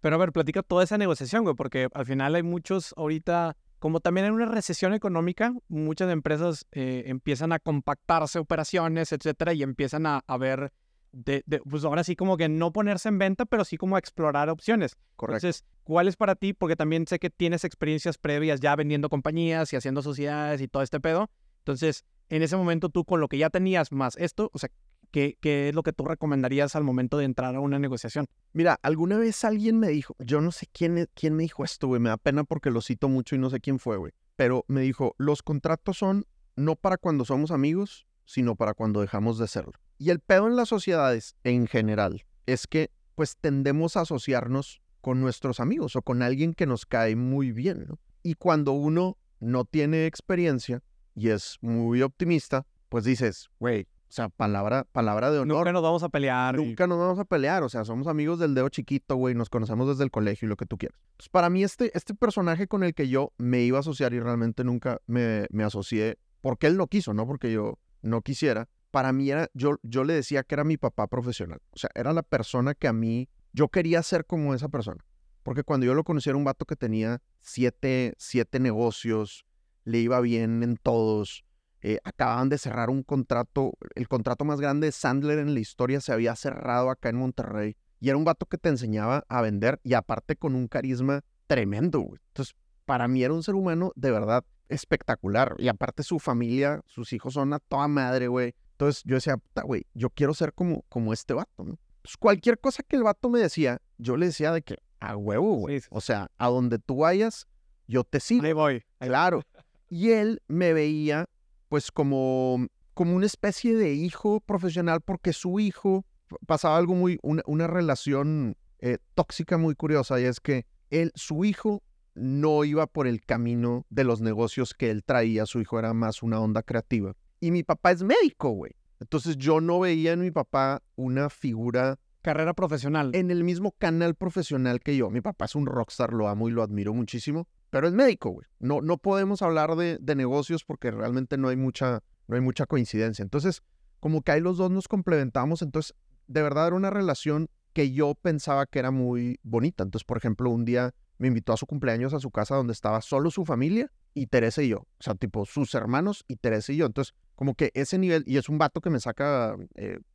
Pero 0.00 0.14
a 0.16 0.18
ver, 0.18 0.32
platica 0.32 0.62
toda 0.62 0.84
esa 0.84 0.98
negociación, 0.98 1.42
güey, 1.44 1.54
porque 1.56 1.88
al 1.92 2.06
final 2.06 2.34
hay 2.34 2.42
muchos 2.42 2.94
ahorita, 2.96 3.56
como 3.78 4.00
también 4.00 4.26
en 4.26 4.32
una 4.32 4.46
recesión 4.46 4.94
económica, 4.94 5.52
muchas 5.68 6.10
empresas 6.10 6.66
eh, 6.72 7.04
empiezan 7.06 7.52
a 7.52 7.58
compactarse 7.58 8.38
operaciones, 8.38 9.12
etcétera, 9.12 9.52
y 9.54 9.62
empiezan 9.62 10.06
a, 10.06 10.22
a 10.26 10.36
ver, 10.36 10.72
de, 11.10 11.42
de- 11.46 11.60
pues 11.60 11.84
ahora 11.84 12.04
sí 12.04 12.14
como 12.16 12.36
que 12.36 12.48
no 12.48 12.72
ponerse 12.72 13.08
en 13.08 13.18
venta, 13.18 13.44
pero 13.44 13.64
sí 13.64 13.76
como 13.76 13.96
a 13.96 13.98
explorar 13.98 14.48
opciones. 14.50 14.96
Correcto. 15.16 15.46
Entonces, 15.46 15.64
¿cuál 15.82 16.06
es 16.06 16.16
para 16.16 16.34
ti? 16.36 16.52
Porque 16.52 16.76
también 16.76 17.06
sé 17.06 17.18
que 17.18 17.30
tienes 17.30 17.64
experiencias 17.64 18.18
previas 18.18 18.60
ya 18.60 18.76
vendiendo 18.76 19.08
compañías 19.08 19.72
y 19.72 19.76
haciendo 19.76 20.02
sociedades 20.02 20.60
y 20.60 20.68
todo 20.68 20.82
este 20.82 21.00
pedo. 21.00 21.30
Entonces, 21.60 22.04
en 22.28 22.42
ese 22.42 22.56
momento 22.56 22.88
tú 22.88 23.04
con 23.04 23.20
lo 23.20 23.28
que 23.28 23.38
ya 23.38 23.50
tenías 23.50 23.90
más 23.90 24.16
esto, 24.16 24.50
o 24.52 24.58
sea, 24.58 24.70
¿qué, 25.10 25.36
es 25.42 25.74
lo 25.74 25.82
que 25.82 25.92
tú 25.92 26.04
recomendarías 26.04 26.76
al 26.76 26.84
momento 26.84 27.18
de 27.18 27.24
entrar 27.24 27.54
a 27.54 27.60
una 27.60 27.78
negociación? 27.78 28.26
Mira, 28.52 28.78
alguna 28.82 29.18
vez 29.18 29.44
alguien 29.44 29.78
me 29.78 29.88
dijo, 29.88 30.14
yo 30.18 30.40
no 30.40 30.52
sé 30.52 30.66
quién, 30.72 30.98
e- 30.98 31.06
quién 31.14 31.34
me 31.34 31.42
dijo 31.42 31.64
esto, 31.64 31.86
güey, 31.88 32.00
me 32.00 32.08
da 32.08 32.16
pena 32.16 32.44
porque 32.44 32.70
lo 32.70 32.80
cito 32.80 33.08
mucho 33.08 33.34
y 33.34 33.38
no 33.38 33.50
sé 33.50 33.60
quién 33.60 33.78
fue, 33.78 33.96
güey, 33.96 34.12
pero 34.36 34.64
me 34.68 34.80
dijo, 34.80 35.14
los 35.18 35.42
contratos 35.42 35.98
son 35.98 36.26
no 36.56 36.76
para 36.76 36.96
cuando 36.96 37.24
somos 37.24 37.50
amigos, 37.50 38.06
sino 38.24 38.56
para 38.56 38.74
cuando 38.74 39.00
dejamos 39.00 39.38
de 39.38 39.48
serlo. 39.48 39.72
Y 39.98 40.10
el 40.10 40.20
pedo 40.20 40.46
en 40.46 40.56
las 40.56 40.68
sociedades 40.68 41.34
en 41.44 41.66
general 41.66 42.24
es 42.46 42.66
que 42.66 42.90
pues 43.14 43.36
tendemos 43.36 43.96
a 43.96 44.02
asociarnos 44.02 44.80
con 45.00 45.20
nuestros 45.20 45.60
amigos 45.60 45.96
o 45.96 46.02
con 46.02 46.22
alguien 46.22 46.54
que 46.54 46.66
nos 46.66 46.86
cae 46.86 47.16
muy 47.16 47.52
bien, 47.52 47.86
¿no? 47.88 47.98
Y 48.22 48.34
cuando 48.34 48.72
uno 48.72 49.16
no 49.40 49.64
tiene 49.64 50.06
experiencia 50.06 50.82
y 51.14 51.30
es 51.30 51.58
muy 51.60 52.02
optimista, 52.02 52.66
pues 52.88 53.04
dices, 53.04 53.48
güey, 53.58 53.86
o 54.08 54.10
sea, 54.10 54.28
palabra, 54.30 54.84
palabra 54.90 55.30
de 55.30 55.38
honor. 55.40 55.58
Nunca 55.58 55.72
nos 55.72 55.82
vamos 55.82 56.02
a 56.02 56.08
pelear. 56.08 56.58
y- 56.58 56.64
Nunca 56.68 56.86
nos 56.86 56.98
vamos 56.98 57.18
a 57.18 57.24
pelear, 57.24 57.62
o 57.62 57.68
sea, 57.68 57.84
somos 57.84 58.06
amigos 58.06 58.38
del 58.38 58.54
dedo 58.54 58.68
chiquito, 58.70 59.16
güey, 59.16 59.34
nos 59.34 59.50
conocemos 59.50 59.86
desde 59.88 60.04
el 60.04 60.10
colegio 60.10 60.46
y 60.46 60.48
lo 60.48 60.56
que 60.56 60.64
tú 60.66 60.78
quieras. 60.78 60.98
Entonces, 61.12 61.28
para 61.28 61.50
mí, 61.50 61.62
este, 61.62 61.90
este 61.96 62.14
personaje 62.14 62.66
con 62.68 62.82
el 62.84 62.94
que 62.94 63.08
yo 63.08 63.32
me 63.36 63.60
iba 63.62 63.76
a 63.76 63.80
asociar 63.80 64.14
y 64.14 64.20
realmente 64.20 64.64
nunca 64.64 65.00
me, 65.06 65.46
me 65.50 65.62
asocié, 65.64 66.18
porque 66.40 66.66
él 66.68 66.76
no 66.76 66.86
quiso, 66.86 67.12
no 67.12 67.26
porque 67.26 67.52
yo 67.52 67.78
no 68.00 68.22
quisiera, 68.22 68.68
para 68.90 69.12
mí 69.12 69.30
era, 69.30 69.50
yo, 69.52 69.76
yo 69.82 70.04
le 70.04 70.14
decía 70.14 70.42
que 70.42 70.54
era 70.54 70.64
mi 70.64 70.78
papá 70.78 71.06
profesional. 71.08 71.60
O 71.72 71.76
sea, 71.76 71.90
era 71.94 72.14
la 72.14 72.22
persona 72.22 72.74
que 72.74 72.88
a 72.88 72.92
mí, 72.94 73.28
yo 73.52 73.68
quería 73.68 74.02
ser 74.02 74.24
como 74.24 74.54
esa 74.54 74.68
persona. 74.68 75.04
Porque 75.42 75.64
cuando 75.64 75.84
yo 75.84 75.94
lo 75.94 76.04
conocí 76.04 76.30
era 76.30 76.36
un 76.38 76.44
vato 76.44 76.64
que 76.64 76.76
tenía 76.76 77.20
siete, 77.40 78.14
siete 78.18 78.58
negocios, 78.60 79.44
le 79.84 79.98
iba 79.98 80.20
bien 80.20 80.62
en 80.62 80.76
todos. 80.76 81.44
Eh, 81.82 81.98
acababan 82.04 82.48
de 82.48 82.58
cerrar 82.58 82.90
un 82.90 83.02
contrato, 83.02 83.72
el 83.94 84.08
contrato 84.08 84.44
más 84.44 84.60
grande 84.60 84.88
de 84.88 84.92
Sandler 84.92 85.38
en 85.38 85.54
la 85.54 85.60
historia 85.60 86.00
se 86.00 86.12
había 86.12 86.34
cerrado 86.36 86.90
acá 86.90 87.08
en 87.08 87.16
Monterrey. 87.16 87.76
Y 88.00 88.08
era 88.08 88.16
un 88.16 88.24
vato 88.24 88.46
que 88.46 88.58
te 88.58 88.68
enseñaba 88.68 89.24
a 89.28 89.42
vender 89.42 89.80
y 89.82 89.94
aparte 89.94 90.36
con 90.36 90.54
un 90.54 90.68
carisma 90.68 91.24
tremendo, 91.46 92.00
güey. 92.00 92.20
Entonces, 92.28 92.54
para 92.84 93.08
mí 93.08 93.22
era 93.22 93.34
un 93.34 93.42
ser 93.42 93.54
humano 93.54 93.92
de 93.96 94.10
verdad 94.10 94.44
espectacular. 94.68 95.54
Y 95.58 95.68
aparte 95.68 96.02
su 96.02 96.18
familia, 96.18 96.82
sus 96.86 97.12
hijos 97.12 97.34
son 97.34 97.52
a 97.52 97.58
toda 97.58 97.88
madre, 97.88 98.28
güey. 98.28 98.54
Entonces 98.72 99.02
yo 99.04 99.16
decía, 99.16 99.36
puta, 99.36 99.62
güey, 99.62 99.86
yo 99.94 100.10
quiero 100.10 100.34
ser 100.34 100.52
como, 100.52 100.82
como 100.88 101.12
este 101.12 101.34
vato, 101.34 101.64
¿no? 101.64 101.78
Pues 102.02 102.16
cualquier 102.16 102.58
cosa 102.58 102.82
que 102.82 102.96
el 102.96 103.02
vato 103.02 103.28
me 103.28 103.40
decía, 103.40 103.80
yo 103.98 104.16
le 104.16 104.26
decía 104.26 104.52
de 104.52 104.62
que 104.62 104.78
a 105.00 105.16
huevo, 105.16 105.54
güey. 105.54 105.82
O 105.90 106.00
sea, 106.00 106.30
a 106.38 106.48
donde 106.48 106.78
tú 106.78 106.98
vayas, 106.98 107.46
yo 107.86 108.04
te 108.04 108.20
sigo. 108.20 108.44
Ahí 108.44 108.52
voy. 108.52 108.84
Claro. 108.98 109.42
Y 109.88 110.10
él 110.10 110.42
me 110.48 110.72
veía, 110.72 111.28
pues, 111.68 111.90
como, 111.90 112.66
como 112.94 113.14
una 113.14 113.26
especie 113.26 113.74
de 113.74 113.94
hijo 113.94 114.40
profesional, 114.40 115.00
porque 115.00 115.32
su 115.32 115.60
hijo 115.60 116.04
pasaba 116.46 116.76
algo 116.76 116.94
muy, 116.94 117.18
una, 117.22 117.42
una 117.46 117.66
relación 117.66 118.56
eh, 118.80 118.98
tóxica 119.14 119.58
muy 119.58 119.74
curiosa, 119.74 120.20
y 120.20 120.24
es 120.24 120.40
que 120.40 120.66
él, 120.90 121.12
su 121.14 121.44
hijo 121.44 121.82
no 122.14 122.64
iba 122.64 122.86
por 122.86 123.06
el 123.06 123.24
camino 123.24 123.86
de 123.90 124.04
los 124.04 124.20
negocios 124.20 124.74
que 124.74 124.90
él 124.90 125.04
traía, 125.04 125.46
su 125.46 125.60
hijo 125.60 125.78
era 125.78 125.94
más 125.94 126.22
una 126.22 126.40
onda 126.40 126.62
creativa. 126.62 127.14
Y 127.40 127.50
mi 127.50 127.62
papá 127.62 127.92
es 127.92 128.02
médico, 128.02 128.50
güey. 128.50 128.72
Entonces 129.00 129.36
yo 129.36 129.60
no 129.60 129.80
veía 129.80 130.12
en 130.12 130.20
mi 130.20 130.30
papá 130.30 130.82
una 130.96 131.30
figura 131.30 131.98
carrera 132.22 132.52
profesional. 132.52 133.12
En 133.14 133.30
el 133.30 133.44
mismo 133.44 133.72
canal 133.78 134.14
profesional 134.14 134.80
que 134.80 134.96
yo. 134.96 135.10
Mi 135.10 135.20
papá 135.20 135.44
es 135.44 135.54
un 135.54 135.66
rockstar, 135.66 136.12
lo 136.12 136.28
amo 136.28 136.48
y 136.48 136.52
lo 136.52 136.62
admiro 136.62 136.92
muchísimo, 136.92 137.48
pero 137.70 137.86
es 137.86 137.92
médico, 137.92 138.30
güey. 138.30 138.46
No, 138.58 138.80
no 138.80 138.98
podemos 138.98 139.42
hablar 139.42 139.76
de, 139.76 139.98
de, 140.00 140.14
negocios 140.14 140.64
porque 140.64 140.90
realmente 140.90 141.36
no 141.36 141.48
hay, 141.48 141.56
mucha, 141.56 142.02
no 142.26 142.36
hay 142.36 142.40
mucha 142.40 142.66
coincidencia. 142.66 143.22
Entonces, 143.22 143.62
como 144.00 144.22
que 144.22 144.32
ahí 144.32 144.40
los 144.40 144.56
dos 144.56 144.70
nos 144.70 144.88
complementamos, 144.88 145.62
entonces, 145.62 145.94
de 146.26 146.42
verdad 146.42 146.68
era 146.68 146.76
una 146.76 146.90
relación 146.90 147.48
que 147.72 147.92
yo 147.92 148.14
pensaba 148.14 148.66
que 148.66 148.78
era 148.78 148.90
muy 148.90 149.38
bonita. 149.42 149.84
Entonces, 149.84 150.04
por 150.04 150.16
ejemplo, 150.16 150.50
un 150.50 150.64
día 150.64 150.94
me 151.18 151.28
invitó 151.28 151.52
a 151.52 151.56
su 151.56 151.66
cumpleaños 151.66 152.14
a 152.14 152.20
su 152.20 152.30
casa 152.30 152.54
donde 152.54 152.72
estaba 152.72 153.00
solo 153.02 153.30
su 153.30 153.44
familia 153.44 153.90
y 154.14 154.26
Teresa 154.26 154.62
y 154.62 154.68
yo. 154.68 154.78
O 154.78 155.02
sea, 155.02 155.14
tipo 155.14 155.44
sus 155.44 155.74
hermanos 155.74 156.24
y 156.28 156.36
Teresa 156.36 156.72
y 156.72 156.76
yo. 156.76 156.86
Entonces, 156.86 157.14
como 157.34 157.54
que 157.54 157.70
ese 157.74 157.98
nivel, 157.98 158.24
y 158.26 158.36
es 158.36 158.48
un 158.48 158.58
vato 158.58 158.80
que 158.80 158.90
me 158.90 159.00
saca 159.00 159.56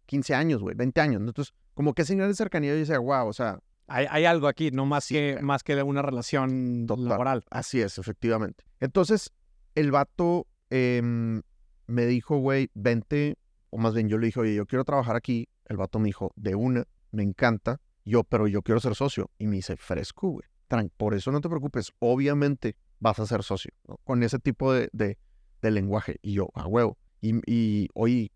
15 0.06 0.34
eh, 0.34 0.36
años, 0.36 0.62
güey, 0.62 0.76
20 0.76 1.02
años. 1.02 1.22
Entonces, 1.22 1.54
como 1.74 1.94
que 1.94 2.02
ese 2.02 2.16
nivel 2.16 2.30
de 2.30 2.36
cercanía 2.36 2.72
yo 2.72 2.80
decía, 2.80 3.00
wow, 3.00 3.28
o 3.28 3.34
sea. 3.34 3.60
Hay, 3.88 4.06
hay 4.10 4.26
algo 4.26 4.48
aquí, 4.48 4.72
no 4.72 4.86
más, 4.86 5.08
que, 5.08 5.40
más 5.42 5.64
que 5.64 5.76
de 5.76 5.84
una 5.84 6.02
relación 6.02 6.86
laboral. 6.88 7.44
Así 7.50 7.82
es, 7.82 7.98
efectivamente. 7.98 8.64
Entonces, 8.80 9.32
el 9.76 9.92
vato 9.92 10.48
em, 10.70 11.42
me 11.88 12.06
dijo, 12.06 12.38
güey, 12.38 12.70
vente, 12.74 13.38
o 13.70 13.78
más 13.78 13.94
bien 13.94 14.10
yo 14.10 14.18
le 14.18 14.28
dije, 14.28 14.40
oye, 14.40 14.56
yo 14.56 14.66
quiero 14.66 14.86
trabajar 14.86 15.16
aquí. 15.16 15.50
El 15.66 15.78
vato 15.78 16.00
me 16.00 16.08
dijo, 16.08 16.32
de 16.36 16.56
una, 16.56 16.86
me 17.12 17.24
encanta. 17.24 17.80
Yo, 18.06 18.24
pero 18.24 18.48
yo 18.48 18.62
quiero 18.62 18.80
ser 18.80 18.96
socio. 18.96 19.30
Y 19.38 19.48
me 19.48 19.58
dice, 19.58 19.78
fresco, 19.78 20.30
güey 20.30 20.54
por 20.98 21.14
eso 21.14 21.32
no 21.32 21.42
te 21.42 21.50
preocupes, 21.50 21.92
obviamente 22.00 22.76
vas 23.00 23.20
a 23.20 23.26
ser 23.26 23.44
socio, 23.44 23.72
con 24.04 24.24
ese 24.24 24.40
tipo 24.40 24.74
de, 24.74 24.90
de, 24.92 25.72
lenguaje. 25.72 26.18
Y 26.22 26.34
yo, 26.34 26.50
a 26.56 26.68
huevo. 26.68 26.98
Y, 27.22 27.40
y 27.46 27.90
oye, 27.94 28.32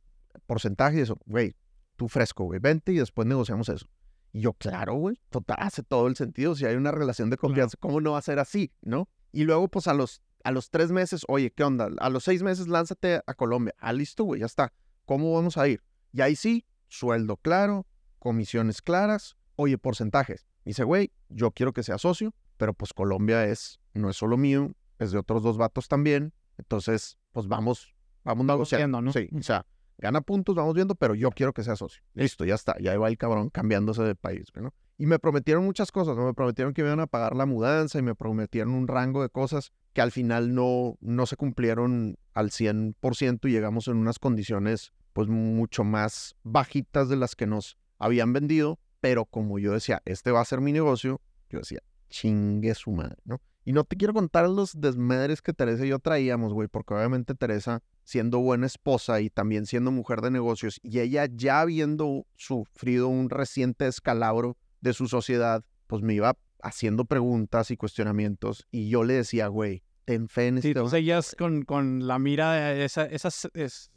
porcentaje 0.45 0.97
y 0.97 1.01
eso, 1.01 1.17
güey, 1.25 1.55
tú 1.95 2.07
fresco, 2.07 2.45
güey, 2.45 2.59
vente 2.59 2.91
y 2.91 2.97
después 2.97 3.27
negociamos 3.27 3.69
eso. 3.69 3.87
Y 4.31 4.41
yo, 4.41 4.53
claro, 4.53 4.95
güey, 4.95 5.19
total, 5.29 5.57
hace 5.59 5.83
todo 5.83 6.07
el 6.07 6.15
sentido. 6.15 6.55
Si 6.55 6.65
hay 6.65 6.75
una 6.75 6.91
relación 6.91 7.29
de 7.29 7.37
confianza, 7.37 7.77
¿cómo 7.79 8.01
no 8.01 8.11
va 8.11 8.19
a 8.19 8.21
ser 8.21 8.39
así, 8.39 8.71
no? 8.81 9.09
Y 9.31 9.43
luego, 9.43 9.67
pues 9.67 9.87
a 9.87 9.93
los, 9.93 10.21
a 10.43 10.51
los 10.51 10.69
tres 10.69 10.91
meses, 10.91 11.23
oye, 11.27 11.51
¿qué 11.51 11.63
onda? 11.63 11.89
A 11.99 12.09
los 12.09 12.23
seis 12.23 12.43
meses, 12.43 12.67
lánzate 12.67 13.21
a 13.25 13.33
Colombia. 13.33 13.73
Ah, 13.79 13.93
listo, 13.93 14.23
güey, 14.23 14.41
ya 14.41 14.45
está. 14.45 14.73
¿Cómo 15.05 15.33
vamos 15.33 15.57
a 15.57 15.67
ir? 15.67 15.83
Y 16.11 16.21
ahí 16.21 16.35
sí, 16.35 16.65
sueldo 16.87 17.37
claro, 17.37 17.85
comisiones 18.19 18.81
claras, 18.81 19.37
oye, 19.55 19.77
porcentajes 19.77 20.47
dice, 20.67 20.83
güey, 20.83 21.11
yo 21.29 21.51
quiero 21.51 21.73
que 21.73 21.81
sea 21.81 21.97
socio, 21.97 22.33
pero 22.57 22.73
pues 22.73 22.93
Colombia 22.93 23.45
es, 23.45 23.79
no 23.93 24.09
es 24.09 24.17
solo 24.17 24.37
mío, 24.37 24.71
es 24.99 25.11
de 25.11 25.17
otros 25.17 25.41
dos 25.41 25.57
vatos 25.57 25.87
también. 25.87 26.33
Entonces, 26.57 27.17
pues 27.31 27.47
vamos, 27.47 27.95
vamos 28.23 28.45
negociando, 28.45 29.01
¿no? 29.01 29.13
Sí, 29.13 29.29
o 29.37 29.41
sea, 29.43 29.65
gana 29.97 30.21
puntos, 30.21 30.55
vamos 30.55 30.73
viendo, 30.73 30.95
pero 30.95 31.15
yo 31.15 31.31
quiero 31.31 31.53
que 31.53 31.63
sea 31.63 31.75
socio. 31.75 32.03
Listo, 32.13 32.45
ya 32.45 32.55
está, 32.55 32.75
ya 32.79 32.97
va 32.97 33.07
el 33.07 33.17
cabrón 33.17 33.49
cambiándose 33.49 34.03
de 34.03 34.15
país, 34.15 34.47
¿no? 34.55 34.73
Y 34.97 35.05
me 35.05 35.19
prometieron 35.19 35.63
muchas 35.63 35.91
cosas. 35.91 36.17
Me 36.17 36.33
prometieron 36.33 36.73
que 36.73 36.81
me 36.81 36.89
iban 36.89 36.99
a 36.99 37.07
pagar 37.07 37.35
la 37.35 37.45
mudanza 37.45 37.99
y 37.99 38.01
me 38.01 38.15
prometieron 38.15 38.73
un 38.73 38.87
rango 38.87 39.21
de 39.21 39.29
cosas 39.29 39.71
que 39.93 40.01
al 40.01 40.11
final 40.11 40.55
no, 40.55 40.97
no 41.01 41.25
se 41.25 41.35
cumplieron 41.35 42.17
al 42.33 42.49
100% 42.49 43.47
y 43.47 43.51
llegamos 43.51 43.87
en 43.87 43.97
unas 43.97 44.19
condiciones 44.19 44.93
pues 45.13 45.27
mucho 45.27 45.83
más 45.83 46.35
bajitas 46.43 47.09
de 47.09 47.15
las 47.15 47.35
que 47.35 47.47
nos 47.47 47.77
habían 47.97 48.33
vendido, 48.33 48.79
pero 48.99 49.25
como 49.25 49.57
yo 49.57 49.73
decía, 49.73 50.01
este 50.05 50.31
va 50.31 50.41
a 50.41 50.45
ser 50.45 50.61
mi 50.61 50.71
negocio, 50.71 51.21
yo 51.49 51.59
decía, 51.59 51.79
chingue 52.09 52.75
su 52.75 52.91
madre, 52.91 53.17
¿no? 53.25 53.41
Y 53.67 53.73
no 53.73 53.83
te 53.83 53.97
quiero 53.97 54.13
contar 54.13 54.47
los 54.47 54.79
desmadres 54.79 55.41
que 55.41 55.51
Teresa 55.51 55.85
y 55.85 55.89
yo 55.89 55.99
traíamos, 55.99 56.53
güey, 56.53 56.69
porque 56.69 56.93
obviamente 56.93 57.35
Teresa, 57.35 57.83
siendo 58.05 58.39
buena 58.39 58.65
esposa 58.65 59.19
y 59.19 59.29
también 59.29 59.65
siendo 59.65 59.91
mujer 59.91 60.21
de 60.21 60.31
negocios, 60.31 60.79
y 60.83 61.01
ella 61.01 61.27
ya 61.29 61.59
habiendo 61.59 62.25
sufrido 62.37 63.09
un 63.09 63.29
reciente 63.29 63.83
descalabro 63.83 64.55
de 64.79 64.93
su 64.93 65.09
sociedad, 65.09 65.65
pues 65.87 66.01
me 66.01 66.13
iba 66.13 66.37
haciendo 66.61 67.03
preguntas 67.03 67.69
y 67.69 67.75
cuestionamientos, 67.75 68.65
y 68.71 68.87
yo 68.87 69.03
le 69.03 69.15
decía, 69.15 69.47
güey, 69.47 69.83
ten 70.05 70.29
fe 70.29 70.47
en 70.47 70.59
este 70.59 70.73
sí, 70.73 70.89
seguías 70.89 71.35
con, 71.37 71.63
con 71.63 72.07
la 72.07 72.19
mira 72.19 72.53
de 72.53 72.85
esa, 72.85 73.03
esa 73.03 73.29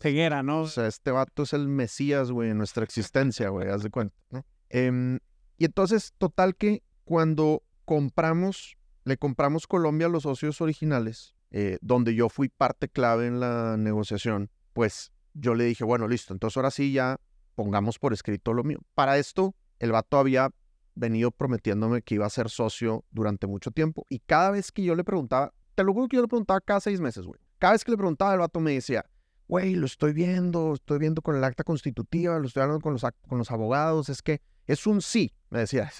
ceguera, 0.01 0.43
¿no? 0.43 0.63
O 0.63 0.67
sea, 0.67 0.89
este 0.89 1.13
vato 1.13 1.45
es 1.45 1.53
el 1.53 1.69
mesías, 1.69 2.33
güey, 2.33 2.51
en 2.51 2.59
nuestra 2.59 2.83
existencia, 2.83 3.51
güey, 3.51 3.69
haz 3.69 3.85
de 3.85 3.91
cuenta, 3.91 4.17
¿no? 4.31 4.45
Em, 4.69 5.21
y 5.59 5.67
entonces, 5.67 6.13
total 6.19 6.57
que 6.57 6.83
cuando 7.05 7.63
compramos, 7.85 8.77
le 9.05 9.17
compramos 9.17 9.67
Colombia 9.67 10.07
a 10.07 10.11
los 10.11 10.25
socios 10.25 10.61
originales, 10.61 11.35
eh, 11.51 11.79
donde 11.81 12.15
yo 12.15 12.29
fui 12.29 12.49
parte 12.49 12.89
clave 12.89 13.27
en 13.27 13.41
la 13.41 13.77
negociación, 13.77 14.51
pues 14.73 15.13
yo 15.35 15.55
le 15.55 15.65
dije, 15.65 15.85
bueno, 15.85 16.09
listo, 16.09 16.33
entonces 16.33 16.57
ahora 16.57 16.71
sí 16.71 16.93
ya 16.93 17.19
pongamos 17.55 17.99
por 17.99 18.13
escrito 18.13 18.53
lo 18.53 18.65
mío. 18.65 18.79
Para 18.95 19.19
esto, 19.19 19.55
el 19.79 19.93
vato 19.93 20.19
había 20.19 20.51
venido 20.95 21.31
prometiéndome 21.31 22.03
que 22.03 22.17
iba 22.17 22.27
a 22.27 22.31
ser 22.31 22.51
socio 22.51 23.05
durante 23.11 23.47
mucho 23.47 23.71
tiempo 23.71 24.07
y 24.09 24.21
cada 24.21 24.51
vez 24.51 24.73
que 24.73 24.83
yo 24.83 24.95
le 24.95 25.05
preguntaba, 25.05 25.53
te 25.75 25.85
lo 25.85 25.93
juro 25.93 26.09
que 26.09 26.17
yo 26.17 26.23
le 26.23 26.29
preguntaba 26.29 26.61
cada 26.61 26.81
seis 26.81 27.01
meses, 27.01 27.25
güey. 27.25 27.41
Cada 27.59 27.73
vez 27.73 27.85
que 27.85 27.91
le 27.91 27.97
preguntaba, 27.97 28.33
el 28.35 28.41
vato 28.41 28.61
me 28.61 28.73
decía, 28.73 29.05
güey, 29.49 29.75
lo 29.75 29.87
estoy 29.87 30.13
viendo, 30.13 30.75
estoy 30.75 30.99
viendo 30.99 31.23
con 31.23 31.37
el 31.37 31.45
acta 31.45 31.65
constitutiva, 31.65 32.39
lo 32.39 32.47
estoy 32.47 32.63
hablando 32.63 32.81
con 32.81 32.93
los, 32.93 33.03
con 33.29 33.39
los 33.39 33.51
abogados, 33.51 34.09
es 34.09 34.23
que 34.23 34.41
es 34.67 34.87
un 34.87 35.03
sí, 35.03 35.35
me 35.51 35.61
decía, 35.61 35.91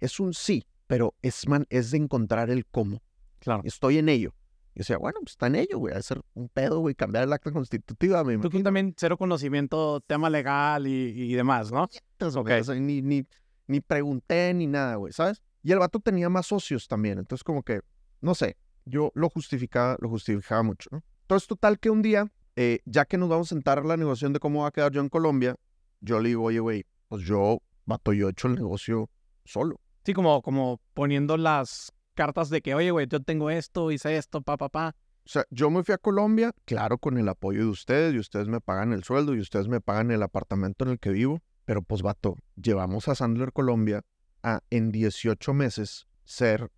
es 0.00 0.20
un 0.20 0.34
sí, 0.34 0.66
pero 0.88 1.14
es, 1.22 1.46
man, 1.46 1.66
es 1.70 1.92
de 1.92 1.98
encontrar 1.98 2.50
el 2.50 2.66
cómo. 2.66 3.00
Claro. 3.38 3.62
Estoy 3.64 3.98
en 3.98 4.08
ello. 4.08 4.34
Y 4.74 4.80
decía, 4.80 4.98
bueno, 4.98 5.20
pues 5.20 5.32
está 5.32 5.46
en 5.46 5.54
ello, 5.54 5.78
güey, 5.78 5.94
hacer 5.94 6.20
un 6.34 6.48
pedo, 6.48 6.80
güey, 6.80 6.94
cambiar 6.94 7.24
el 7.24 7.32
acta 7.32 7.52
constitutiva. 7.52 8.24
Me 8.24 8.38
Tú 8.38 8.62
también 8.62 8.94
cero 8.96 9.16
conocimiento, 9.16 10.00
tema 10.00 10.30
legal 10.30 10.86
y, 10.86 11.32
demás, 11.34 11.70
¿no? 11.70 11.88
Okay. 12.20 12.62
ni, 12.80 13.02
ni, 13.02 13.26
ni 13.66 13.80
pregunté 13.80 14.52
ni 14.54 14.66
nada, 14.66 14.96
güey, 14.96 15.12
¿sabes? 15.12 15.42
Y 15.62 15.72
el 15.72 15.78
vato 15.78 16.00
tenía 16.00 16.28
más 16.28 16.46
socios 16.46 16.88
también, 16.88 17.18
entonces 17.18 17.44
como 17.44 17.62
que, 17.62 17.80
no 18.20 18.34
sé, 18.34 18.56
yo 18.84 19.12
lo 19.14 19.28
justificaba, 19.28 19.96
lo 20.00 20.08
justificaba 20.08 20.62
mucho, 20.62 20.88
¿no? 20.92 21.02
Entonces, 21.22 21.46
total 21.46 21.78
que 21.78 21.90
un 21.90 22.00
día, 22.00 22.32
eh, 22.56 22.78
ya 22.86 23.04
que 23.04 23.18
nos 23.18 23.28
vamos 23.28 23.48
a 23.48 23.54
sentar 23.54 23.78
a 23.78 23.84
la 23.84 23.96
negociación 23.96 24.32
de 24.32 24.40
cómo 24.40 24.62
va 24.62 24.68
a 24.68 24.70
quedar 24.70 24.92
yo 24.92 25.02
en 25.02 25.10
Colombia, 25.10 25.56
yo 26.00 26.20
le 26.20 26.30
digo, 26.30 26.44
oye, 26.44 26.60
güey, 26.60 26.86
pues 27.08 27.22
yo 27.22 27.60
vato, 27.84 28.12
yo 28.12 28.28
he 28.28 28.30
hecho 28.30 28.48
el 28.48 28.54
negocio 28.54 29.10
solo. 29.44 29.80
Sí, 30.08 30.14
como, 30.14 30.40
como 30.40 30.80
poniendo 30.94 31.36
las 31.36 31.92
cartas 32.14 32.48
de 32.48 32.62
que, 32.62 32.74
oye, 32.74 32.92
güey, 32.92 33.06
yo 33.08 33.20
tengo 33.20 33.50
esto, 33.50 33.90
hice 33.90 34.16
esto, 34.16 34.40
pa, 34.40 34.56
pa, 34.56 34.70
pa. 34.70 34.96
O 35.26 35.28
sea, 35.28 35.44
yo 35.50 35.68
me 35.68 35.84
fui 35.84 35.92
a 35.92 35.98
Colombia, 35.98 36.54
claro, 36.64 36.96
con 36.96 37.18
el 37.18 37.28
apoyo 37.28 37.60
de 37.60 37.66
ustedes, 37.66 38.14
y 38.14 38.18
ustedes 38.18 38.48
me 38.48 38.62
pagan 38.62 38.94
el 38.94 39.04
sueldo, 39.04 39.34
y 39.34 39.40
ustedes 39.40 39.68
me 39.68 39.82
pagan 39.82 40.10
el 40.10 40.22
apartamento 40.22 40.86
en 40.86 40.92
el 40.92 40.98
que 40.98 41.10
vivo, 41.10 41.42
pero 41.66 41.82
pues, 41.82 42.00
vato, 42.00 42.36
llevamos 42.56 43.06
a 43.08 43.16
Sandler 43.16 43.52
Colombia 43.52 44.02
a, 44.42 44.62
en 44.70 44.92
18 44.92 45.52
meses, 45.52 46.06
ser, 46.24 46.70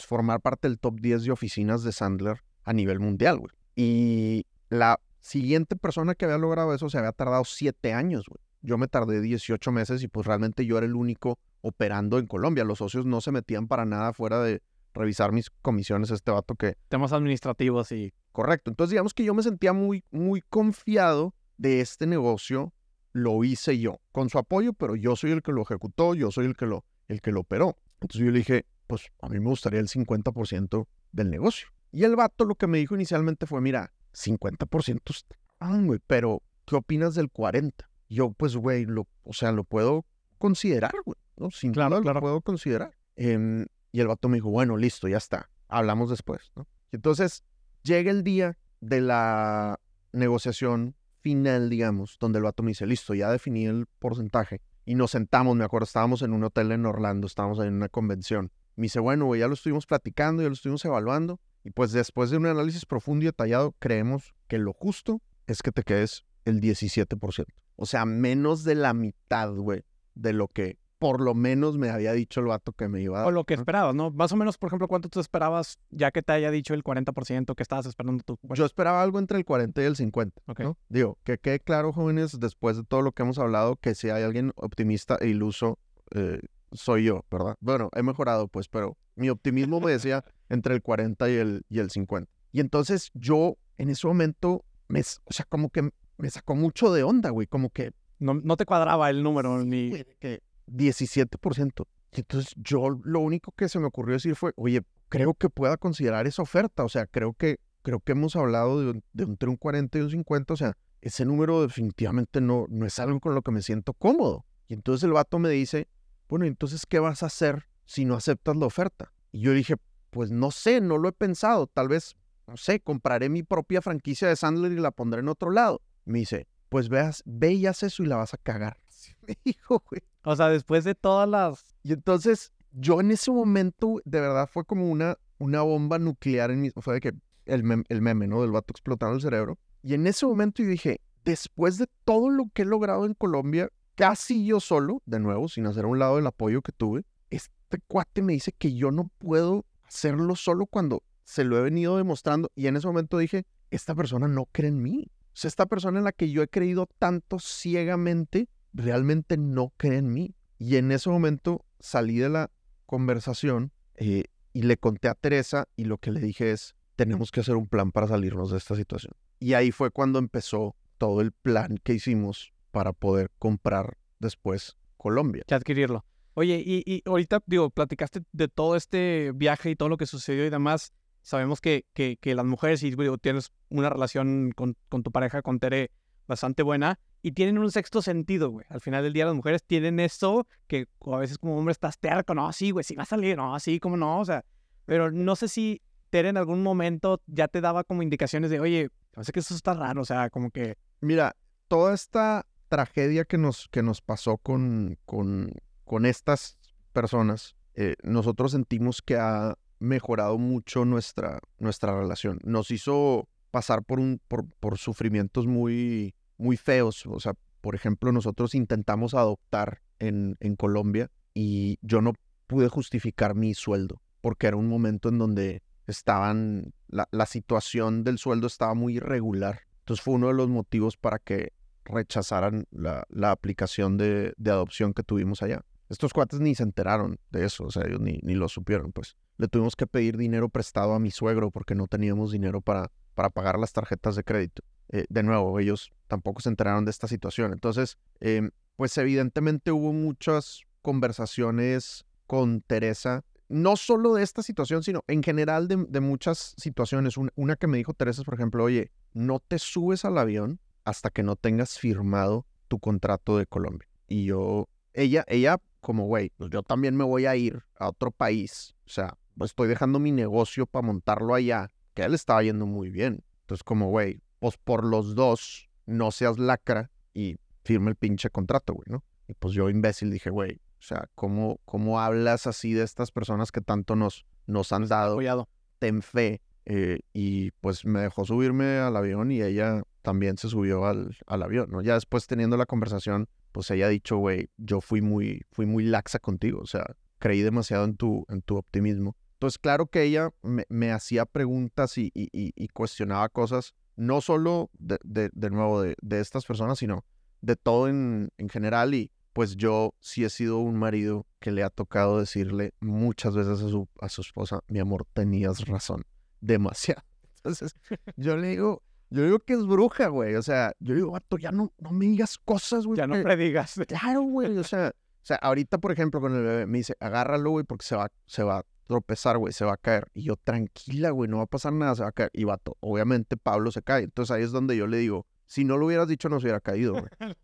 formar 0.00 0.40
parte 0.40 0.66
del 0.66 0.80
top 0.80 0.98
10 0.98 1.22
de 1.22 1.30
oficinas 1.30 1.84
de 1.84 1.92
Sandler 1.92 2.42
a 2.64 2.72
nivel 2.72 2.98
mundial, 2.98 3.38
güey. 3.38 3.52
Y 3.76 4.46
la 4.68 4.98
siguiente 5.20 5.76
persona 5.76 6.16
que 6.16 6.24
había 6.24 6.38
logrado 6.38 6.74
eso 6.74 6.90
se 6.90 6.98
había 6.98 7.12
tardado 7.12 7.44
7 7.44 7.92
años, 7.92 8.24
güey. 8.28 8.42
Yo 8.62 8.78
me 8.78 8.88
tardé 8.88 9.20
18 9.20 9.70
meses 9.70 10.02
y 10.02 10.08
pues 10.08 10.26
realmente 10.26 10.66
yo 10.66 10.76
era 10.76 10.86
el 10.86 10.96
único 10.96 11.38
operando 11.64 12.18
en 12.18 12.26
Colombia. 12.26 12.62
Los 12.64 12.78
socios 12.78 13.06
no 13.06 13.20
se 13.20 13.32
metían 13.32 13.66
para 13.66 13.86
nada 13.86 14.12
fuera 14.12 14.42
de 14.42 14.62
revisar 14.92 15.32
mis 15.32 15.50
comisiones, 15.50 16.10
este 16.10 16.30
vato 16.30 16.54
que... 16.54 16.76
Temas 16.88 17.12
administrativos 17.12 17.90
y... 17.90 18.12
Correcto. 18.32 18.70
Entonces 18.70 18.90
digamos 18.90 19.14
que 19.14 19.24
yo 19.24 19.34
me 19.34 19.42
sentía 19.42 19.72
muy, 19.72 20.04
muy 20.10 20.40
confiado 20.42 21.34
de 21.56 21.80
este 21.80 22.06
negocio. 22.06 22.72
Lo 23.12 23.42
hice 23.44 23.78
yo, 23.78 24.00
con 24.12 24.28
su 24.28 24.38
apoyo, 24.38 24.72
pero 24.72 24.94
yo 24.94 25.16
soy 25.16 25.30
el 25.30 25.42
que 25.42 25.52
lo 25.52 25.62
ejecutó, 25.62 26.14
yo 26.14 26.30
soy 26.30 26.46
el 26.46 26.56
que 26.56 26.66
lo, 26.66 26.84
el 27.08 27.20
que 27.20 27.32
lo 27.32 27.40
operó. 27.40 27.78
Entonces 28.00 28.20
yo 28.20 28.30
le 28.30 28.38
dije, 28.38 28.66
pues 28.86 29.06
a 29.22 29.28
mí 29.28 29.38
me 29.40 29.48
gustaría 29.48 29.80
el 29.80 29.88
50% 29.88 30.86
del 31.12 31.30
negocio. 31.30 31.68
Y 31.92 32.04
el 32.04 32.16
vato 32.16 32.44
lo 32.44 32.56
que 32.56 32.66
me 32.66 32.78
dijo 32.78 32.94
inicialmente 32.94 33.46
fue, 33.46 33.60
mira, 33.60 33.92
50% 34.12 35.00
está, 35.10 35.36
güey, 35.80 36.00
pero 36.06 36.42
¿qué 36.66 36.76
opinas 36.76 37.14
del 37.14 37.32
40%? 37.32 37.72
yo, 38.08 38.32
pues, 38.32 38.56
güey, 38.56 38.84
lo, 38.84 39.06
o 39.24 39.32
sea, 39.32 39.52
lo 39.52 39.64
puedo 39.64 40.04
considerar, 40.38 40.94
güey. 41.04 41.16
¿No? 41.36 41.50
Sin 41.50 41.72
Claro, 41.72 42.00
claro. 42.00 42.14
lo 42.14 42.20
puedo 42.20 42.40
considerar. 42.40 42.94
Em, 43.16 43.66
y 43.92 44.00
el 44.00 44.08
vato 44.08 44.28
me 44.28 44.38
dijo, 44.38 44.50
bueno, 44.50 44.76
listo, 44.76 45.08
ya 45.08 45.18
está. 45.18 45.50
Hablamos 45.68 46.10
después, 46.10 46.52
¿no? 46.56 46.66
Y 46.92 46.96
entonces 46.96 47.44
llega 47.82 48.10
el 48.10 48.24
día 48.24 48.58
de 48.80 49.00
la 49.00 49.80
negociación 50.12 50.94
final, 51.20 51.70
digamos, 51.70 52.16
donde 52.20 52.38
el 52.38 52.44
vato 52.44 52.62
me 52.62 52.70
dice, 52.70 52.86
listo, 52.86 53.14
ya 53.14 53.30
definí 53.30 53.66
el 53.66 53.86
porcentaje. 53.98 54.60
Y 54.84 54.94
nos 54.94 55.12
sentamos, 55.12 55.56
me 55.56 55.64
acuerdo, 55.64 55.84
estábamos 55.84 56.22
en 56.22 56.32
un 56.32 56.44
hotel 56.44 56.72
en 56.72 56.84
Orlando, 56.84 57.26
estábamos 57.26 57.58
en 57.60 57.74
una 57.74 57.88
convención. 57.88 58.52
Me 58.76 58.84
dice, 58.84 59.00
bueno, 59.00 59.24
güey, 59.26 59.40
ya 59.40 59.48
lo 59.48 59.54
estuvimos 59.54 59.86
platicando, 59.86 60.42
ya 60.42 60.48
lo 60.48 60.54
estuvimos 60.54 60.84
evaluando. 60.84 61.40
Y 61.62 61.70
pues 61.70 61.92
después 61.92 62.30
de 62.30 62.36
un 62.36 62.46
análisis 62.46 62.84
profundo 62.84 63.24
y 63.24 63.26
detallado, 63.26 63.74
creemos 63.78 64.34
que 64.48 64.58
lo 64.58 64.74
justo 64.74 65.22
es 65.46 65.62
que 65.62 65.72
te 65.72 65.82
quedes 65.82 66.26
el 66.44 66.60
17%. 66.60 67.46
O 67.76 67.86
sea, 67.86 68.04
menos 68.04 68.64
de 68.64 68.74
la 68.74 68.92
mitad, 68.92 69.50
güey, 69.52 69.84
de 70.14 70.32
lo 70.32 70.48
que 70.48 70.78
por 71.04 71.20
lo 71.20 71.34
menos 71.34 71.76
me 71.76 71.90
había 71.90 72.14
dicho 72.14 72.40
el 72.40 72.46
vato 72.46 72.72
que 72.72 72.88
me 72.88 73.02
iba 73.02 73.20
a 73.20 73.26
O 73.26 73.30
lo 73.30 73.44
que 73.44 73.52
esperabas, 73.52 73.94
¿no? 73.94 74.10
Más 74.10 74.32
o 74.32 74.36
menos, 74.36 74.56
por 74.56 74.68
ejemplo, 74.68 74.88
¿cuánto 74.88 75.10
tú 75.10 75.20
esperabas 75.20 75.78
ya 75.90 76.10
que 76.12 76.22
te 76.22 76.32
haya 76.32 76.50
dicho 76.50 76.72
el 76.72 76.82
40% 76.82 77.54
que 77.54 77.62
estabas 77.62 77.84
esperando 77.84 78.24
tú? 78.24 78.38
Yo 78.54 78.64
esperaba 78.64 79.02
algo 79.02 79.18
entre 79.18 79.36
el 79.36 79.44
40 79.44 79.82
y 79.82 79.84
el 79.84 79.96
50. 79.96 80.40
Ok. 80.46 80.60
¿no? 80.60 80.78
Digo, 80.88 81.18
que 81.22 81.36
quede 81.36 81.60
claro, 81.60 81.92
jóvenes, 81.92 82.40
después 82.40 82.78
de 82.78 82.84
todo 82.84 83.02
lo 83.02 83.12
que 83.12 83.22
hemos 83.22 83.38
hablado, 83.38 83.76
que 83.76 83.94
si 83.94 84.08
hay 84.08 84.22
alguien 84.22 84.52
optimista 84.56 85.18
e 85.20 85.28
iluso, 85.28 85.78
eh, 86.14 86.40
soy 86.72 87.04
yo, 87.04 87.26
¿verdad? 87.30 87.56
Bueno, 87.60 87.90
he 87.94 88.02
mejorado, 88.02 88.48
pues, 88.48 88.68
pero 88.68 88.96
mi 89.14 89.28
optimismo 89.28 89.80
me 89.80 89.90
decía 89.90 90.24
entre 90.48 90.74
el 90.74 90.80
40 90.80 91.28
y 91.28 91.34
el, 91.34 91.66
y 91.68 91.80
el 91.80 91.90
50. 91.90 92.32
Y 92.50 92.60
entonces 92.60 93.10
yo, 93.12 93.58
en 93.76 93.90
ese 93.90 94.06
momento, 94.06 94.64
me, 94.88 95.00
o 95.00 95.32
sea, 95.34 95.44
como 95.50 95.68
que 95.68 95.90
me 96.16 96.30
sacó 96.30 96.54
mucho 96.54 96.90
de 96.94 97.02
onda, 97.02 97.28
güey, 97.28 97.46
como 97.46 97.68
que, 97.68 97.92
No, 98.20 98.32
no 98.32 98.56
te 98.56 98.64
cuadraba 98.64 99.10
el 99.10 99.22
número 99.22 99.62
ni... 99.62 99.90
güey, 99.90 100.04
de 100.04 100.16
que 100.18 100.42
17%. 100.66 101.86
Y 102.12 102.20
entonces 102.20 102.54
yo 102.56 102.90
lo 103.02 103.20
único 103.20 103.52
que 103.52 103.68
se 103.68 103.78
me 103.78 103.86
ocurrió 103.86 104.14
decir 104.14 104.36
fue, 104.36 104.52
oye, 104.56 104.82
creo 105.08 105.34
que 105.34 105.50
pueda 105.50 105.76
considerar 105.76 106.26
esa 106.26 106.42
oferta, 106.42 106.84
o 106.84 106.88
sea, 106.88 107.06
creo 107.06 107.34
que, 107.34 107.58
creo 107.82 108.00
que 108.00 108.12
hemos 108.12 108.36
hablado 108.36 108.80
de, 108.92 109.02
entre 109.18 109.48
un 109.48 109.56
40 109.56 109.98
y 109.98 110.00
un 110.02 110.10
50, 110.10 110.54
o 110.54 110.56
sea, 110.56 110.76
ese 111.00 111.24
número 111.24 111.62
definitivamente 111.62 112.40
no, 112.40 112.66
no 112.68 112.86
es 112.86 112.98
algo 112.98 113.20
con 113.20 113.34
lo 113.34 113.42
que 113.42 113.50
me 113.50 113.62
siento 113.62 113.92
cómodo. 113.92 114.46
Y 114.68 114.74
entonces 114.74 115.04
el 115.04 115.12
vato 115.12 115.38
me 115.38 115.50
dice, 115.50 115.88
bueno, 116.28 116.46
entonces, 116.46 116.86
¿qué 116.86 116.98
vas 116.98 117.22
a 117.22 117.26
hacer 117.26 117.66
si 117.84 118.04
no 118.04 118.14
aceptas 118.14 118.56
la 118.56 118.66
oferta? 118.66 119.12
Y 119.30 119.40
yo 119.40 119.52
dije, 119.52 119.76
pues 120.10 120.30
no 120.30 120.50
sé, 120.50 120.80
no 120.80 120.96
lo 120.96 121.08
he 121.08 121.12
pensado, 121.12 121.66
tal 121.66 121.88
vez, 121.88 122.16
no 122.46 122.56
sé, 122.56 122.80
compraré 122.80 123.28
mi 123.28 123.42
propia 123.42 123.82
franquicia 123.82 124.28
de 124.28 124.36
Sandler 124.36 124.72
y 124.72 124.80
la 124.80 124.90
pondré 124.90 125.20
en 125.20 125.28
otro 125.28 125.50
lado. 125.50 125.82
Me 126.04 126.20
dice, 126.20 126.46
pues 126.68 126.88
veas, 126.88 127.22
ve 127.26 127.52
y 127.52 127.66
haz 127.66 127.82
eso 127.82 128.02
y 128.02 128.06
la 128.06 128.16
vas 128.16 128.32
a 128.34 128.38
cagar. 128.38 128.78
Me 129.26 129.36
dijo, 129.44 129.82
güey. 129.90 130.02
O 130.24 130.34
sea, 130.36 130.48
después 130.48 130.84
de 130.84 130.94
todas 130.94 131.28
las... 131.28 131.76
Y 131.82 131.92
entonces, 131.92 132.52
yo 132.72 133.00
en 133.00 133.10
ese 133.10 133.30
momento, 133.30 134.00
de 134.04 134.20
verdad, 134.20 134.48
fue 134.50 134.64
como 134.64 134.90
una, 134.90 135.16
una 135.38 135.62
bomba 135.62 135.98
nuclear 135.98 136.50
en 136.50 136.62
mi... 136.62 136.70
Fue 136.70 136.94
de 136.94 137.00
que 137.00 137.12
el, 137.44 137.62
mem- 137.62 137.84
el 137.88 138.00
meme, 138.00 138.26
¿no? 138.26 138.40
Del 138.40 138.50
vato 138.50 138.72
explotando 138.72 139.16
el 139.16 139.20
cerebro. 139.20 139.58
Y 139.82 139.94
en 139.94 140.06
ese 140.06 140.24
momento 140.26 140.62
yo 140.62 140.68
dije, 140.70 141.02
después 141.24 141.76
de 141.76 141.86
todo 142.04 142.30
lo 142.30 142.44
que 142.54 142.62
he 142.62 142.64
logrado 142.64 143.04
en 143.04 143.12
Colombia, 143.14 143.68
casi 143.96 144.46
yo 144.46 144.60
solo, 144.60 145.02
de 145.04 145.20
nuevo, 145.20 145.48
sin 145.48 145.66
hacer 145.66 145.84
a 145.84 145.88
un 145.88 145.98
lado 145.98 146.18
el 146.18 146.26
apoyo 146.26 146.62
que 146.62 146.72
tuve, 146.72 147.04
este 147.28 147.78
cuate 147.86 148.22
me 148.22 148.32
dice 148.32 148.52
que 148.52 148.74
yo 148.74 148.90
no 148.90 149.10
puedo 149.18 149.66
hacerlo 149.84 150.36
solo 150.36 150.64
cuando 150.66 151.02
se 151.22 151.44
lo 151.44 151.58
he 151.58 151.62
venido 151.62 151.98
demostrando. 151.98 152.50
Y 152.54 152.66
en 152.66 152.76
ese 152.76 152.86
momento 152.86 153.18
dije, 153.18 153.44
esta 153.70 153.94
persona 153.94 154.26
no 154.26 154.46
cree 154.52 154.68
en 154.68 154.80
mí. 154.80 155.10
O 155.10 155.36
sea, 155.36 155.48
esta 155.48 155.66
persona 155.66 155.98
en 155.98 156.04
la 156.04 156.12
que 156.12 156.30
yo 156.30 156.42
he 156.42 156.48
creído 156.48 156.88
tanto 156.98 157.38
ciegamente, 157.38 158.48
realmente 158.74 159.36
no 159.36 159.72
cree 159.76 159.98
en 159.98 160.12
mí. 160.12 160.34
Y 160.58 160.76
en 160.76 160.92
ese 160.92 161.08
momento 161.08 161.64
salí 161.80 162.18
de 162.18 162.28
la 162.28 162.50
conversación 162.86 163.72
eh, 163.96 164.24
y 164.52 164.62
le 164.62 164.76
conté 164.76 165.08
a 165.08 165.14
Teresa 165.14 165.68
y 165.76 165.84
lo 165.84 165.98
que 165.98 166.10
le 166.10 166.20
dije 166.20 166.50
es, 166.50 166.74
tenemos 166.96 167.30
que 167.30 167.40
hacer 167.40 167.56
un 167.56 167.66
plan 167.66 167.92
para 167.92 168.08
salirnos 168.08 168.50
de 168.50 168.58
esta 168.58 168.76
situación. 168.76 169.14
Y 169.40 169.54
ahí 169.54 169.72
fue 169.72 169.90
cuando 169.90 170.18
empezó 170.18 170.76
todo 170.98 171.20
el 171.20 171.32
plan 171.32 171.78
que 171.82 171.94
hicimos 171.94 172.52
para 172.70 172.92
poder 172.92 173.30
comprar 173.38 173.96
después 174.18 174.76
Colombia. 174.96 175.44
que 175.46 175.54
adquirirlo. 175.54 176.04
Oye, 176.34 176.62
y, 176.64 176.82
y 176.86 177.02
ahorita, 177.06 177.42
digo, 177.46 177.70
platicaste 177.70 178.22
de 178.32 178.48
todo 178.48 178.74
este 178.74 179.32
viaje 179.34 179.70
y 179.70 179.76
todo 179.76 179.88
lo 179.88 179.96
que 179.96 180.06
sucedió 180.06 180.44
y 180.44 180.50
demás. 180.50 180.92
Sabemos 181.22 181.60
que, 181.60 181.86
que, 181.94 182.16
que 182.20 182.34
las 182.34 182.44
mujeres, 182.44 182.82
y 182.82 182.90
digo, 182.90 183.18
tienes 183.18 183.52
una 183.68 183.88
relación 183.88 184.52
con, 184.52 184.76
con 184.88 185.02
tu 185.02 185.12
pareja, 185.12 185.42
con 185.42 185.58
Tere, 185.58 185.90
bastante 186.26 186.62
buena, 186.62 186.98
y 187.22 187.32
tienen 187.32 187.58
un 187.58 187.70
sexto 187.70 188.02
sentido, 188.02 188.50
güey. 188.50 188.66
Al 188.68 188.80
final 188.80 189.02
del 189.02 189.12
día 189.12 189.26
las 189.26 189.34
mujeres 189.34 189.62
tienen 189.64 189.98
eso 190.00 190.46
que 190.66 190.86
a 191.06 191.16
veces 191.16 191.38
como 191.38 191.56
hombre 191.56 191.72
estás 191.72 191.98
terco, 191.98 192.34
no, 192.34 192.52
sí, 192.52 192.70
güey, 192.70 192.84
sí 192.84 192.94
va 192.94 193.04
a 193.04 193.06
salir, 193.06 193.36
no, 193.36 193.58
sí, 193.60 193.80
cómo 193.80 193.96
no, 193.96 194.20
o 194.20 194.24
sea, 194.24 194.44
pero 194.84 195.10
no 195.10 195.36
sé 195.36 195.48
si 195.48 195.80
Tere 196.10 196.28
en 196.28 196.36
algún 196.36 196.62
momento 196.62 197.20
ya 197.26 197.48
te 197.48 197.60
daba 197.60 197.82
como 197.82 198.02
indicaciones 198.02 198.50
de, 198.50 198.60
oye, 198.60 198.90
parece 199.10 199.32
que 199.32 199.40
eso 199.40 199.54
está 199.54 199.74
raro, 199.74 200.02
o 200.02 200.04
sea, 200.04 200.30
como 200.30 200.50
que, 200.50 200.76
Mira, 201.04 201.36
toda 201.68 201.92
esta 201.92 202.46
tragedia 202.68 203.26
que 203.26 203.36
nos, 203.36 203.68
que 203.68 203.82
nos 203.82 204.00
pasó 204.00 204.38
con, 204.38 204.98
con, 205.04 205.52
con 205.84 206.06
estas 206.06 206.58
personas, 206.94 207.56
eh, 207.74 207.96
nosotros 208.02 208.52
sentimos 208.52 209.02
que 209.02 209.16
ha 209.16 209.58
mejorado 209.80 210.38
mucho 210.38 210.86
nuestra, 210.86 211.40
nuestra 211.58 211.94
relación. 211.94 212.40
Nos 212.42 212.70
hizo 212.70 213.28
pasar 213.54 213.84
por, 213.84 214.00
un, 214.00 214.20
por, 214.26 214.46
por 214.58 214.78
sufrimientos 214.78 215.46
muy, 215.46 216.16
muy 216.38 216.56
feos. 216.56 217.06
O 217.06 217.20
sea, 217.20 217.34
por 217.60 217.76
ejemplo, 217.76 218.10
nosotros 218.10 218.52
intentamos 218.56 219.14
adoptar 219.14 219.80
en, 220.00 220.36
en 220.40 220.56
Colombia 220.56 221.12
y 221.34 221.78
yo 221.80 222.02
no 222.02 222.14
pude 222.48 222.68
justificar 222.68 223.36
mi 223.36 223.54
sueldo 223.54 224.02
porque 224.20 224.48
era 224.48 224.56
un 224.56 224.66
momento 224.66 225.08
en 225.08 225.18
donde 225.18 225.62
estaban, 225.86 226.72
la, 226.88 227.06
la 227.12 227.26
situación 227.26 228.02
del 228.02 228.18
sueldo 228.18 228.48
estaba 228.48 228.74
muy 228.74 228.96
irregular. 228.96 229.60
Entonces 229.82 230.02
fue 230.02 230.14
uno 230.14 230.26
de 230.26 230.34
los 230.34 230.48
motivos 230.48 230.96
para 230.96 231.20
que 231.20 231.52
rechazaran 231.84 232.66
la, 232.72 233.06
la 233.08 233.30
aplicación 233.30 233.96
de, 233.96 234.34
de 234.36 234.50
adopción 234.50 234.94
que 234.94 235.04
tuvimos 235.04 235.44
allá. 235.44 235.64
Estos 235.90 236.12
cuates 236.12 236.40
ni 236.40 236.56
se 236.56 236.64
enteraron 236.64 237.20
de 237.30 237.44
eso, 237.44 237.66
o 237.66 237.70
sea, 237.70 237.84
ellos 237.86 238.00
ni, 238.00 238.18
ni 238.24 238.34
lo 238.34 238.48
supieron, 238.48 238.90
pues. 238.90 239.16
Le 239.36 239.46
tuvimos 239.46 239.76
que 239.76 239.86
pedir 239.86 240.16
dinero 240.16 240.48
prestado 240.48 240.94
a 240.94 240.98
mi 240.98 241.12
suegro 241.12 241.52
porque 241.52 241.76
no 241.76 241.86
teníamos 241.86 242.32
dinero 242.32 242.60
para, 242.60 242.90
para 243.14 243.30
pagar 243.30 243.58
las 243.58 243.72
tarjetas 243.72 244.16
de 244.16 244.24
crédito. 244.24 244.62
Eh, 244.90 245.06
de 245.08 245.22
nuevo, 245.22 245.58
ellos 245.58 245.92
tampoco 246.08 246.40
se 246.40 246.48
enteraron 246.50 246.84
de 246.84 246.90
esta 246.90 247.08
situación. 247.08 247.52
Entonces, 247.52 247.96
em, 248.20 248.50
pues 248.76 248.96
evidentemente 248.98 249.72
hubo 249.72 249.92
muchas 249.92 250.62
conversaciones 250.82 252.04
con 252.26 252.60
Teresa, 252.62 253.24
no 253.48 253.76
solo 253.76 254.14
de 254.14 254.22
esta 254.22 254.42
situación, 254.42 254.82
sino 254.82 255.02
en 255.06 255.22
general 255.22 255.68
de, 255.68 256.00
muchas 256.00 256.54
situaciones. 256.56 257.16
Un- 257.16 257.30
una 257.36 257.56
que 257.56 257.66
me 257.66 257.76
dijo 257.78 257.94
Teresa, 257.94 258.22
es, 258.22 258.24
por 258.24 258.34
ejemplo, 258.34 258.64
oye, 258.64 258.90
no 259.12 259.38
te 259.40 259.58
subes 259.58 260.04
al 260.04 260.18
avión 260.18 260.60
hasta 260.84 261.10
que 261.10 261.22
no 261.22 261.36
tengas 261.36 261.78
firmado 261.78 262.46
tu 262.68 262.78
contrato 262.78 263.38
de 263.38 263.46
Colombia. 263.46 263.88
Y 264.08 264.24
yo, 264.24 264.68
ella, 264.92 265.24
ella 265.28 265.58
como, 265.80 266.06
güey, 266.06 266.30
pues 266.36 266.50
yo 266.50 266.62
también 266.62 266.96
me 266.96 267.04
voy 267.04 267.26
a 267.26 267.36
ir 267.36 267.62
a 267.78 267.88
otro 267.88 268.10
país. 268.10 268.74
O 268.86 268.90
sea, 268.90 269.16
pues 269.36 269.50
estoy 269.50 269.68
dejando 269.68 269.98
mi 269.98 270.12
negocio 270.12 270.66
para 270.66 270.86
montarlo 270.86 271.34
allá, 271.34 271.70
que 271.94 272.02
él 272.02 272.14
estaba 272.14 272.42
yendo 272.42 272.66
muy 272.66 272.90
bien. 272.90 273.24
Entonces, 273.42 273.64
como, 273.64 273.88
güey, 273.88 274.20
pues 274.38 274.56
por 274.56 274.84
los 274.84 275.14
dos, 275.14 275.68
no 275.86 276.10
seas 276.10 276.38
lacra 276.38 276.90
y 277.12 277.36
firma 277.62 277.90
el 277.90 277.96
pinche 277.96 278.30
contrato, 278.30 278.74
güey, 278.74 278.86
¿no? 278.88 279.04
Y 279.28 279.34
pues 279.34 279.54
yo, 279.54 279.70
imbécil, 279.70 280.10
dije, 280.10 280.30
güey, 280.30 280.60
o 280.78 280.82
sea, 280.82 281.08
¿cómo, 281.14 281.60
¿cómo 281.64 282.00
hablas 282.00 282.46
así 282.46 282.74
de 282.74 282.82
estas 282.82 283.10
personas 283.10 283.50
que 283.52 283.60
tanto 283.60 283.96
nos, 283.96 284.26
nos 284.46 284.72
han 284.72 284.86
dado? 284.86 285.14
apoyado. 285.14 285.48
ten 285.78 286.02
fe. 286.02 286.42
eh, 286.66 287.00
y 287.12 287.50
pues 287.60 287.84
me 287.84 288.00
dejó 288.00 288.24
subirme 288.24 288.78
al 288.78 288.96
avión 288.96 289.30
y 289.30 289.42
ella 289.42 289.82
también 290.02 290.38
se 290.38 290.48
subió 290.48 290.86
al, 290.86 291.16
al 291.26 291.42
avión, 291.42 291.70
¿no? 291.70 291.82
Ya 291.82 291.94
después 291.94 292.26
teniendo 292.26 292.56
la 292.56 292.66
conversación, 292.66 293.28
pues 293.52 293.70
ella 293.70 293.86
ha 293.86 293.90
dicho, 293.90 294.16
güey, 294.16 294.48
yo 294.56 294.80
fui 294.80 295.00
muy, 295.00 295.42
fui 295.52 295.66
muy 295.66 295.84
laxa 295.84 296.18
contigo, 296.18 296.60
o 296.60 296.66
sea, 296.66 296.84
creí 297.18 297.40
demasiado 297.40 297.84
en 297.84 297.96
tu, 297.96 298.26
en 298.28 298.42
tu 298.42 298.56
optimismo. 298.56 299.16
Entonces, 299.34 299.58
claro 299.58 299.86
que 299.86 300.02
ella 300.02 300.30
me, 300.42 300.64
me 300.68 300.90
hacía 300.92 301.26
preguntas 301.26 301.98
y, 301.98 302.10
y- 302.14 302.28
y- 302.32 302.68
cuestionaba 302.68 303.28
cosas, 303.28 303.74
no 303.96 304.20
solo 304.20 304.70
de, 304.78 304.98
de- 305.04 305.30
de 305.32 305.50
nuevo 305.50 305.82
de, 305.82 305.96
de 306.00 306.20
estas 306.20 306.44
personas, 306.46 306.78
sino 306.78 307.04
de 307.40 307.56
todo 307.56 307.88
en, 307.88 308.30
en 308.38 308.48
general. 308.48 308.94
Y 308.94 309.10
pues 309.32 309.56
yo 309.56 309.94
sí 310.00 310.24
he 310.24 310.30
sido 310.30 310.58
un 310.58 310.76
marido 310.78 311.26
que 311.40 311.50
le 311.50 311.62
ha 311.62 311.70
tocado 311.70 312.20
decirle 312.20 312.72
muchas 312.80 313.34
veces 313.36 313.60
a 313.60 313.68
su, 313.68 313.88
a 314.00 314.08
su 314.08 314.20
esposa, 314.22 314.60
mi 314.68 314.78
amor, 314.78 315.04
tenías 315.12 315.66
razón, 315.66 316.04
demasiado. 316.40 317.02
Entonces, 317.36 317.74
yo 318.16 318.36
le 318.36 318.48
digo, 318.48 318.82
yo 319.10 319.24
digo 319.24 319.38
que 319.40 319.52
es 319.54 319.66
bruja, 319.66 320.06
güey. 320.08 320.36
O 320.36 320.42
sea, 320.42 320.72
yo 320.80 320.94
digo, 320.94 321.10
vato, 321.10 321.36
ya 321.36 321.50
no, 321.52 321.72
no 321.78 321.90
me 321.90 322.06
digas 322.06 322.38
cosas, 322.38 322.86
güey. 322.86 322.96
Ya 322.96 323.06
no 323.06 323.22
predigas. 323.22 323.74
Claro, 323.86 324.22
güey. 324.22 324.56
O 324.56 324.64
sea, 324.64 324.88
o 324.94 325.26
sea, 325.26 325.36
ahorita, 325.36 325.78
por 325.78 325.92
ejemplo, 325.92 326.20
con 326.20 326.34
el 326.34 326.42
bebé, 326.42 326.66
me 326.66 326.78
dice, 326.78 326.96
agárralo, 327.00 327.50
güey, 327.50 327.64
porque 327.64 327.84
se 327.84 327.96
va, 327.96 328.10
se 328.26 328.42
va 328.42 328.58
a 328.60 328.64
tropezar, 328.86 329.38
güey, 329.38 329.52
se 329.52 329.64
va 329.64 329.74
a 329.74 329.76
caer. 329.76 330.08
Y 330.14 330.24
yo, 330.24 330.36
tranquila, 330.36 331.10
güey, 331.10 331.28
no 331.28 331.38
va 331.38 331.44
a 331.44 331.46
pasar 331.46 331.72
nada, 331.72 331.94
se 331.94 332.02
va 332.02 332.08
a 332.08 332.12
caer. 332.12 332.30
Y 332.32 332.44
vato, 332.44 332.76
obviamente 332.80 333.36
Pablo 333.36 333.70
se 333.70 333.82
cae. 333.82 334.04
Entonces 334.04 334.34
ahí 334.34 334.42
es 334.42 334.52
donde 334.52 334.76
yo 334.76 334.86
le 334.86 334.98
digo, 334.98 335.26
si 335.46 335.64
no 335.64 335.76
lo 335.76 335.86
hubieras 335.86 336.08
dicho, 336.08 336.28
no 336.28 336.40
se 336.40 336.46
hubiera 336.46 336.60
caído, 336.60 336.92
güey. 336.92 337.04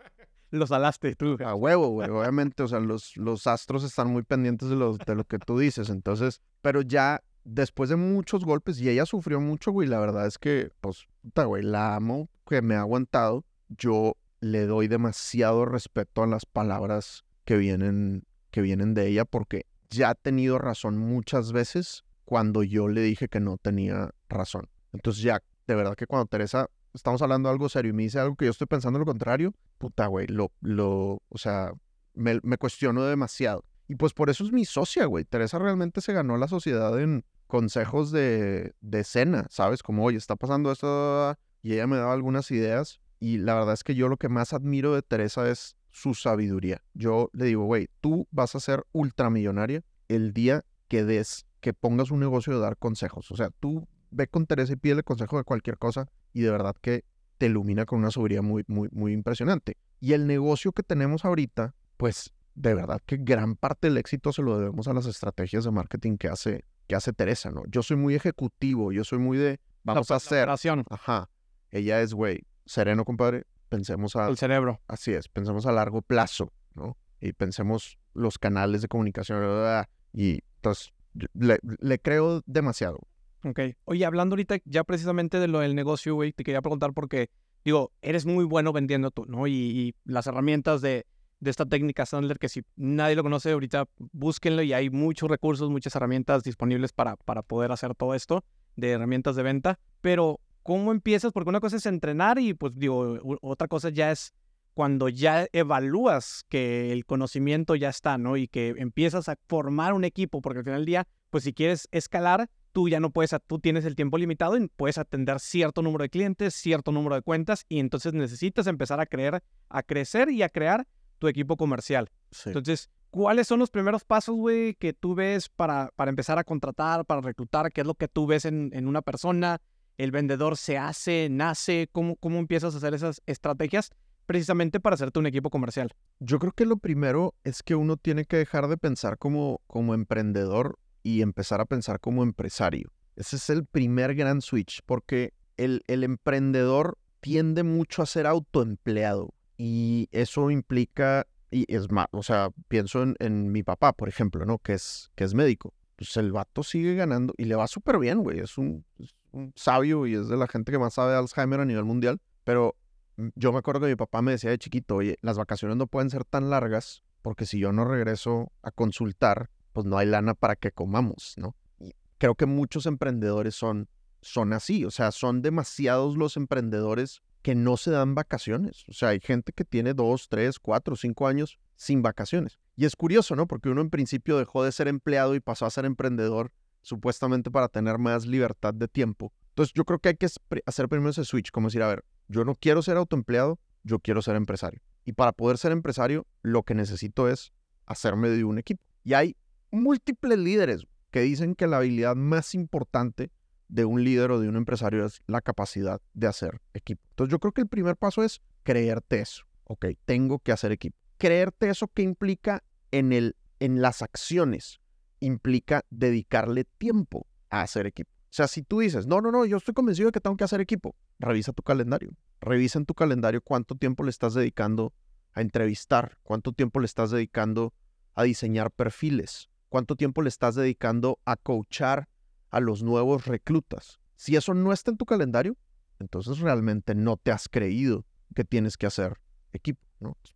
los 0.51 0.73
alaste 0.73 1.15
tú. 1.15 1.37
A 1.45 1.55
huevo, 1.55 1.89
güey. 1.89 2.09
Obviamente, 2.11 2.63
o 2.63 2.69
sea, 2.69 2.81
los, 2.81 3.17
los 3.17 3.47
astros 3.47 3.85
están 3.85 4.09
muy 4.09 4.23
pendientes 4.23 4.69
de 4.69 4.77
lo, 4.77 4.97
de 4.97 5.15
lo 5.15 5.25
que 5.25 5.39
tú 5.39 5.59
dices. 5.59 5.91
Entonces, 5.91 6.41
pero 6.63 6.83
ya 6.83 7.23
después 7.45 7.91
de 7.91 7.97
muchos 7.97 8.45
golpes, 8.45 8.81
y 8.81 8.89
ella 8.89 9.07
sufrió 9.07 9.41
mucho, 9.41 9.73
güey, 9.73 9.89
la 9.89 9.99
verdad 9.99 10.27
es 10.27 10.39
que, 10.39 10.71
pues, 10.81 11.07
puta, 11.23 11.45
güey, 11.45 11.63
la 11.63 11.95
amo, 11.95 12.29
que 12.47 12.63
me 12.63 12.75
ha 12.75 12.81
aguantado. 12.81 13.45
Yo 13.69 14.17
le 14.41 14.67
doy 14.67 14.89
demasiado 14.89 15.65
respeto 15.65 16.23
a 16.23 16.27
las 16.27 16.47
palabras 16.47 17.25
que 17.45 17.57
vienen, 17.57 18.25
que 18.51 18.63
vienen 18.63 18.95
de 18.95 19.07
ella, 19.07 19.25
porque 19.25 19.67
ya 19.91 20.11
ha 20.11 20.15
tenido 20.15 20.59
razón 20.59 20.99
muchas 20.99 21.53
veces 21.53 22.05
cuando 22.25 22.63
yo 22.63 22.89
le 22.89 23.01
dije 23.03 23.29
que 23.29 23.41
no 23.41 23.57
tenía 23.59 24.11
razón. 24.29 24.69
Entonces 24.93 25.23
ya, 25.23 25.43
de 25.67 25.75
verdad 25.75 25.97
que 25.97 26.07
cuando 26.07 26.27
Teresa, 26.27 26.69
estamos 26.95 27.23
hablando 27.23 27.49
algo 27.49 27.69
serio 27.69 27.91
y 27.91 27.93
me 27.93 28.05
dice 28.05 28.21
algo 28.21 28.37
que 28.37 28.47
yo 28.47 28.51
estoy 28.53 28.67
pensando 28.67 28.99
lo 28.99 29.05
contrario, 29.05 29.53
puta, 29.79 30.07
güey, 30.07 30.27
lo, 30.29 30.53
lo, 30.61 31.23
o 31.29 31.39
sea, 31.39 31.73
me, 32.15 32.41
me 32.43 32.57
cuestiono 32.57 33.05
demasiado. 33.05 33.65
Y 33.89 33.97
pues 33.97 34.13
por 34.13 34.31
eso 34.31 34.45
es 34.45 34.53
mi 34.53 34.65
socia, 34.65 35.07
güey. 35.07 35.25
Teresa 35.25 35.59
realmente 35.59 36.01
se 36.01 36.13
ganó 36.13 36.37
la 36.37 36.47
sociedad 36.47 36.99
en 37.01 37.25
consejos 37.49 38.13
de, 38.13 38.75
de 38.81 39.05
cena, 39.05 39.47
¿sabes? 39.51 39.83
Como, 39.83 40.05
oye, 40.05 40.17
está 40.17 40.37
pasando 40.37 40.71
esto, 40.71 41.37
y 41.63 41.73
ella 41.73 41.89
me 41.89 41.97
daba 41.97 42.13
algunas 42.13 42.51
ideas. 42.53 43.01
Y 43.19 43.39
la 43.39 43.55
verdad 43.55 43.75
es 43.75 43.83
que 43.83 43.97
yo 43.97 44.09
lo 44.09 44.17
que 44.17 44.29
más 44.29 44.53
admiro 44.53 44.95
de 44.95 45.03
Teresa 45.03 45.51
es 45.51 45.77
su 45.91 46.15
sabiduría. 46.15 46.83
Yo 46.95 47.31
le 47.33 47.47
digo, 47.47 47.65
güey, 47.65 47.89
tú 48.01 48.27
vas 48.31 48.55
a 48.55 48.61
ser 48.61 48.85
ultramillonaria 48.93 49.83
el 50.09 50.33
día 50.33 50.65
que 50.89 51.05
des, 51.05 51.47
que 51.61 51.73
pongas 51.73 52.11
un 52.11 52.21
negocio 52.21 52.53
de 52.53 52.61
dar 52.61 52.77
consejos. 52.77 53.31
O 53.31 53.37
sea, 53.37 53.51
tú 53.61 53.89
ve 54.11 54.27
con 54.27 54.47
Teresa 54.47 54.73
y 54.73 54.77
pídele 54.77 55.03
consejo 55.03 55.39
de 55.39 55.45
cualquier 55.45 55.79
cosa 55.79 56.09
y 56.33 56.41
de 56.41 56.51
verdad 56.51 56.77
que 56.81 57.05
te 57.39 57.47
ilumina 57.47 57.87
con 57.87 58.01
una 58.01 58.11
sabiduría 58.11 58.43
muy, 58.43 58.65
muy, 58.67 58.89
muy 58.93 59.13
impresionante. 59.13 59.77
Y 60.01 60.13
el 60.13 60.27
negocio 60.27 60.73
que 60.73 60.83
tenemos 60.83 61.25
ahorita, 61.25 61.75
pues 61.97 62.33
de 62.55 62.75
verdad 62.75 63.01
que 63.07 63.17
gran 63.17 63.57
parte 63.57 63.89
del 63.89 63.97
éxito 63.97 64.33
se 64.33 64.43
lo 64.43 64.59
debemos 64.59 64.89
a 64.89 64.93
las 64.93 65.07
estrategias 65.07 65.65
de 65.65 65.71
marketing 65.71 66.17
que 66.17 66.29
hace, 66.29 66.65
que 66.87 66.95
hace 66.95 67.13
Teresa, 67.13 67.51
¿no? 67.51 67.63
Yo 67.69 67.83
soy 67.83 67.97
muy 67.97 68.15
ejecutivo, 68.15 68.93
yo 68.93 69.05
soy 69.05 69.19
muy 69.19 69.39
de, 69.39 69.61
vamos 69.85 70.11
a 70.11 70.17
hacer. 70.17 70.49
Ajá. 70.91 71.31
Ella 71.71 72.03
es, 72.03 72.13
güey, 72.13 72.47
sereno, 72.67 73.05
compadre, 73.05 73.47
pensemos 73.71 74.17
a... 74.17 74.29
El 74.29 74.37
cerebro. 74.37 74.83
Así 74.87 75.13
es, 75.13 75.29
pensemos 75.29 75.65
a 75.65 75.73
largo 75.73 76.03
plazo, 76.03 76.53
¿no? 76.75 76.99
Y 77.21 77.33
pensemos 77.33 77.99
los 78.13 78.39
canales 78.39 78.83
de 78.83 78.89
comunicación, 78.89 79.87
y 80.13 80.41
entonces 80.57 80.93
le, 81.33 81.59
le 81.63 81.99
creo 81.99 82.43
demasiado. 82.45 83.01
Ok. 83.45 83.61
Oye, 83.85 84.05
hablando 84.05 84.35
ahorita 84.35 84.59
ya 84.65 84.85
precisamente 84.85 85.39
de 85.39 85.49
lo 85.49 85.61
del 85.61 85.75
negocio, 85.75 86.15
güey, 86.15 86.33
te 86.33 86.45
quería 86.45 86.61
preguntar 86.61 86.93
porque, 86.93 87.31
digo, 87.65 87.93
eres 88.03 88.27
muy 88.27 88.45
bueno 88.45 88.73
vendiendo 88.73 89.11
tú, 89.11 89.25
¿no? 89.27 89.47
Y, 89.47 89.95
las 90.05 90.27
herramientas 90.27 90.83
de, 90.83 91.07
de, 91.41 91.51
esta 91.51 91.65
técnica 91.65 92.05
Sandler, 92.05 92.39
que 92.39 92.49
si 92.49 92.63
nadie 92.77 93.17
lo 93.17 93.23
conoce 93.23 93.53
ahorita, 93.53 93.89
búsquenlo 94.13 94.63
y 94.63 94.73
hay 94.73 94.91
muchos 94.91 95.31
recursos, 95.31 95.71
muchas 95.71 95.95
herramientas 95.97 96.43
disponibles 96.43 96.93
para, 96.93 97.17
para 97.17 97.43
poder 97.43 97.73
hacer 97.73 97.95
todo 97.95 98.15
esto 98.15 98.45
de 98.77 98.91
herramientas 98.91 99.37
de 99.37 99.43
venta. 99.43 99.79
Pero, 100.03 100.41
¿cómo 100.63 100.93
empiezas? 100.93 101.33
Porque 101.33 101.51
una 101.51 101.61
cosa 101.61 101.77
es 101.77 101.87
entrenar 101.87 102.39
y, 102.39 102.55
pues, 102.55 102.73
digo, 102.77 103.19
otra 103.41 103.69
cosa 103.69 103.91
ya 103.91 104.11
es 104.11 104.35
cuando 104.75 105.09
ya 105.09 105.47
evalúas 105.53 106.45
que 106.49 106.93
el 106.93 107.05
conocimiento 107.05 107.75
ya 107.75 107.89
está, 107.89 108.19
¿no? 108.19 108.37
Y 108.37 108.49
que 108.49 108.75
empiezas 108.79 109.29
a 109.29 109.37
formar 109.47 109.93
un 109.93 110.05
equipo, 110.05 110.41
porque 110.41 110.61
al 110.61 110.65
final 110.65 110.81
del 110.81 110.87
día, 110.87 111.09
pues 111.31 111.45
si 111.45 111.53
quieres 111.53 111.89
escalar, 111.91 112.49
tú 112.73 112.89
ya 112.89 113.01
no 113.01 113.11
puedes, 113.11 113.35
tú 113.47 113.59
tienes 113.59 113.85
el 113.85 113.97
tiempo 113.97 114.19
limitado 114.19 114.57
y 114.57 114.69
puedes 114.69 114.99
atender 114.99 115.41
cierto 115.41 115.83
número 115.83 116.03
de 116.03 116.11
clientes, 116.11 116.55
cierto 116.55 116.93
número 116.93 117.15
de 117.15 117.23
cuentas 117.23 117.65
y 117.69 117.79
entonces 117.79 118.13
necesitas 118.15 118.67
empezar 118.67 119.01
a 119.01 119.07
creer, 119.07 119.43
a 119.69 119.83
crecer 119.83 120.31
y 120.31 120.43
a 120.43 120.49
crear 120.49 120.87
tu 121.19 121.29
equipo 121.29 121.57
comercial. 121.57 122.11
Entonces, 122.47 122.91
¿cuáles 123.11 123.49
son 123.49 123.59
los 123.59 123.71
primeros 123.71 124.05
pasos, 124.05 124.37
güey, 124.37 124.75
que 124.75 124.93
tú 124.93 125.15
ves 125.15 125.49
para, 125.49 125.91
para 125.97 126.11
empezar 126.11 126.39
a 126.39 126.45
contratar, 126.45 127.05
para 127.05 127.21
reclutar? 127.21 127.73
¿Qué 127.73 127.83
es 127.83 127.87
lo 127.87 127.95
que 127.95 128.09
tú 128.09 128.27
ves 128.27 128.45
en, 128.45 128.71
en 128.73 128.87
una 128.87 129.03
persona? 129.03 129.61
¿El 130.01 130.13
vendedor 130.13 130.57
se 130.57 130.79
hace, 130.79 131.29
nace? 131.31 131.91
¿Cómo, 131.93 132.17
¿Cómo 132.17 132.39
empiezas 132.39 132.73
a 132.73 132.79
hacer 132.79 132.95
esas 132.95 133.21
estrategias? 133.27 133.91
precisamente 134.25 134.79
para 134.79 134.95
hacerte 134.95 135.19
un 135.19 135.27
equipo 135.27 135.51
comercial? 135.51 135.93
Yo 136.21 136.39
creo 136.39 136.53
que 136.53 136.65
lo 136.65 136.77
primero 136.77 137.35
es 137.43 137.65
que 137.65 137.75
uno 137.75 137.97
tiene 137.97 138.25
que 138.25 138.37
dejar 138.37 138.69
de 138.69 138.77
pensar 138.77 139.19
como, 139.19 139.61
como 139.67 139.93
emprendedor 139.93 140.79
y 141.03 141.21
empezar 141.21 141.61
a 141.61 141.65
pensar 141.65 141.99
como 141.99 142.23
empresario. 142.23 142.93
Ese 143.17 143.37
es 143.37 143.51
el 143.51 143.67
primer 143.67 144.15
gran 144.15 144.41
switch, 144.41 144.83
porque 144.87 145.35
el, 145.57 145.83
el 145.89 146.05
emprendedor 146.05 146.97
tiende 147.21 147.65
mucho 147.65 148.03
a 148.03 148.07
ser 148.07 148.29
autoempleado 148.29 149.35
y 149.59 150.09
eso 150.13 150.53
implica, 150.53 151.27
y 151.51 151.67
es 151.69 151.91
más, 151.91 152.07
o 152.13 152.23
sea, 152.23 152.51
pienso 152.69 153.03
en, 153.03 153.51
mi 153.51 153.65
papá, 153.65 153.93
por 153.93 154.09
ejemplo, 154.09 154.47
¿no? 154.47 154.59
Que 154.59 154.75
es, 154.75 155.11
que 155.17 155.25
es 155.25 155.35
médico. 155.35 155.75
Pues 155.97 156.17
el 156.17 156.31
vato 156.31 156.63
sigue 156.63 156.95
ganando 156.95 157.35
y 157.37 157.47
le 157.47 157.57
va 157.57 157.67
súper 157.67 157.99
bien, 157.99 158.23
güey. 158.23 158.39
Es 158.39 158.57
un, 158.57 158.87
un 159.33 159.53
sabio 159.57 160.07
y 160.07 160.15
es 160.15 160.29
de 160.29 160.37
la 160.37 160.47
gente 160.47 160.73
que 160.73 160.79
más 160.79 160.95
sabe 160.95 161.13
de 161.13 161.19
Alzheimer 161.19 161.61
a 161.61 161.65
nivel 161.65 161.85
mundial. 161.85 162.21
Pero 162.45 162.77
mm, 163.17 163.29
yo 163.35 163.53
me 163.53 163.59
acuerdo 163.59 163.81
que 163.81 163.89
mi 163.89 163.97
papá 163.97 164.23
me 164.23 164.33
decía 164.33 164.51
de 164.51 164.59
chiquito, 164.59 164.97
oye, 164.97 165.19
las 165.23 165.39
vacaciones 165.39 165.77
no 165.77 165.87
pueden 165.87 166.11
ser 166.11 166.25
tan 166.25 166.51
largas 166.51 167.03
porque 167.23 167.47
si 167.47 167.59
yo 167.59 167.73
no 167.73 167.85
regreso 167.85 168.53
a 168.63 168.71
consultar, 168.71 169.51
pues 169.73 169.87
no 169.87 169.99
hay 169.99 170.07
lana 170.07 170.35
para 170.35 170.57
que 170.57 170.73
comamos, 170.73 171.35
¿no? 171.37 171.55
Y 171.79 171.95
creo 172.19 172.35
que 172.35 172.47
muchos 172.47 172.87
emprendedores 172.87 173.55
son, 173.55 173.89
son 174.23 174.53
así, 174.53 174.85
o 174.85 174.91
sea, 174.91 175.13
son 175.13 175.43
demasiados 175.43 176.17
los 176.17 176.37
emprendedores 176.37 177.23
que 177.43 177.55
no 177.55 177.77
se 177.77 177.91
dan 177.91 178.15
vacaciones. 178.15 178.85
O 178.89 178.93
sea, 178.93 179.11
hay 179.11 179.21
gente 179.21 179.53
que 179.53 179.65
tiene 179.65 179.95
dos, 179.95 180.29
tres, 180.29 180.59
cuatro, 180.59 180.97
cinco 180.97 181.27
años 181.27 181.59
sin 181.77 182.03
vacaciones. 182.03 182.59
Y 182.77 182.85
es 182.85 182.97
curioso, 182.97 183.37
¿no? 183.37 183.47
Porque 183.47 183.71
uno 183.71 183.81
en 183.81 183.91
principio 183.91 184.39
dejó 184.39 184.65
de 184.65 184.73
ser 184.73 184.89
empleado 184.89 185.35
y 185.35 185.41
pasó 185.41 185.67
a 185.67 185.71
ser 185.71 185.85
emprendedor 185.85 186.53
supuestamente 186.83 187.51
para 187.51 187.69
tener 187.69 187.99
más 187.99 188.27
libertad 188.27 188.75
de 188.75 188.89
tiempo. 188.89 189.33
Entonces 189.51 189.73
yo 189.75 189.85
creo 189.85 189.99
que 189.99 190.11
hay 190.11 190.17
que 190.17 190.29
hacer 190.67 190.89
primero 190.89 191.11
ese 191.11 191.25
switch, 191.25 191.51
como 191.51 191.69
decir, 191.69 191.83
a 191.83 191.89
ver, 191.89 192.05
yo 192.29 192.45
no 192.45 192.55
quiero 192.55 192.83
ser 192.83 192.97
autoempleado, 192.97 193.59
yo 193.83 193.99
quiero 193.99 194.23
ser 194.23 194.37
empresario. 194.37 194.81
Y 195.05 195.13
para 195.13 195.33
poder 195.33 195.59
ser 195.59 195.73
empresario, 195.73 196.27
lo 196.43 196.63
que 196.63 196.75
necesito 196.75 197.29
es 197.29 197.53
hacerme 197.87 198.29
de 198.29 198.45
un 198.45 198.59
equipo. 198.59 198.83
Y 199.03 199.15
hay 199.15 199.37
múltiples 199.71 200.39
líderes 200.39 200.87
que 201.11 201.21
dicen 201.21 201.55
que 201.55 201.67
la 201.67 201.79
habilidad 201.79 202.15
más 202.17 202.55
importante 202.55 203.31
de 203.69 203.85
un 203.85 204.03
líder 204.05 204.31
o 204.33 204.41
de 204.41 204.49
un 204.49 204.57
empresario 204.57 205.05
es 205.05 205.23
la 205.27 205.41
capacidad 205.41 206.01
de 206.13 206.27
hacer 206.27 206.61
equipo. 206.75 207.03
Entonces 207.11 207.31
yo 207.31 207.39
creo 207.39 207.53
que 207.53 207.63
el 207.63 207.69
primer 207.69 207.97
paso 207.97 208.23
es 208.23 208.41
creerte 208.63 209.21
eso. 209.21 209.45
Ok, 209.65 209.87
tengo 210.05 210.41
que 210.41 210.53
hacer 210.53 210.73
equipo. 210.73 210.97
Creerte 211.19 211.69
eso 211.69 211.89
que 211.89 212.03
implica 212.03 212.65
en, 212.91 213.13
el, 213.13 213.37
en 213.61 213.81
las 213.81 214.03
acciones, 214.03 214.80
implica 215.21 215.85
dedicarle 215.91 216.65
tiempo 216.65 217.27
a 217.49 217.63
hacer 217.63 217.87
equipo. 217.87 218.11
O 218.11 218.33
sea, 218.33 218.47
si 218.47 218.63
tú 218.63 218.81
dices, 218.81 219.07
no, 219.07 219.21
no, 219.21 219.33
no, 219.33 219.45
yo 219.45 219.57
estoy 219.57 219.75
convencido 219.75 220.07
de 220.07 220.13
que 220.13 220.21
tengo 220.21 220.37
que 220.37 220.45
hacer 220.45 220.61
equipo, 220.61 220.95
revisa 221.19 221.53
tu 221.53 221.63
calendario. 221.63 222.11
Revisa 222.41 222.79
en 222.79 222.87
tu 222.87 222.95
calendario 222.95 223.41
cuánto 223.43 223.75
tiempo 223.75 224.05
le 224.05 224.11
estás 224.11 224.35
dedicando 224.35 224.93
a 225.33 225.41
entrevistar, 225.41 226.17
cuánto 226.23 226.53
tiempo 226.53 226.81
le 226.81 226.87
estás 226.87 227.11
dedicando 227.11 227.75
a 228.15 228.23
diseñar 228.23 228.71
perfiles, 228.71 229.51
cuánto 229.69 229.97
tiempo 229.97 230.23
le 230.23 230.29
estás 230.29 230.55
dedicando 230.55 231.19
a 231.25 231.37
coachar 231.37 232.09
a 232.51 232.61
los 232.61 232.83
nuevos 232.83 233.27
reclutas. 233.27 234.01
Si 234.17 234.37
eso 234.37 234.55
no 234.55 234.73
está 234.73 234.91
en 234.91 234.97
tu 234.97 235.07
calendario, 235.07 235.57
entonces 235.99 236.39
realmente 236.39 236.95
no 236.95 237.17
te 237.17 237.33
has 237.33 237.49
creído 237.49 238.05
que 238.35 238.45
tienes 238.45 238.77
que 238.77 238.87
hacer 238.87 239.21
equipo. 239.53 239.81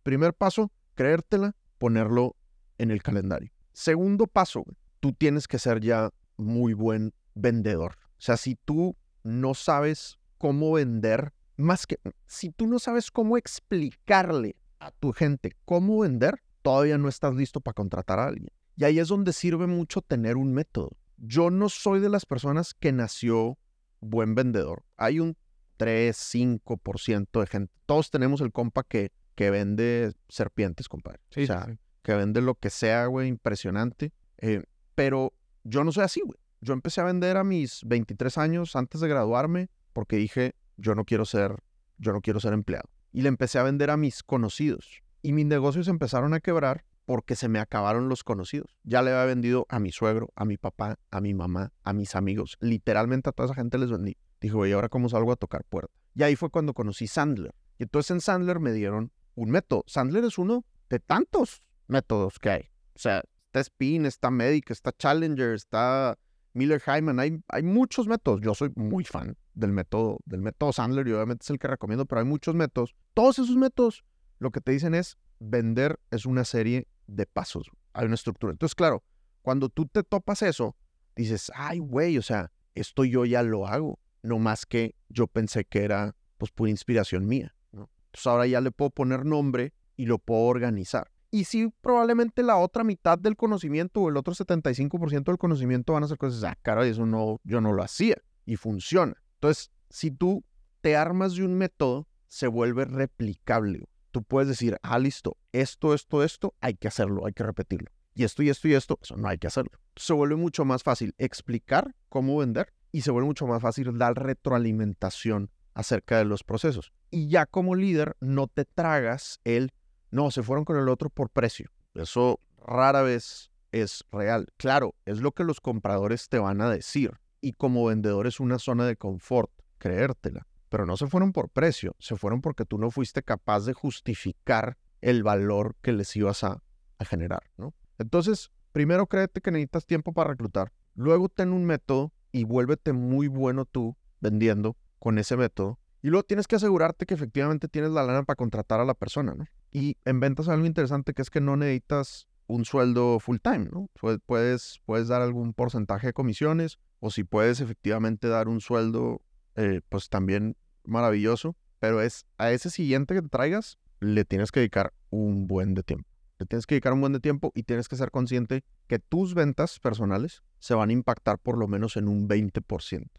Primer 0.03 0.33
paso, 0.33 0.71
creértela, 0.95 1.55
ponerlo 1.77 2.35
en 2.77 2.91
el 2.91 3.01
calendario. 3.01 3.51
Segundo 3.75 4.25
paso, 4.25 4.63
tú 5.01 5.11
tienes 5.11 5.49
que 5.49 5.59
ser 5.59 5.81
ya 5.81 6.09
muy 6.37 6.73
buen 6.73 7.13
vendedor. 7.33 7.97
O 7.99 8.21
sea, 8.21 8.37
si 8.37 8.55
tú 8.55 8.95
no 9.21 9.53
sabes 9.53 10.17
cómo 10.37 10.71
vender, 10.71 11.33
más 11.57 11.85
que 11.85 11.99
si 12.25 12.51
tú 12.51 12.67
no 12.67 12.79
sabes 12.79 13.11
cómo 13.11 13.35
explicarle 13.35 14.55
a 14.79 14.91
tu 14.91 15.11
gente 15.11 15.51
cómo 15.65 15.99
vender, 15.99 16.41
todavía 16.61 16.97
no 16.97 17.09
estás 17.09 17.35
listo 17.35 17.59
para 17.59 17.73
contratar 17.73 18.17
a 18.17 18.27
alguien. 18.27 18.49
Y 18.77 18.85
ahí 18.85 18.97
es 18.97 19.09
donde 19.09 19.33
sirve 19.33 19.67
mucho 19.67 20.01
tener 20.01 20.37
un 20.37 20.53
método. 20.53 20.91
Yo 21.17 21.49
no 21.49 21.67
soy 21.67 21.99
de 21.99 22.07
las 22.07 22.25
personas 22.25 22.73
que 22.73 22.93
nació 22.93 23.57
buen 23.99 24.35
vendedor. 24.35 24.85
Hay 24.95 25.19
un 25.19 25.35
3, 25.75 26.15
5% 26.15 27.41
de 27.41 27.47
gente. 27.47 27.73
Todos 27.85 28.09
tenemos 28.09 28.39
el 28.39 28.53
compa 28.53 28.83
que, 28.83 29.11
que 29.35 29.49
vende 29.49 30.13
serpientes, 30.29 30.87
compadre. 30.87 31.19
o 31.35 31.45
sea, 31.45 31.77
que 32.05 32.13
vende 32.13 32.39
lo 32.39 32.55
que 32.55 32.69
sea, 32.69 33.07
güey, 33.07 33.27
impresionante. 33.27 34.13
Eh, 34.37 34.63
pero 34.93 35.33
yo 35.63 35.83
no 35.83 35.91
soy 35.91 36.03
así, 36.03 36.21
güey. 36.21 36.37
Yo 36.61 36.73
empecé 36.73 37.01
a 37.01 37.05
vender 37.05 37.35
a 37.35 37.43
mis 37.43 37.81
23 37.85 38.37
años 38.37 38.75
antes 38.75 39.01
de 39.01 39.07
graduarme 39.07 39.69
porque 39.91 40.15
dije, 40.15 40.55
yo 40.77 40.93
no 40.93 41.03
quiero 41.03 41.25
ser, 41.25 41.57
yo 41.97 42.13
no 42.13 42.21
quiero 42.21 42.39
ser 42.39 42.53
empleado. 42.53 42.89
Y 43.11 43.23
le 43.23 43.29
empecé 43.29 43.57
a 43.57 43.63
vender 43.63 43.89
a 43.89 43.97
mis 43.97 44.21
conocidos. 44.23 45.01
Y 45.23 45.33
mis 45.33 45.47
negocios 45.47 45.87
empezaron 45.87 46.33
a 46.35 46.39
quebrar 46.39 46.85
porque 47.05 47.35
se 47.35 47.49
me 47.49 47.59
acabaron 47.59 48.07
los 48.07 48.23
conocidos. 48.23 48.77
Ya 48.83 49.01
le 49.01 49.11
había 49.11 49.25
vendido 49.25 49.65
a 49.69 49.79
mi 49.79 49.91
suegro, 49.91 50.31
a 50.35 50.45
mi 50.45 50.57
papá, 50.57 50.99
a 51.09 51.21
mi 51.21 51.33
mamá, 51.33 51.73
a 51.83 51.93
mis 51.93 52.15
amigos. 52.15 52.57
Literalmente 52.59 53.29
a 53.29 53.33
toda 53.33 53.47
esa 53.47 53.55
gente 53.55 53.79
les 53.79 53.89
vendí. 53.89 54.17
Dije, 54.39 54.53
güey, 54.53 54.71
¿ahora 54.73 54.89
cómo 54.89 55.09
salgo 55.09 55.31
a 55.31 55.35
tocar 55.35 55.63
puerta? 55.63 55.91
Y 56.13 56.21
ahí 56.21 56.35
fue 56.35 56.51
cuando 56.51 56.73
conocí 56.73 57.07
Sandler. 57.07 57.55
Y 57.79 57.83
entonces 57.83 58.11
en 58.11 58.21
Sandler 58.21 58.59
me 58.59 58.73
dieron 58.73 59.11
un 59.33 59.49
método. 59.49 59.83
Sandler 59.87 60.23
es 60.23 60.37
uno 60.37 60.65
de 60.89 60.99
tantos 60.99 61.63
métodos 61.87 62.39
que 62.39 62.49
hay. 62.49 62.61
O 62.95 62.99
sea, 62.99 63.23
está 63.47 63.59
Spin, 63.61 64.05
está 64.05 64.31
Medic, 64.31 64.71
está 64.71 64.91
Challenger, 64.91 65.53
está 65.53 66.17
Miller 66.53 66.81
Hyman. 66.81 67.19
Hay, 67.19 67.41
hay 67.49 67.63
muchos 67.63 68.07
métodos. 68.07 68.41
Yo 68.41 68.53
soy 68.53 68.71
muy 68.75 69.03
fan 69.03 69.37
del 69.53 69.71
método, 69.71 70.19
del 70.25 70.41
método 70.41 70.73
Sandler 70.73 71.07
y 71.07 71.13
obviamente 71.13 71.43
es 71.43 71.49
el 71.49 71.59
que 71.59 71.67
recomiendo, 71.67 72.05
pero 72.05 72.19
hay 72.19 72.27
muchos 72.27 72.55
métodos. 72.55 72.95
Todos 73.13 73.39
esos 73.39 73.55
métodos 73.55 74.03
lo 74.39 74.51
que 74.51 74.61
te 74.61 74.71
dicen 74.71 74.93
es 74.93 75.17
vender 75.39 75.99
es 76.11 76.25
una 76.25 76.43
serie 76.43 76.87
de 77.07 77.25
pasos. 77.25 77.69
Hay 77.93 78.05
una 78.05 78.15
estructura. 78.15 78.51
Entonces, 78.51 78.75
claro, 78.75 79.03
cuando 79.41 79.69
tú 79.69 79.85
te 79.85 80.03
topas 80.03 80.41
eso, 80.41 80.75
dices, 81.15 81.51
ay, 81.55 81.79
güey, 81.79 82.17
o 82.17 82.21
sea, 82.21 82.51
esto 82.73 83.05
yo 83.05 83.25
ya 83.25 83.43
lo 83.43 83.67
hago. 83.67 83.99
No 84.21 84.39
más 84.39 84.65
que 84.65 84.95
yo 85.07 85.27
pensé 85.27 85.65
que 85.65 85.83
era, 85.83 86.15
pues, 86.37 86.51
pura 86.51 86.71
inspiración 86.71 87.27
mía. 87.27 87.55
¿no? 87.71 87.89
Entonces, 88.07 88.27
ahora 88.27 88.47
ya 88.47 88.59
le 88.59 88.71
puedo 88.71 88.89
poner 88.89 89.25
nombre 89.25 89.73
y 89.95 90.07
lo 90.07 90.19
puedo 90.19 90.41
organizar. 90.41 91.11
Y 91.35 91.43
sí, 91.43 91.67
probablemente 91.81 92.43
la 92.43 92.55
otra 92.55 92.85
mitad 92.85 93.19
del 93.19 93.35
conocimiento 93.35 93.99
o 93.99 94.07
el 94.07 94.15
otro 94.15 94.33
75% 94.33 95.25
del 95.25 95.37
conocimiento 95.37 95.91
van 95.91 96.05
a 96.05 96.07
ser 96.07 96.17
cosas, 96.17 96.41
ah, 96.45 96.57
cara, 96.61 96.87
eso 96.87 97.05
no, 97.05 97.41
yo 97.43 97.59
no 97.59 97.73
lo 97.73 97.83
hacía 97.83 98.15
y 98.45 98.55
funciona. 98.55 99.21
Entonces, 99.33 99.69
si 99.89 100.11
tú 100.11 100.45
te 100.79 100.95
armas 100.95 101.35
de 101.35 101.43
un 101.43 101.57
método, 101.57 102.07
se 102.29 102.47
vuelve 102.47 102.85
replicable. 102.85 103.83
Tú 104.11 104.23
puedes 104.23 104.47
decir, 104.47 104.77
ah, 104.81 104.97
listo, 104.97 105.35
esto, 105.51 105.93
esto, 105.93 106.23
esto, 106.23 106.55
hay 106.61 106.75
que 106.75 106.87
hacerlo, 106.87 107.25
hay 107.25 107.33
que 107.33 107.43
repetirlo. 107.43 107.91
Y 108.13 108.23
esto 108.23 108.41
y 108.41 108.47
esto 108.47 108.69
y 108.69 108.73
esto, 108.75 108.97
eso 109.01 109.17
no 109.17 109.27
hay 109.27 109.37
que 109.37 109.47
hacerlo. 109.47 109.77
Se 109.97 110.13
vuelve 110.13 110.37
mucho 110.37 110.63
más 110.63 110.83
fácil 110.83 111.13
explicar 111.17 111.93
cómo 112.07 112.37
vender 112.37 112.71
y 112.93 113.01
se 113.01 113.11
vuelve 113.11 113.27
mucho 113.27 113.45
más 113.45 113.61
fácil 113.61 113.97
dar 113.97 114.13
retroalimentación 114.13 115.51
acerca 115.73 116.17
de 116.17 116.23
los 116.23 116.45
procesos. 116.45 116.93
Y 117.11 117.27
ya 117.27 117.45
como 117.45 117.75
líder 117.75 118.15
no 118.21 118.47
te 118.47 118.63
tragas 118.63 119.41
el, 119.43 119.73
no, 120.11 120.31
se 120.31 120.43
fueron 120.43 120.65
con 120.65 120.77
el 120.77 120.89
otro 120.89 121.09
por 121.09 121.29
precio. 121.29 121.71
Eso 121.93 122.39
rara 122.57 123.01
vez 123.01 123.51
es 123.71 124.05
real. 124.11 124.47
Claro, 124.57 124.95
es 125.05 125.19
lo 125.19 125.31
que 125.31 125.43
los 125.43 125.61
compradores 125.61 126.29
te 126.29 126.39
van 126.39 126.61
a 126.61 126.69
decir. 126.69 127.11
Y 127.41 127.53
como 127.53 127.85
vendedor 127.85 128.27
es 128.27 128.39
una 128.39 128.59
zona 128.59 128.85
de 128.85 128.95
confort, 128.95 129.51
creértela. 129.77 130.47
Pero 130.69 130.85
no 130.85 130.97
se 130.97 131.07
fueron 131.07 131.31
por 131.31 131.49
precio, 131.49 131.95
se 131.99 132.15
fueron 132.15 132.41
porque 132.41 132.65
tú 132.65 132.77
no 132.77 132.91
fuiste 132.91 133.23
capaz 133.23 133.65
de 133.65 133.73
justificar 133.73 134.77
el 135.01 135.23
valor 135.23 135.75
que 135.81 135.93
les 135.93 136.15
ibas 136.15 136.43
a, 136.43 136.63
a 136.97 137.05
generar, 137.05 137.43
¿no? 137.57 137.73
Entonces, 137.97 138.51
primero 138.71 139.07
créete 139.07 139.41
que 139.41 139.51
necesitas 139.51 139.85
tiempo 139.85 140.11
para 140.11 140.31
reclutar. 140.31 140.71
Luego 140.95 141.29
ten 141.29 141.53
un 141.53 141.65
método 141.65 142.11
y 142.31 142.43
vuélvete 142.43 142.93
muy 142.93 143.27
bueno 143.27 143.65
tú 143.65 143.95
vendiendo 144.19 144.75
con 144.99 145.19
ese 145.19 145.37
método. 145.37 145.79
Y 146.01 146.09
luego 146.09 146.23
tienes 146.23 146.47
que 146.47 146.55
asegurarte 146.55 147.05
que 147.05 147.13
efectivamente 147.13 147.67
tienes 147.67 147.91
la 147.91 148.03
lana 148.03 148.23
para 148.23 148.35
contratar 148.35 148.79
a 148.79 148.85
la 148.85 148.93
persona, 148.93 149.33
¿no? 149.35 149.45
Y 149.75 149.97
en 150.05 150.21
ventas 150.21 150.47
algo 150.47 150.65
interesante 150.65 151.13
que 151.13 151.21
es 151.21 151.29
que 151.29 151.41
no 151.41 151.57
necesitas 151.57 152.29
un 152.47 152.63
sueldo 152.63 153.19
full 153.19 153.39
time, 153.43 153.67
¿no? 153.73 153.89
Puedes, 154.25 154.79
puedes 154.85 155.07
dar 155.09 155.21
algún 155.21 155.53
porcentaje 155.53 156.07
de 156.07 156.13
comisiones 156.13 156.79
o 157.01 157.11
si 157.11 157.25
puedes 157.25 157.59
efectivamente 157.59 158.29
dar 158.29 158.47
un 158.47 158.61
sueldo, 158.61 159.21
eh, 159.57 159.81
pues 159.89 160.07
también 160.07 160.55
maravilloso. 160.85 161.57
Pero 161.79 161.99
es 161.99 162.25
a 162.37 162.51
ese 162.51 162.69
siguiente 162.69 163.15
que 163.15 163.21
te 163.21 163.27
traigas, 163.27 163.77
le 163.99 164.23
tienes 164.23 164.53
que 164.53 164.61
dedicar 164.61 164.93
un 165.09 165.45
buen 165.45 165.73
de 165.73 165.83
tiempo. 165.83 166.09
Le 166.39 166.45
tienes 166.45 166.65
que 166.65 166.75
dedicar 166.75 166.93
un 166.93 167.01
buen 167.01 167.11
de 167.11 167.19
tiempo 167.19 167.51
y 167.53 167.63
tienes 167.63 167.89
que 167.89 167.97
ser 167.97 168.11
consciente 168.11 168.63
que 168.87 168.99
tus 168.99 169.33
ventas 169.33 169.81
personales 169.81 170.41
se 170.59 170.73
van 170.73 170.89
a 170.89 170.93
impactar 170.93 171.37
por 171.37 171.57
lo 171.57 171.67
menos 171.67 171.97
en 171.97 172.07
un 172.07 172.29
20%. 172.29 173.09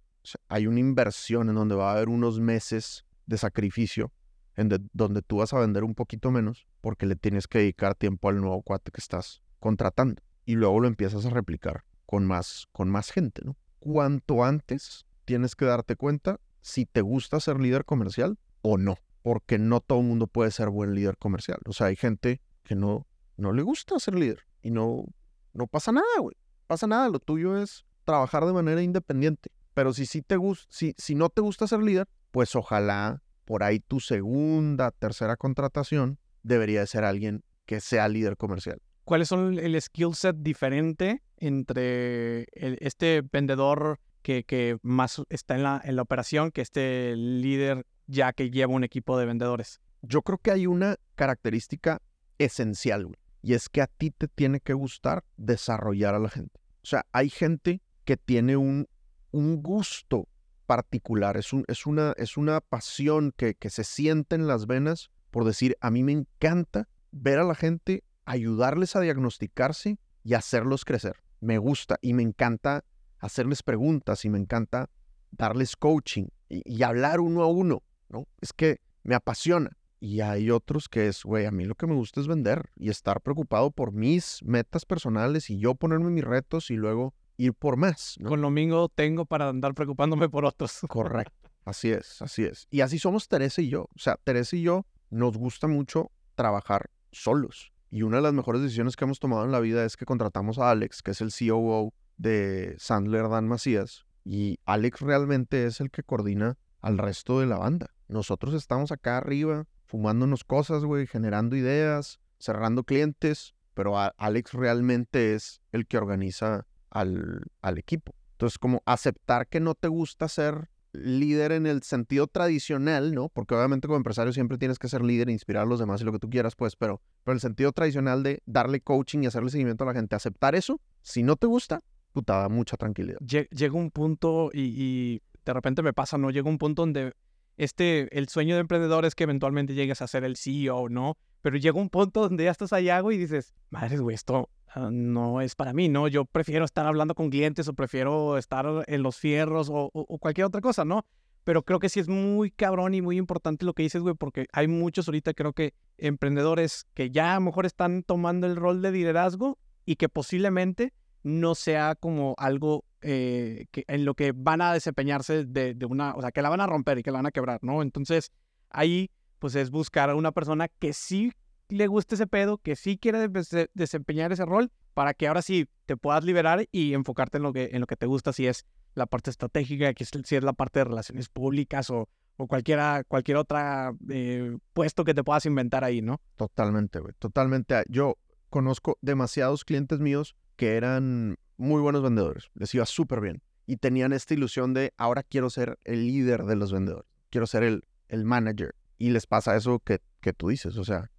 hay 0.49 0.67
una 0.67 0.81
inversión 0.81 1.51
en 1.51 1.57
donde 1.57 1.75
va 1.75 1.91
a 1.91 1.97
haber 1.97 2.09
unos 2.09 2.41
meses 2.41 3.05
de 3.27 3.37
sacrificio 3.37 4.11
en 4.57 4.89
donde 4.93 5.23
tú 5.23 5.39
vas 5.39 5.53
a 5.53 5.59
vender 5.59 5.85
un 5.85 5.95
poquito 5.95 6.31
menos 6.31 6.67
porque 6.81 7.07
le 7.07 7.17
tienes 7.17 7.47
que 7.47 7.59
dedicar 7.59 7.95
tiempo 7.95 8.29
al 8.29 8.41
nuevo 8.41 8.63
cuate 8.63 8.91
que 8.91 9.01
estás 9.01 9.43
contratando 9.61 10.23
y 10.45 10.55
luego 10.55 10.81
lo 10.81 10.89
empiezas 10.89 11.27
a 11.27 11.31
replicar 11.31 11.85
con 12.07 12.25
más, 12.25 12.67
con 12.73 12.89
más 12.89 13.11
gente, 13.11 13.43
¿no? 13.45 13.57
Cuanto 13.79 14.45
antes 14.45 15.07
tienes 15.25 15.55
que 15.55 15.65
darte 15.65 15.97
cuenta 15.97 16.41
si 16.61 16.87
te 16.87 17.01
gusta 17.01 17.41
ser 17.41 17.61
líder 17.61 17.85
comercial 17.85 18.39
o 18.63 18.79
no, 18.79 18.97
porque 19.23 19.59
no 19.59 19.81
todo 19.81 20.01
el 20.01 20.07
mundo 20.07 20.27
puede 20.27 20.51
ser 20.51 20.71
buen 20.71 20.95
líder 20.95 21.19
comercial. 21.19 21.59
O 21.67 21.73
sea, 21.73 21.89
hay 21.89 21.97
gente 21.97 22.41
que 22.65 22.75
no, 22.75 23.07
no 23.37 23.53
le 23.53 23.63
gusta 23.63 23.99
ser 23.99 24.15
líder 24.15 24.41
y 24.63 24.71
no, 24.71 25.05
no 25.53 25.67
pasa 25.67 25.93
nada, 25.93 26.07
güey. 26.21 26.37
Pasa 26.67 26.87
nada, 26.87 27.09
lo 27.09 27.21
tuyo 27.21 27.61
es 27.61 27.85
trabajar 28.05 28.45
de 28.47 28.53
manera 28.53 28.83
independiente. 28.83 29.51
Pero 29.75 29.93
si, 29.93 30.07
sí 30.07 30.23
te 30.23 30.37
si, 30.69 30.95
si 30.97 31.15
no 31.15 31.29
te 31.29 31.41
gusta 31.43 31.67
ser 31.67 31.81
líder, 31.81 32.09
pues 32.31 32.57
ojalá 32.57 33.23
por 33.47 33.63
ahí 33.63 33.81
tu 33.81 34.01
segunda, 34.01 34.91
tercera 34.91 35.37
contratación 35.37 36.19
debería 36.43 36.81
de 36.81 36.87
ser 36.87 37.05
alguien 37.05 37.43
que 37.65 37.81
sea 37.81 38.09
líder 38.09 38.37
comercial. 38.37 38.83
¿Cuáles 39.05 39.29
son 39.29 39.59
el 39.59 39.81
skill 39.81 40.15
set 40.15 40.37
diferente 40.39 41.23
entre 41.39 42.47
este 42.53 43.23
vendedor 43.33 44.01
que, 44.23 44.45
que, 44.45 44.79
más 44.83 45.23
está 45.31 45.55
en 45.55 45.63
la, 45.63 45.81
en 45.85 45.95
la 45.95 46.03
operación 46.03 46.51
que 46.51 46.61
este 46.61 47.15
líder 47.17 47.87
ya 48.09 48.33
que 48.33 48.51
lleva 48.51 48.75
un 48.75 48.83
equipo 48.83 49.17
de 49.17 49.27
vendedores? 49.27 49.81
Yo 50.03 50.23
creo 50.23 50.39
que 50.39 50.51
hay 50.51 50.67
una 50.67 50.97
característica 51.15 52.03
esencial, 52.39 53.07
güey. 53.07 53.17
Y 53.43 53.55
es 53.55 53.69
que 53.69 53.81
a 53.81 53.87
ti 53.87 54.11
te 54.11 54.27
tiene 54.27 54.59
que 54.59 54.73
gustar 54.73 55.25
desarrollar 55.37 56.17
a 56.17 56.19
la 56.19 56.29
gente. 56.29 56.61
O 56.83 56.87
sea, 56.87 57.07
hay 57.13 57.31
gente 57.31 57.81
que 58.05 58.17
tiene 58.17 58.57
un, 58.57 58.89
un 59.31 59.63
gusto 59.63 60.29
particular, 60.67 61.37
es, 61.37 61.53
un, 61.53 61.65
es, 61.69 61.87
una, 61.87 62.13
es 62.17 62.37
una 62.37 62.61
pasión 62.61 63.33
que, 63.37 63.55
que 63.55 63.71
se 63.71 63.85
siente 63.85 64.35
en 64.35 64.47
las 64.47 64.67
venas 64.67 65.11
por 65.37 65.45
decir, 65.45 65.77
a 65.83 65.91
mí 65.91 66.03
me 66.03 66.13
encanta 66.13 66.89
ver 67.13 67.39
a 67.39 67.45
la 67.45 67.55
gente, 67.55 68.05
ayudarles 68.25 68.97
a 68.97 69.01
diagnosticarse 69.01 69.99
y 70.25 70.33
hacerlos 70.33 70.87
crecer. 70.87 71.17
Me 71.41 71.59
gusta 71.59 71.99
y 72.01 72.15
me 72.15 72.23
encanta 72.23 72.87
hacerles 73.19 73.63
preguntas 73.63 74.25
y 74.25 74.31
me 74.31 74.39
encanta 74.39 74.89
darles 75.31 75.77
coaching 75.77 76.29
y, 76.49 76.83
hablar 76.83 77.21
uno 77.21 77.43
a 77.43 77.49
uno, 77.49 77.83
¿no? 78.09 78.27
Es 78.41 78.55
que 78.55 78.81
me 79.03 79.15
apasiona. 79.15 79.77
Y 80.01 80.23
hay 80.23 80.51
otros 80.51 80.89
que 80.89 81.09
es, 81.09 81.23
güey, 81.23 81.45
a 81.45 81.51
mí 81.51 81.67
lo 81.67 81.75
que 81.75 81.87
me 81.87 81.95
gusta 81.95 82.21
es 82.21 82.29
vender 82.29 82.71
y 82.75 82.89
estar 82.89 83.21
preocupado 83.21 83.71
por 83.71 83.93
mis 83.93 84.41
metas 84.43 84.87
personales 84.87 85.51
y 85.51 85.59
yo 85.59 85.75
ponerme 85.75 86.09
mis 86.09 86.25
retos 86.25 86.71
y 86.71 86.77
luego 86.77 87.15
ir 87.37 87.55
por 87.55 87.77
más. 87.77 88.17
Con 88.25 88.41
lo 88.41 88.51
mismo 88.51 88.89
tengo 88.89 89.25
para 89.25 89.49
andar 89.49 89.75
preocupándome 89.75 90.29
por 90.29 90.45
otros. 90.45 90.81
Correcto. 90.89 91.51
Así 91.65 91.91
es, 91.91 92.23
así 92.23 92.45
es. 92.45 92.69
Y 92.71 92.81
así 92.81 92.99
somos 92.99 93.29
Teresa 93.29 93.61
y 93.61 93.69
yo. 93.69 93.83
O 93.95 93.99
sea, 93.99 94.19
Teresa 94.23 94.57
y 94.57 94.63
yo 94.63 94.87
nos 95.11 95.37
gusta 95.37 95.67
mucho 95.67 96.11
trabajar 96.35 96.91
solos. 97.11 97.73
Y 97.91 98.03
una 98.03 98.17
de 98.17 98.23
las 98.23 98.35
mejores 98.35 98.63
decisiones 98.63 98.97
que 98.97 99.05
hemos 99.05 99.19
tomado 99.19 99.45
en 99.45 99.53
la 99.53 99.61
vida 99.61 99.85
es 99.85 99.97
que 99.97 100.05
contratamos 100.05 100.59
a 100.59 100.71
Alex, 100.71 101.03
que 101.03 101.13
es 101.13 101.21
el 101.21 101.33
COO 101.33 101.93
de 102.17 102.77
Sandler 102.79 103.29
Dan 103.29 103.49
Macías. 103.49 104.07
Y 104.25 104.59
Alex 104.65 105.01
realmente 105.01 105.67
es 105.67 105.81
el 105.81 105.91
que 105.91 106.03
coordina 106.03 106.59
al 106.81 106.99
resto 106.99 107.41
de 107.41 107.47
la 107.47 107.59
banda. 107.59 107.95
Nosotros 108.09 108.55
estamos 108.55 108.93
acá 108.93 109.19
arriba 109.19 109.67
fumándonos 109.87 110.45
cosas, 110.45 110.85
güey, 110.85 111.07
generando 111.07 111.57
ideas, 111.57 112.21
cerrando 112.39 112.85
clientes, 112.85 113.55
pero 113.75 113.97
Alex 113.99 114.53
realmente 114.53 115.35
es 115.35 115.63
el 115.73 115.87
que 115.87 115.99
organiza 115.99 116.67
al, 117.01 117.43
al 117.63 117.79
equipo. 117.79 118.15
Entonces, 118.33 118.59
como 118.59 118.83
aceptar 118.87 119.49
que 119.49 119.61
no 119.61 119.75
te 119.75 119.89
gusta 119.89 120.29
ser 120.29 120.69
líder 120.93 121.53
en 121.53 121.67
el 121.67 121.83
sentido 121.83 122.27
tradicional, 122.27 123.15
¿no? 123.15 123.29
Porque 123.29 123.55
obviamente 123.55 123.87
como 123.87 123.97
empresario 123.97 124.33
siempre 124.33 124.59
tienes 124.59 124.79
que 124.79 124.89
ser 124.89 125.03
líder, 125.03 125.29
inspirar 125.29 125.65
a 125.65 125.67
los 125.67 125.79
demás 125.79 126.01
y 126.01 126.05
lo 126.05 126.13
que 126.13 126.19
tú 126.19 126.31
quieras, 126.31 126.57
pues, 126.57 126.77
pero, 126.77 127.03
pero 127.25 127.35
el 127.35 127.41
sentido 127.41 127.73
tradicional 127.73 128.23
de 128.23 128.43
darle 128.47 128.81
coaching 128.81 129.21
y 129.23 129.27
hacerle 129.27 129.51
seguimiento 129.51 129.85
a 129.85 129.89
la 129.89 129.95
gente, 129.95 130.17
aceptar 130.17 130.55
eso, 130.55 130.81
si 131.03 131.23
no 131.23 131.37
te 131.37 131.47
gusta, 131.47 131.83
puta, 132.13 132.39
da 132.39 132.49
mucha 132.49 132.77
tranquilidad. 132.77 133.19
Llega 133.21 133.75
un 133.75 133.91
punto 133.91 134.51
y, 134.53 134.61
y, 134.61 135.23
de 135.45 135.53
repente 135.53 135.83
me 135.83 135.93
pasa, 135.93 136.19
¿no? 136.19 136.31
Llega 136.31 136.49
un 136.49 136.59
punto 136.59 136.83
donde 136.83 137.13
este, 137.57 138.17
el 138.17 138.29
sueño 138.29 138.55
de 138.55 138.63
emprendedor 138.63 139.05
es 139.05 139.15
que 139.15 139.25
eventualmente 139.25 139.75
llegues 139.75 140.03
a 140.03 140.07
ser 140.07 140.25
el 140.25 140.37
CEO, 140.37 140.89
¿no? 140.89 141.17
Pero 141.43 141.57
llega 141.57 141.79
un 141.79 141.91
punto 141.91 142.23
donde 142.23 142.45
ya 142.45 142.51
estás 142.51 142.73
allá, 142.73 143.01
güey, 143.01 143.17
y 143.17 143.21
dices, 143.21 143.55
madre, 143.71 143.99
güey, 143.99 144.15
esto 144.15 144.51
ah, 144.69 144.91
no 144.93 145.41
es 145.41 145.55
para 145.55 145.73
mí, 145.73 145.89
¿no? 145.89 146.09
Yo 146.09 146.25
prefiero 146.25 146.65
estar 146.65 146.87
hablando 146.87 147.15
con 147.15 147.31
clientes 147.31 147.69
o 147.69 147.75
prefiero 147.75 148.39
estar 148.39 148.85
en 148.87 149.03
los 149.03 149.17
fierros 149.17 149.69
o, 149.71 149.91
cualquier 150.21 150.47
otra 150.47 150.61
cosa, 150.61 150.85
¿no? 150.85 151.05
Pero 151.45 151.63
creo 151.63 151.79
que 151.79 151.89
sí 151.89 152.01
es 152.01 152.09
muy 152.09 152.51
cabrón 152.51 152.95
y 152.95 153.03
muy 153.03 153.19
importante 153.19 153.65
lo 153.65 153.73
que 153.73 153.85
dices, 153.85 154.03
güey, 154.03 154.15
porque 154.15 154.47
hay 154.53 154.67
muchos 154.67 155.07
ahorita, 155.09 155.33
creo 155.35 155.53
que 155.53 155.75
emprendedores 155.97 156.87
que 156.95 157.11
ya 157.11 157.33
a 157.33 157.35
lo 157.37 157.43
mejor 157.43 157.67
están 157.67 158.03
tomando 158.03 158.47
el 158.47 158.57
rol 158.57 158.83
de 158.83 158.91
liderazgo 158.91 159.59
y 159.85 159.97
que 159.97 160.09
posiblemente 160.09 160.93
no 161.23 161.55
sea 161.55 161.95
como 161.95 162.35
algo 162.39 162.85
eh, 163.03 163.67
que, 163.71 163.85
en 163.87 164.05
lo 164.05 164.15
que 164.15 164.33
van 164.35 164.61
a 164.61 164.73
desempeñarse 164.73 165.45
de, 165.45 165.75
de, 165.75 165.87
una, 165.87 166.15
o 166.15 166.21
sea, 166.21 166.33
que 166.33 166.43
la 166.43 166.49
van 166.49 166.61
a 166.61 166.67
romper 166.67 166.99
y 166.99 167.03
que 167.03 167.13
la 167.13 167.19
van 167.19 167.27
a 167.27 167.31
quebrar, 167.31 167.61
¿no? 167.63 167.83
Entonces, 167.83 168.33
ahí, 168.71 169.11
pues 169.39 169.55
es 169.55 169.71
buscar 169.71 170.11
a 170.11 170.17
una 170.17 170.33
persona 170.33 170.69
que 170.69 170.93
sí 170.93 171.33
le 171.69 171.87
guste 171.87 172.15
ese 172.15 172.27
pedo, 172.27 172.59
que 172.59 172.77
sí 172.77 172.99
quiere 172.99 173.29
desempeñar 173.75 174.33
ese 174.33 174.45
rol, 174.45 174.71
para 174.95 175.15
que 175.15 175.29
ahora 175.29 175.43
sí 175.43 175.69
te 175.85 175.97
puedas 175.97 176.25
liberar 176.25 176.67
y 176.73 176.95
enfocarte 176.95 177.37
en 177.37 177.43
lo 177.43 177.53
que, 177.53 177.71
en 177.73 177.81
lo 177.81 177.87
que 177.87 177.97
te 177.97 178.07
gusta, 178.07 178.33
si 178.33 178.47
es 178.47 178.65
la 178.95 179.07
parte 179.07 179.31
estratégica, 179.31 179.93
si 180.25 180.37
es 180.37 180.43
la 180.43 180.55
parte 180.55 180.81
de 180.81 180.85
relaciones 180.85 181.29
públicas 181.29 181.91
o, 181.91 182.09
o 182.37 182.47
cualquiera, 182.47 183.05
cualquier 183.05 183.37
otra 183.37 183.93
eh, 184.09 184.57
puesto 184.73 185.05
que 185.05 185.15
te 185.15 185.23
puedas 185.23 185.45
inventar 185.47 185.85
ahí, 185.85 186.01
¿no? 186.03 186.21
Totalmente, 186.37 187.01
güey. 187.01 187.15
Totalmente. 187.19 187.75
Ah, 187.75 187.85
Yo 187.89 188.17
conozco 188.49 188.99
demasiados 189.03 189.65
clientes 189.65 190.01
míos 190.01 190.35
que 190.57 190.77
eran 190.77 191.37
muy 191.59 191.81
buenos 191.83 192.03
vendedores. 192.03 192.49
Les 192.55 192.75
iba 192.75 192.87
súper 192.87 193.21
bien. 193.21 193.43
Y 193.67 193.79
tenían 193.79 194.13
esta 194.13 194.33
ilusión 194.33 194.75
de 194.75 194.95
ahora 194.97 195.23
quiero 195.23 195.51
ser 195.51 195.79
el 195.85 196.07
líder 196.07 196.45
de 196.45 196.57
los 196.57 196.73
vendedores. 196.73 197.11
Quiero 197.31 197.47
ser 197.47 197.65
el, 197.65 197.85
el 198.09 198.25
manager. 198.25 198.75
Y 198.97 199.11
les 199.11 199.27
pasa 199.27 199.57
eso 199.57 199.81
que, 199.81 200.01
que 200.21 200.33
tú 200.33 200.49
dices. 200.49 200.79
O 200.79 200.85
sea, 200.85 201.11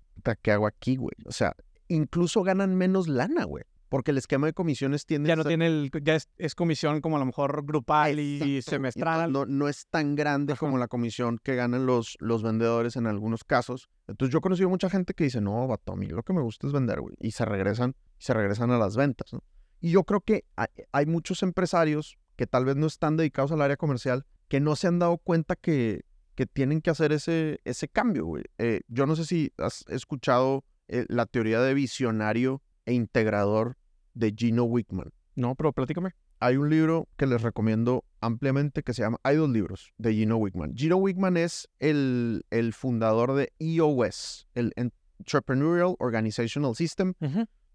¿qué 0.42 0.52
hago 0.52 0.68
aquí, 0.68 0.96
güey? 0.96 1.16
O 1.26 1.32
sea, 1.32 1.56
incluso 1.88 2.44
ganan 2.44 2.76
menos 2.76 3.08
lana, 3.08 3.44
güey. 3.46 3.64
Porque 3.90 4.12
el 4.12 4.18
esquema 4.18 4.48
de 4.48 4.54
comisiones 4.54 5.06
tiende 5.06 5.30
Ya 5.30 5.38
no 5.38 5.46
tiene 5.46 5.68
el, 5.68 5.90
ya 6.04 6.16
es, 6.16 6.28
es 6.38 6.56
comisión 6.56 7.00
como 7.00 7.16
a 7.16 7.20
lo 7.20 7.26
mejor 7.26 7.66
grupal 7.66 8.20
y 8.20 8.62
semestral. 8.62 9.32
No, 9.32 9.46
no 9.46 9.70
es 9.70 9.88
tan 9.88 10.16
grande 10.16 10.54
Ajá. 10.54 10.60
como 10.60 10.78
la 10.78 10.90
comisión 10.90 11.40
que 11.42 11.56
ganan 11.56 11.86
los, 11.86 12.18
los 12.20 12.44
vendedores 12.44 12.98
en 12.98 13.08
algunos 13.08 13.46
casos. 13.46 13.90
Entonces 14.08 14.34
yo 14.34 14.40
he 14.40 14.42
conocido 14.42 14.70
mucha 14.70 14.90
gente 14.90 15.14
que 15.14 15.24
dice, 15.24 15.40
no, 15.40 15.66
vato, 15.68 15.94
a 15.94 15.96
mí 15.96 16.08
lo 16.08 16.24
que 16.24 16.34
me 16.34 16.42
gusta 16.42 16.68
es 16.68 16.74
vender, 16.74 17.00
güey. 17.00 17.16
Y 17.20 17.32
se 17.32 17.46
regresan, 17.46 17.96
y 18.20 18.24
se 18.24 18.34
regresan 18.34 18.72
a 18.72 18.78
las 18.78 18.98
ventas, 18.98 19.32
¿no? 19.32 19.42
Y 19.80 19.92
yo 19.92 20.04
creo 20.04 20.20
que 20.20 20.44
hay, 20.58 20.68
hay 20.92 21.06
muchos 21.06 21.42
empresarios 21.42 22.18
que 22.36 22.46
tal 22.46 22.66
vez 22.66 22.76
no 22.76 22.88
están 22.88 23.16
dedicados 23.16 23.54
al 23.54 23.62
área 23.62 23.78
comercial 23.78 24.26
que 24.48 24.60
no 24.60 24.76
se 24.76 24.88
han 24.88 25.00
dado 25.00 25.18
cuenta 25.18 25.56
que, 25.56 26.02
que 26.38 26.46
tienen 26.46 26.82
que 26.82 26.92
hacer 26.92 27.12
ese, 27.12 27.60
ese 27.66 27.88
cambio, 27.90 28.26
güey. 28.26 28.44
Eh, 28.60 28.82
yo 28.88 29.08
no 29.08 29.16
sé 29.16 29.26
si 29.26 29.52
has 29.58 29.84
escuchado 29.90 30.64
eh, 30.88 31.06
la 31.10 31.26
teoría 31.26 31.60
de 31.62 31.74
visionario 31.74 32.62
e 32.86 32.94
integrador 32.94 33.76
de 34.14 34.34
Gino 34.38 34.64
Wickman 34.66 35.12
No, 35.36 35.56
pero 35.56 35.74
platícame. 35.74 36.12
hay 36.40 36.58
un 36.58 36.70
libro 36.70 37.08
que 37.18 37.26
les 37.26 37.42
recomiendo 37.42 38.06
ampliamente 38.22 38.84
que 38.84 38.94
se 38.94 39.02
llama, 39.02 39.18
hay 39.24 39.36
dos 39.38 39.50
libros 39.50 39.92
de 39.98 40.14
Gino 40.14 40.38
Wickman. 40.38 40.76
Gino 40.78 40.98
Wickman 40.98 41.38
es 41.38 41.68
el, 41.80 42.46
el 42.52 42.72
fundador 42.74 43.34
de 43.34 43.52
EOS, 43.58 44.48
el 44.54 44.74
Entrepreneurial 44.76 45.96
Organizational 45.98 46.76
System. 46.76 47.16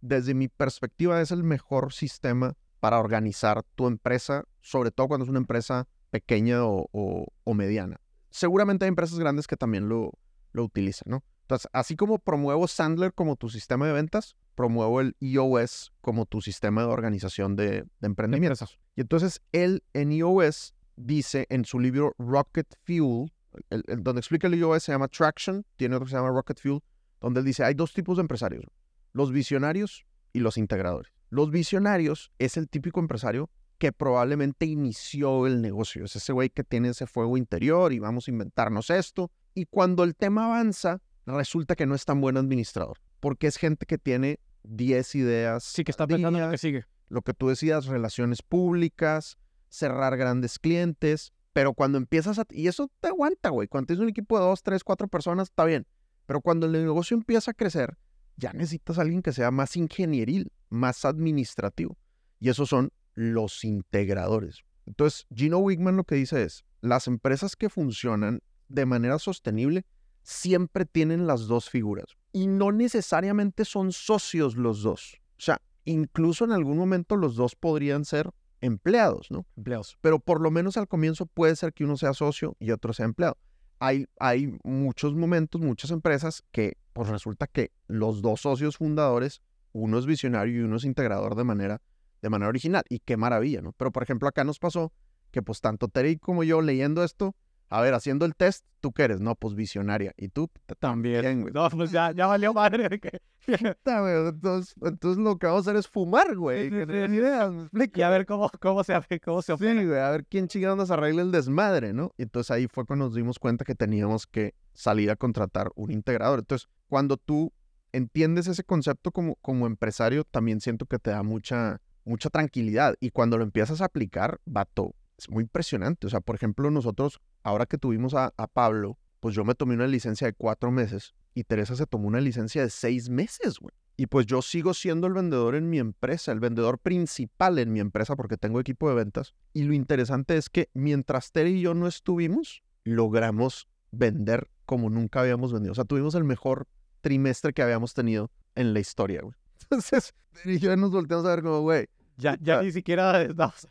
Desde 0.00 0.34
mi 0.34 0.46
perspectiva 0.48 1.20
es 1.20 1.32
el 1.32 1.42
mejor 1.42 1.92
sistema 1.92 2.54
para 2.78 3.00
organizar 3.00 3.64
tu 3.74 3.88
empresa, 3.88 4.44
sobre 4.60 4.92
todo 4.92 5.08
cuando 5.08 5.24
es 5.24 5.30
una 5.30 5.38
empresa 5.40 5.88
pequeña 6.10 6.64
o, 6.64 6.88
o- 6.92 7.26
o 7.44 7.54
mediana. 7.54 7.98
Seguramente 8.32 8.84
hay 8.84 8.88
empresas 8.88 9.18
grandes 9.18 9.46
que 9.46 9.56
también 9.56 9.88
lo, 9.88 10.12
lo 10.52 10.64
utilizan, 10.64 11.04
¿no? 11.10 11.24
Entonces, 11.42 11.68
así 11.72 11.96
como 11.96 12.18
promuevo 12.18 12.66
Sandler 12.66 13.12
como 13.12 13.36
tu 13.36 13.48
sistema 13.50 13.86
de 13.86 13.92
ventas, 13.92 14.36
promuevo 14.54 15.00
el 15.00 15.14
EOS 15.20 15.92
como 16.00 16.24
tu 16.24 16.40
sistema 16.40 16.82
de 16.82 16.88
organización 16.88 17.56
de, 17.56 17.82
de 17.82 18.06
emprendimientos. 18.06 18.78
Y 18.96 19.02
entonces 19.02 19.42
él 19.52 19.82
en 19.92 20.12
EOS 20.12 20.74
dice 20.96 21.46
en 21.50 21.64
su 21.64 21.78
libro 21.78 22.14
Rocket 22.18 22.74
Fuel, 22.86 23.32
el- 23.70 23.84
el- 23.86 24.02
donde 24.02 24.20
explica 24.20 24.46
el 24.46 24.54
EOS 24.54 24.84
se 24.84 24.92
llama 24.92 25.08
Traction, 25.08 25.64
tiene 25.76 25.94
otro 25.96 26.06
que 26.06 26.10
se 26.10 26.16
llama 26.16 26.30
Rocket 26.30 26.58
Fuel, 26.60 26.80
donde 27.20 27.40
él 27.40 27.46
dice 27.46 27.64
hay 27.64 27.74
dos 27.74 27.92
tipos 27.92 28.16
de 28.16 28.22
empresarios, 28.22 28.64
los 29.12 29.30
visionarios 29.30 30.06
y 30.32 30.40
los 30.40 30.56
integradores. 30.56 31.12
Los 31.28 31.50
visionarios 31.50 32.30
es 32.38 32.56
el 32.56 32.68
típico 32.68 33.00
empresario 33.00 33.50
que 33.82 33.90
probablemente 33.90 34.64
inició 34.64 35.44
el 35.48 35.60
negocio, 35.60 36.04
es 36.04 36.14
ese 36.14 36.32
güey 36.32 36.50
que 36.50 36.62
tiene 36.62 36.90
ese 36.90 37.08
fuego 37.08 37.36
interior 37.36 37.92
y 37.92 37.98
vamos 37.98 38.28
a 38.28 38.30
inventarnos 38.30 38.90
esto. 38.90 39.32
Y 39.54 39.66
cuando 39.66 40.04
el 40.04 40.14
tema 40.14 40.44
avanza, 40.44 41.02
resulta 41.26 41.74
que 41.74 41.84
no 41.84 41.96
es 41.96 42.04
tan 42.04 42.20
buen 42.20 42.36
administrador, 42.36 43.00
porque 43.18 43.48
es 43.48 43.56
gente 43.56 43.84
que 43.84 43.98
tiene 43.98 44.38
10 44.62 45.16
ideas. 45.16 45.64
Sí, 45.64 45.82
que 45.82 45.90
está 45.90 46.06
pensando 46.06 46.38
en 46.38 46.44
lo 46.44 46.50
que 46.52 46.58
sigue. 46.58 46.84
lo 47.08 47.22
que 47.22 47.34
tú 47.34 47.48
decías, 47.48 47.86
relaciones 47.86 48.40
públicas, 48.40 49.36
cerrar 49.68 50.16
grandes 50.16 50.60
clientes, 50.60 51.32
pero 51.52 51.74
cuando 51.74 51.98
empiezas 51.98 52.38
a... 52.38 52.44
Y 52.50 52.68
eso 52.68 52.88
te 53.00 53.08
aguanta, 53.08 53.48
güey. 53.48 53.66
Cuando 53.66 53.88
tienes 53.88 54.04
un 54.04 54.10
equipo 54.10 54.38
de 54.38 54.44
dos, 54.44 54.62
tres, 54.62 54.84
cuatro 54.84 55.08
personas, 55.08 55.48
está 55.48 55.64
bien. 55.64 55.88
Pero 56.26 56.40
cuando 56.40 56.66
el 56.66 56.72
negocio 56.72 57.16
empieza 57.16 57.50
a 57.50 57.54
crecer, 57.54 57.98
ya 58.36 58.52
necesitas 58.52 59.00
a 59.00 59.02
alguien 59.02 59.22
que 59.22 59.32
sea 59.32 59.50
más 59.50 59.76
ingenieril, 59.76 60.52
más 60.68 61.04
administrativo. 61.04 61.98
Y 62.38 62.48
esos 62.48 62.68
son 62.68 62.92
los 63.14 63.64
integradores. 63.64 64.64
Entonces, 64.86 65.26
Gino 65.34 65.58
Wigman 65.58 65.96
lo 65.96 66.04
que 66.04 66.16
dice 66.16 66.42
es, 66.42 66.64
las 66.80 67.06
empresas 67.06 67.56
que 67.56 67.68
funcionan 67.68 68.40
de 68.68 68.86
manera 68.86 69.18
sostenible 69.18 69.84
siempre 70.22 70.84
tienen 70.84 71.26
las 71.26 71.46
dos 71.46 71.70
figuras. 71.70 72.16
Y 72.32 72.46
no 72.46 72.72
necesariamente 72.72 73.64
son 73.64 73.92
socios 73.92 74.56
los 74.56 74.82
dos. 74.82 75.20
O 75.38 75.40
sea, 75.40 75.60
incluso 75.84 76.44
en 76.44 76.52
algún 76.52 76.78
momento 76.78 77.16
los 77.16 77.36
dos 77.36 77.54
podrían 77.54 78.04
ser 78.04 78.30
empleados, 78.60 79.30
¿no? 79.30 79.44
Empleados. 79.56 79.98
Pero 80.00 80.18
por 80.18 80.40
lo 80.40 80.50
menos 80.50 80.76
al 80.76 80.88
comienzo 80.88 81.26
puede 81.26 81.56
ser 81.56 81.72
que 81.72 81.84
uno 81.84 81.96
sea 81.96 82.14
socio 82.14 82.56
y 82.58 82.70
otro 82.70 82.92
sea 82.92 83.06
empleado. 83.06 83.36
Hay, 83.80 84.06
hay 84.20 84.56
muchos 84.62 85.14
momentos, 85.14 85.60
muchas 85.60 85.90
empresas 85.90 86.44
que 86.52 86.78
pues 86.92 87.08
resulta 87.08 87.48
que 87.48 87.72
los 87.88 88.22
dos 88.22 88.42
socios 88.42 88.76
fundadores, 88.76 89.42
uno 89.72 89.98
es 89.98 90.06
visionario 90.06 90.60
y 90.60 90.64
uno 90.64 90.76
es 90.76 90.84
integrador 90.84 91.34
de 91.34 91.44
manera, 91.44 91.82
de 92.22 92.30
manera 92.30 92.48
original. 92.48 92.84
Y 92.88 93.00
qué 93.00 93.16
maravilla, 93.16 93.60
¿no? 93.60 93.72
Pero 93.72 93.92
por 93.92 94.02
ejemplo 94.02 94.28
acá 94.28 94.44
nos 94.44 94.58
pasó 94.58 94.92
que 95.30 95.42
pues 95.42 95.60
tanto 95.60 95.88
Terry 95.88 96.16
como 96.16 96.44
yo 96.44 96.62
leyendo 96.62 97.04
esto, 97.04 97.34
a 97.72 97.80
ver, 97.80 97.94
haciendo 97.94 98.26
el 98.26 98.36
test, 98.36 98.66
¿tú 98.80 98.92
qué 98.92 99.04
eres? 99.04 99.20
No, 99.20 99.34
pues 99.34 99.54
visionaria. 99.54 100.12
¿Y 100.18 100.28
tú? 100.28 100.50
También. 100.78 101.40
güey. 101.40 101.54
No, 101.54 101.70
pues 101.70 101.90
ya, 101.90 102.12
ya 102.12 102.26
valió 102.26 102.52
madre. 102.52 103.00
Entonces, 103.46 104.74
entonces 104.82 105.24
lo 105.24 105.38
que 105.38 105.46
vamos 105.46 105.66
a 105.66 105.70
hacer 105.70 105.78
es 105.80 105.88
fumar, 105.88 106.36
güey. 106.36 106.68
Que 106.68 106.86
no 106.86 106.92
sí. 106.92 107.14
ideas, 107.16 107.52
¿me 107.72 107.90
y 107.92 108.02
a 108.02 108.10
ver 108.10 108.26
cómo, 108.26 108.50
cómo 108.60 108.84
se 108.84 108.92
hace, 108.92 109.18
cómo 109.20 109.40
se 109.40 109.56
Sí, 109.56 109.64
güey, 109.64 109.98
a 109.98 110.10
ver 110.10 110.26
quién 110.26 110.48
chingados 110.48 110.90
arregla 110.90 111.22
el 111.22 111.32
desmadre, 111.32 111.94
¿no? 111.94 112.12
Y 112.18 112.24
entonces 112.24 112.50
ahí 112.50 112.68
fue 112.68 112.84
cuando 112.84 113.06
nos 113.06 113.14
dimos 113.14 113.38
cuenta 113.38 113.64
que 113.64 113.74
teníamos 113.74 114.26
que 114.26 114.54
salir 114.74 115.10
a 115.10 115.16
contratar 115.16 115.72
un 115.74 115.90
integrador. 115.90 116.40
Entonces, 116.40 116.68
cuando 116.88 117.16
tú 117.16 117.52
entiendes 117.92 118.46
ese 118.48 118.64
concepto 118.64 119.10
como, 119.12 119.36
como 119.36 119.66
empresario, 119.66 120.24
también 120.24 120.60
siento 120.60 120.84
que 120.86 120.98
te 120.98 121.10
da 121.10 121.22
mucha, 121.22 121.80
mucha 122.04 122.30
tranquilidad. 122.30 122.94
Y 123.00 123.10
cuando 123.10 123.38
lo 123.38 123.44
empiezas 123.44 123.80
a 123.80 123.86
aplicar, 123.86 124.40
vato, 124.44 124.94
es 125.16 125.28
muy 125.30 125.42
impresionante. 125.42 126.06
O 126.06 126.10
sea, 126.10 126.20
por 126.20 126.34
ejemplo, 126.34 126.70
nosotros, 126.70 127.20
ahora 127.42 127.66
que 127.66 127.78
tuvimos 127.78 128.14
a, 128.14 128.32
a 128.36 128.46
Pablo, 128.46 128.98
pues 129.20 129.34
yo 129.34 129.44
me 129.44 129.54
tomé 129.54 129.74
una 129.74 129.86
licencia 129.86 130.26
de 130.26 130.32
cuatro 130.32 130.70
meses 130.70 131.14
y 131.34 131.44
Teresa 131.44 131.76
se 131.76 131.86
tomó 131.86 132.08
una 132.08 132.20
licencia 132.20 132.62
de 132.62 132.70
seis 132.70 133.08
meses, 133.08 133.58
güey. 133.58 133.72
Y 133.96 134.06
pues 134.06 134.26
yo 134.26 134.42
sigo 134.42 134.74
siendo 134.74 135.06
el 135.06 135.12
vendedor 135.12 135.54
en 135.54 135.68
mi 135.68 135.78
empresa, 135.78 136.32
el 136.32 136.40
vendedor 136.40 136.78
principal 136.78 137.58
en 137.58 137.72
mi 137.72 137.80
empresa 137.80 138.16
porque 138.16 138.36
tengo 138.36 138.58
equipo 138.58 138.88
de 138.88 138.96
ventas. 138.96 139.34
Y 139.52 139.62
lo 139.62 139.74
interesante 139.74 140.36
es 140.36 140.48
que 140.48 140.70
mientras 140.74 141.30
Tere 141.30 141.50
y 141.50 141.60
yo 141.60 141.74
no 141.74 141.86
estuvimos, 141.86 142.62
logramos 142.84 143.68
vender 143.90 144.50
como 144.64 144.90
nunca 144.90 145.20
habíamos 145.20 145.52
vendido. 145.52 145.72
O 145.72 145.74
sea, 145.74 145.84
tuvimos 145.84 146.14
el 146.14 146.24
mejor 146.24 146.66
trimestre 147.02 147.52
que 147.52 147.62
habíamos 147.62 147.94
tenido 147.94 148.30
en 148.54 148.72
la 148.72 148.80
historia, 148.80 149.20
güey. 149.22 149.34
Entonces, 149.62 150.14
y 150.44 150.58
yo 150.58 150.76
nos 150.76 150.90
volteamos 150.90 151.26
a 151.26 151.30
ver 151.30 151.42
como, 151.42 151.60
güey, 151.60 151.86
Ya, 152.16 152.36
ya 152.40 152.62
ni 152.62 152.72
siquiera 152.72 153.22
estamos, 153.22 153.68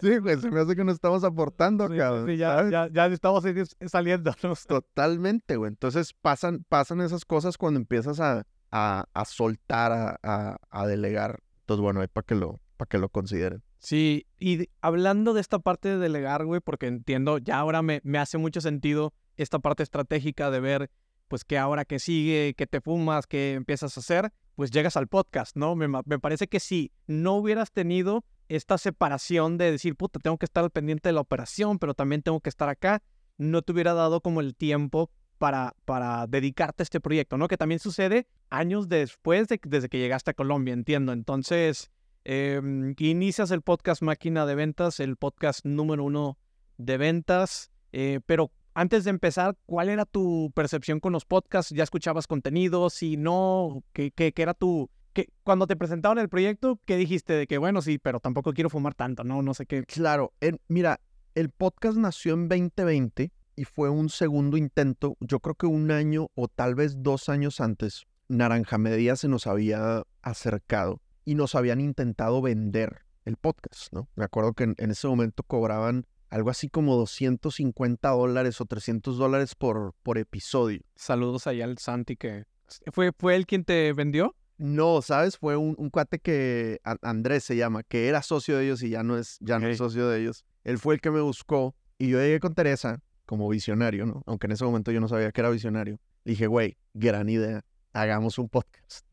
sí, 0.00 0.18
güey, 0.18 0.36
se 0.38 0.50
me 0.50 0.60
hace 0.60 0.76
que 0.76 0.84
no 0.84 0.92
estamos 0.92 1.24
aportando, 1.24 1.88
sí, 1.88 1.96
cabrón. 1.96 2.26
sí, 2.26 2.36
ya, 2.36 2.68
ya, 2.68 2.88
ya 2.88 3.06
estamos. 3.06 3.44
¿no? 3.44 4.54
Totalmente, 4.66 5.56
güey. 5.56 5.68
Entonces 5.70 6.12
pasan, 6.14 6.64
pasan 6.68 7.00
esas 7.00 7.24
cosas 7.24 7.56
cuando 7.58 7.80
empiezas 7.80 8.20
a, 8.20 8.46
a, 8.70 9.04
a 9.12 9.24
soltar, 9.24 9.92
a, 9.92 10.18
a, 10.22 10.56
a 10.70 10.86
delegar. 10.86 11.40
Entonces, 11.60 11.82
bueno, 11.82 12.00
ahí 12.00 12.08
para 12.08 12.24
que 12.24 12.34
lo, 12.34 12.60
para 12.76 12.88
que 12.88 12.98
lo 12.98 13.08
consideren. 13.08 13.62
Sí, 13.78 14.26
y 14.38 14.68
hablando 14.80 15.32
de 15.34 15.40
esta 15.40 15.58
parte 15.58 15.88
de 15.88 15.98
delegar, 15.98 16.44
güey, 16.44 16.60
porque 16.60 16.86
entiendo, 16.86 17.38
ya 17.38 17.58
ahora 17.58 17.82
me, 17.82 18.00
me 18.04 18.18
hace 18.18 18.38
mucho 18.38 18.60
sentido 18.60 19.12
esta 19.36 19.58
parte 19.58 19.82
estratégica 19.82 20.50
de 20.50 20.60
ver, 20.60 20.90
pues, 21.28 21.44
qué 21.44 21.58
ahora 21.58 21.84
que 21.84 21.98
sigue, 21.98 22.54
qué 22.56 22.66
te 22.66 22.80
fumas, 22.80 23.26
qué 23.26 23.54
empiezas 23.54 23.96
a 23.96 24.00
hacer, 24.00 24.32
pues 24.56 24.72
llegas 24.72 24.96
al 24.96 25.06
podcast, 25.06 25.56
¿no? 25.56 25.76
Me, 25.76 25.86
me 25.86 26.18
parece 26.18 26.48
que 26.48 26.58
si 26.58 26.90
no 27.06 27.34
hubieras 27.34 27.70
tenido 27.70 28.24
esta 28.48 28.78
separación 28.78 29.58
de 29.58 29.70
decir, 29.70 29.94
puta, 29.94 30.18
tengo 30.18 30.38
que 30.38 30.46
estar 30.46 30.64
al 30.64 30.70
pendiente 30.70 31.08
de 31.08 31.12
la 31.12 31.20
operación, 31.20 31.78
pero 31.78 31.94
también 31.94 32.22
tengo 32.22 32.40
que 32.40 32.48
estar 32.48 32.68
acá, 32.68 33.02
no 33.38 33.62
te 33.62 33.72
hubiera 33.72 33.94
dado 33.94 34.20
como 34.20 34.40
el 34.40 34.56
tiempo 34.56 35.10
para, 35.38 35.76
para 35.84 36.26
dedicarte 36.26 36.82
a 36.82 36.84
este 36.84 37.00
proyecto, 37.00 37.38
¿no? 37.38 37.46
Que 37.46 37.56
también 37.56 37.78
sucede 37.78 38.26
años 38.50 38.88
después 38.88 39.46
de 39.46 39.60
desde 39.62 39.88
que 39.88 39.98
llegaste 39.98 40.32
a 40.32 40.34
Colombia, 40.34 40.74
entiendo. 40.74 41.12
Entonces, 41.12 41.90
Em, 42.28 42.96
inicias 42.98 43.52
el 43.52 43.62
podcast 43.62 44.02
Máquina 44.02 44.46
de 44.46 44.56
Ventas, 44.56 44.98
el 44.98 45.14
podcast 45.16 45.64
número 45.64 46.02
uno 46.02 46.40
de 46.76 46.98
ventas. 46.98 47.70
eh, 47.92 48.18
pero 48.26 48.50
antes 48.76 49.04
de 49.04 49.10
empezar, 49.10 49.56
¿cuál 49.64 49.88
era 49.88 50.04
tu 50.04 50.52
percepción 50.54 51.00
con 51.00 51.12
los 51.14 51.24
podcasts? 51.24 51.74
¿Ya 51.74 51.82
escuchabas 51.82 52.26
contenido? 52.26 52.90
Si 52.90 53.16
no, 53.16 53.82
¿qué, 53.94 54.12
era 54.36 54.52
tu... 54.52 54.90
qué- 55.14 55.30
cuando 55.44 55.66
te 55.66 55.76
presentaron 55.76 56.18
el 56.18 56.28
proyecto, 56.28 56.78
¿qué 56.84 56.98
dijiste? 56.98 57.32
De 57.32 57.46
que, 57.46 57.56
bueno, 57.56 57.80
sí, 57.80 57.96
pero 57.98 58.20
tampoco 58.20 58.52
quiero 58.52 58.68
fumar 58.68 58.94
tanto, 58.94 59.24
¿no? 59.24 59.40
No 59.40 59.54
sé 59.54 59.64
qué. 59.64 59.82
Claro, 59.84 60.34
en- 60.42 60.60
mira, 60.68 61.00
el 61.34 61.48
podcast 61.48 61.96
nació 61.96 62.34
en 62.34 62.48
2020 62.50 63.32
y 63.56 63.64
fue 63.64 63.88
un 63.88 64.10
segundo 64.10 64.58
intento. 64.58 65.16
Yo 65.20 65.40
creo 65.40 65.54
que 65.54 65.66
un 65.66 65.90
año 65.90 66.28
o 66.34 66.46
tal 66.46 66.74
vez 66.74 67.02
dos 67.02 67.30
años 67.30 67.62
antes, 67.62 68.04
Naranja 68.28 68.76
Media 68.76 69.16
se 69.16 69.28
nos 69.28 69.46
había 69.46 70.02
acercado 70.20 71.00
y 71.24 71.34
nos 71.34 71.54
habían 71.54 71.80
intentado 71.80 72.42
vender 72.42 73.06
el 73.24 73.38
podcast, 73.38 73.90
¿no? 73.92 74.10
Me 74.16 74.24
acuerdo 74.26 74.52
que 74.52 74.64
en, 74.64 74.74
en 74.76 74.90
ese 74.90 75.08
momento 75.08 75.42
cobraban 75.44 76.04
algo 76.36 76.50
así 76.50 76.68
como 76.68 76.96
250 76.96 78.08
dólares 78.10 78.60
o 78.60 78.66
300 78.66 79.16
dólares 79.18 79.54
por, 79.54 79.94
por 80.02 80.18
episodio. 80.18 80.80
Saludos 80.94 81.46
allá 81.46 81.64
al 81.64 81.78
Santi 81.78 82.16
que... 82.16 82.44
¿Fue, 82.92 83.12
¿Fue 83.18 83.36
él 83.36 83.46
quien 83.46 83.64
te 83.64 83.92
vendió? 83.92 84.34
No, 84.58 85.00
¿sabes? 85.02 85.38
Fue 85.38 85.56
un, 85.56 85.74
un 85.78 85.88
cuate 85.90 86.18
que 86.18 86.80
a- 86.84 86.96
Andrés 87.02 87.44
se 87.44 87.56
llama, 87.56 87.82
que 87.82 88.08
era 88.08 88.22
socio 88.22 88.56
de 88.58 88.64
ellos 88.64 88.82
y 88.82 88.90
ya 88.90 89.02
no 89.02 89.16
es, 89.16 89.38
ya 89.40 89.58
no 89.58 89.66
es 89.68 89.78
socio 89.78 90.08
de 90.08 90.20
ellos. 90.20 90.44
Él 90.64 90.78
fue 90.78 90.94
el 90.94 91.00
que 91.00 91.10
me 91.10 91.20
buscó 91.20 91.74
y 91.98 92.08
yo 92.08 92.18
llegué 92.18 92.40
con 92.40 92.54
Teresa 92.54 93.00
como 93.24 93.48
visionario, 93.48 94.04
¿no? 94.06 94.22
Aunque 94.26 94.46
en 94.46 94.52
ese 94.52 94.64
momento 94.64 94.90
yo 94.92 95.00
no 95.00 95.08
sabía 95.08 95.32
que 95.32 95.40
era 95.40 95.50
visionario. 95.50 95.98
Le 96.24 96.32
dije, 96.32 96.46
güey, 96.48 96.76
gran 96.94 97.28
idea, 97.28 97.62
hagamos 97.92 98.38
un 98.38 98.48
podcast. 98.48 99.06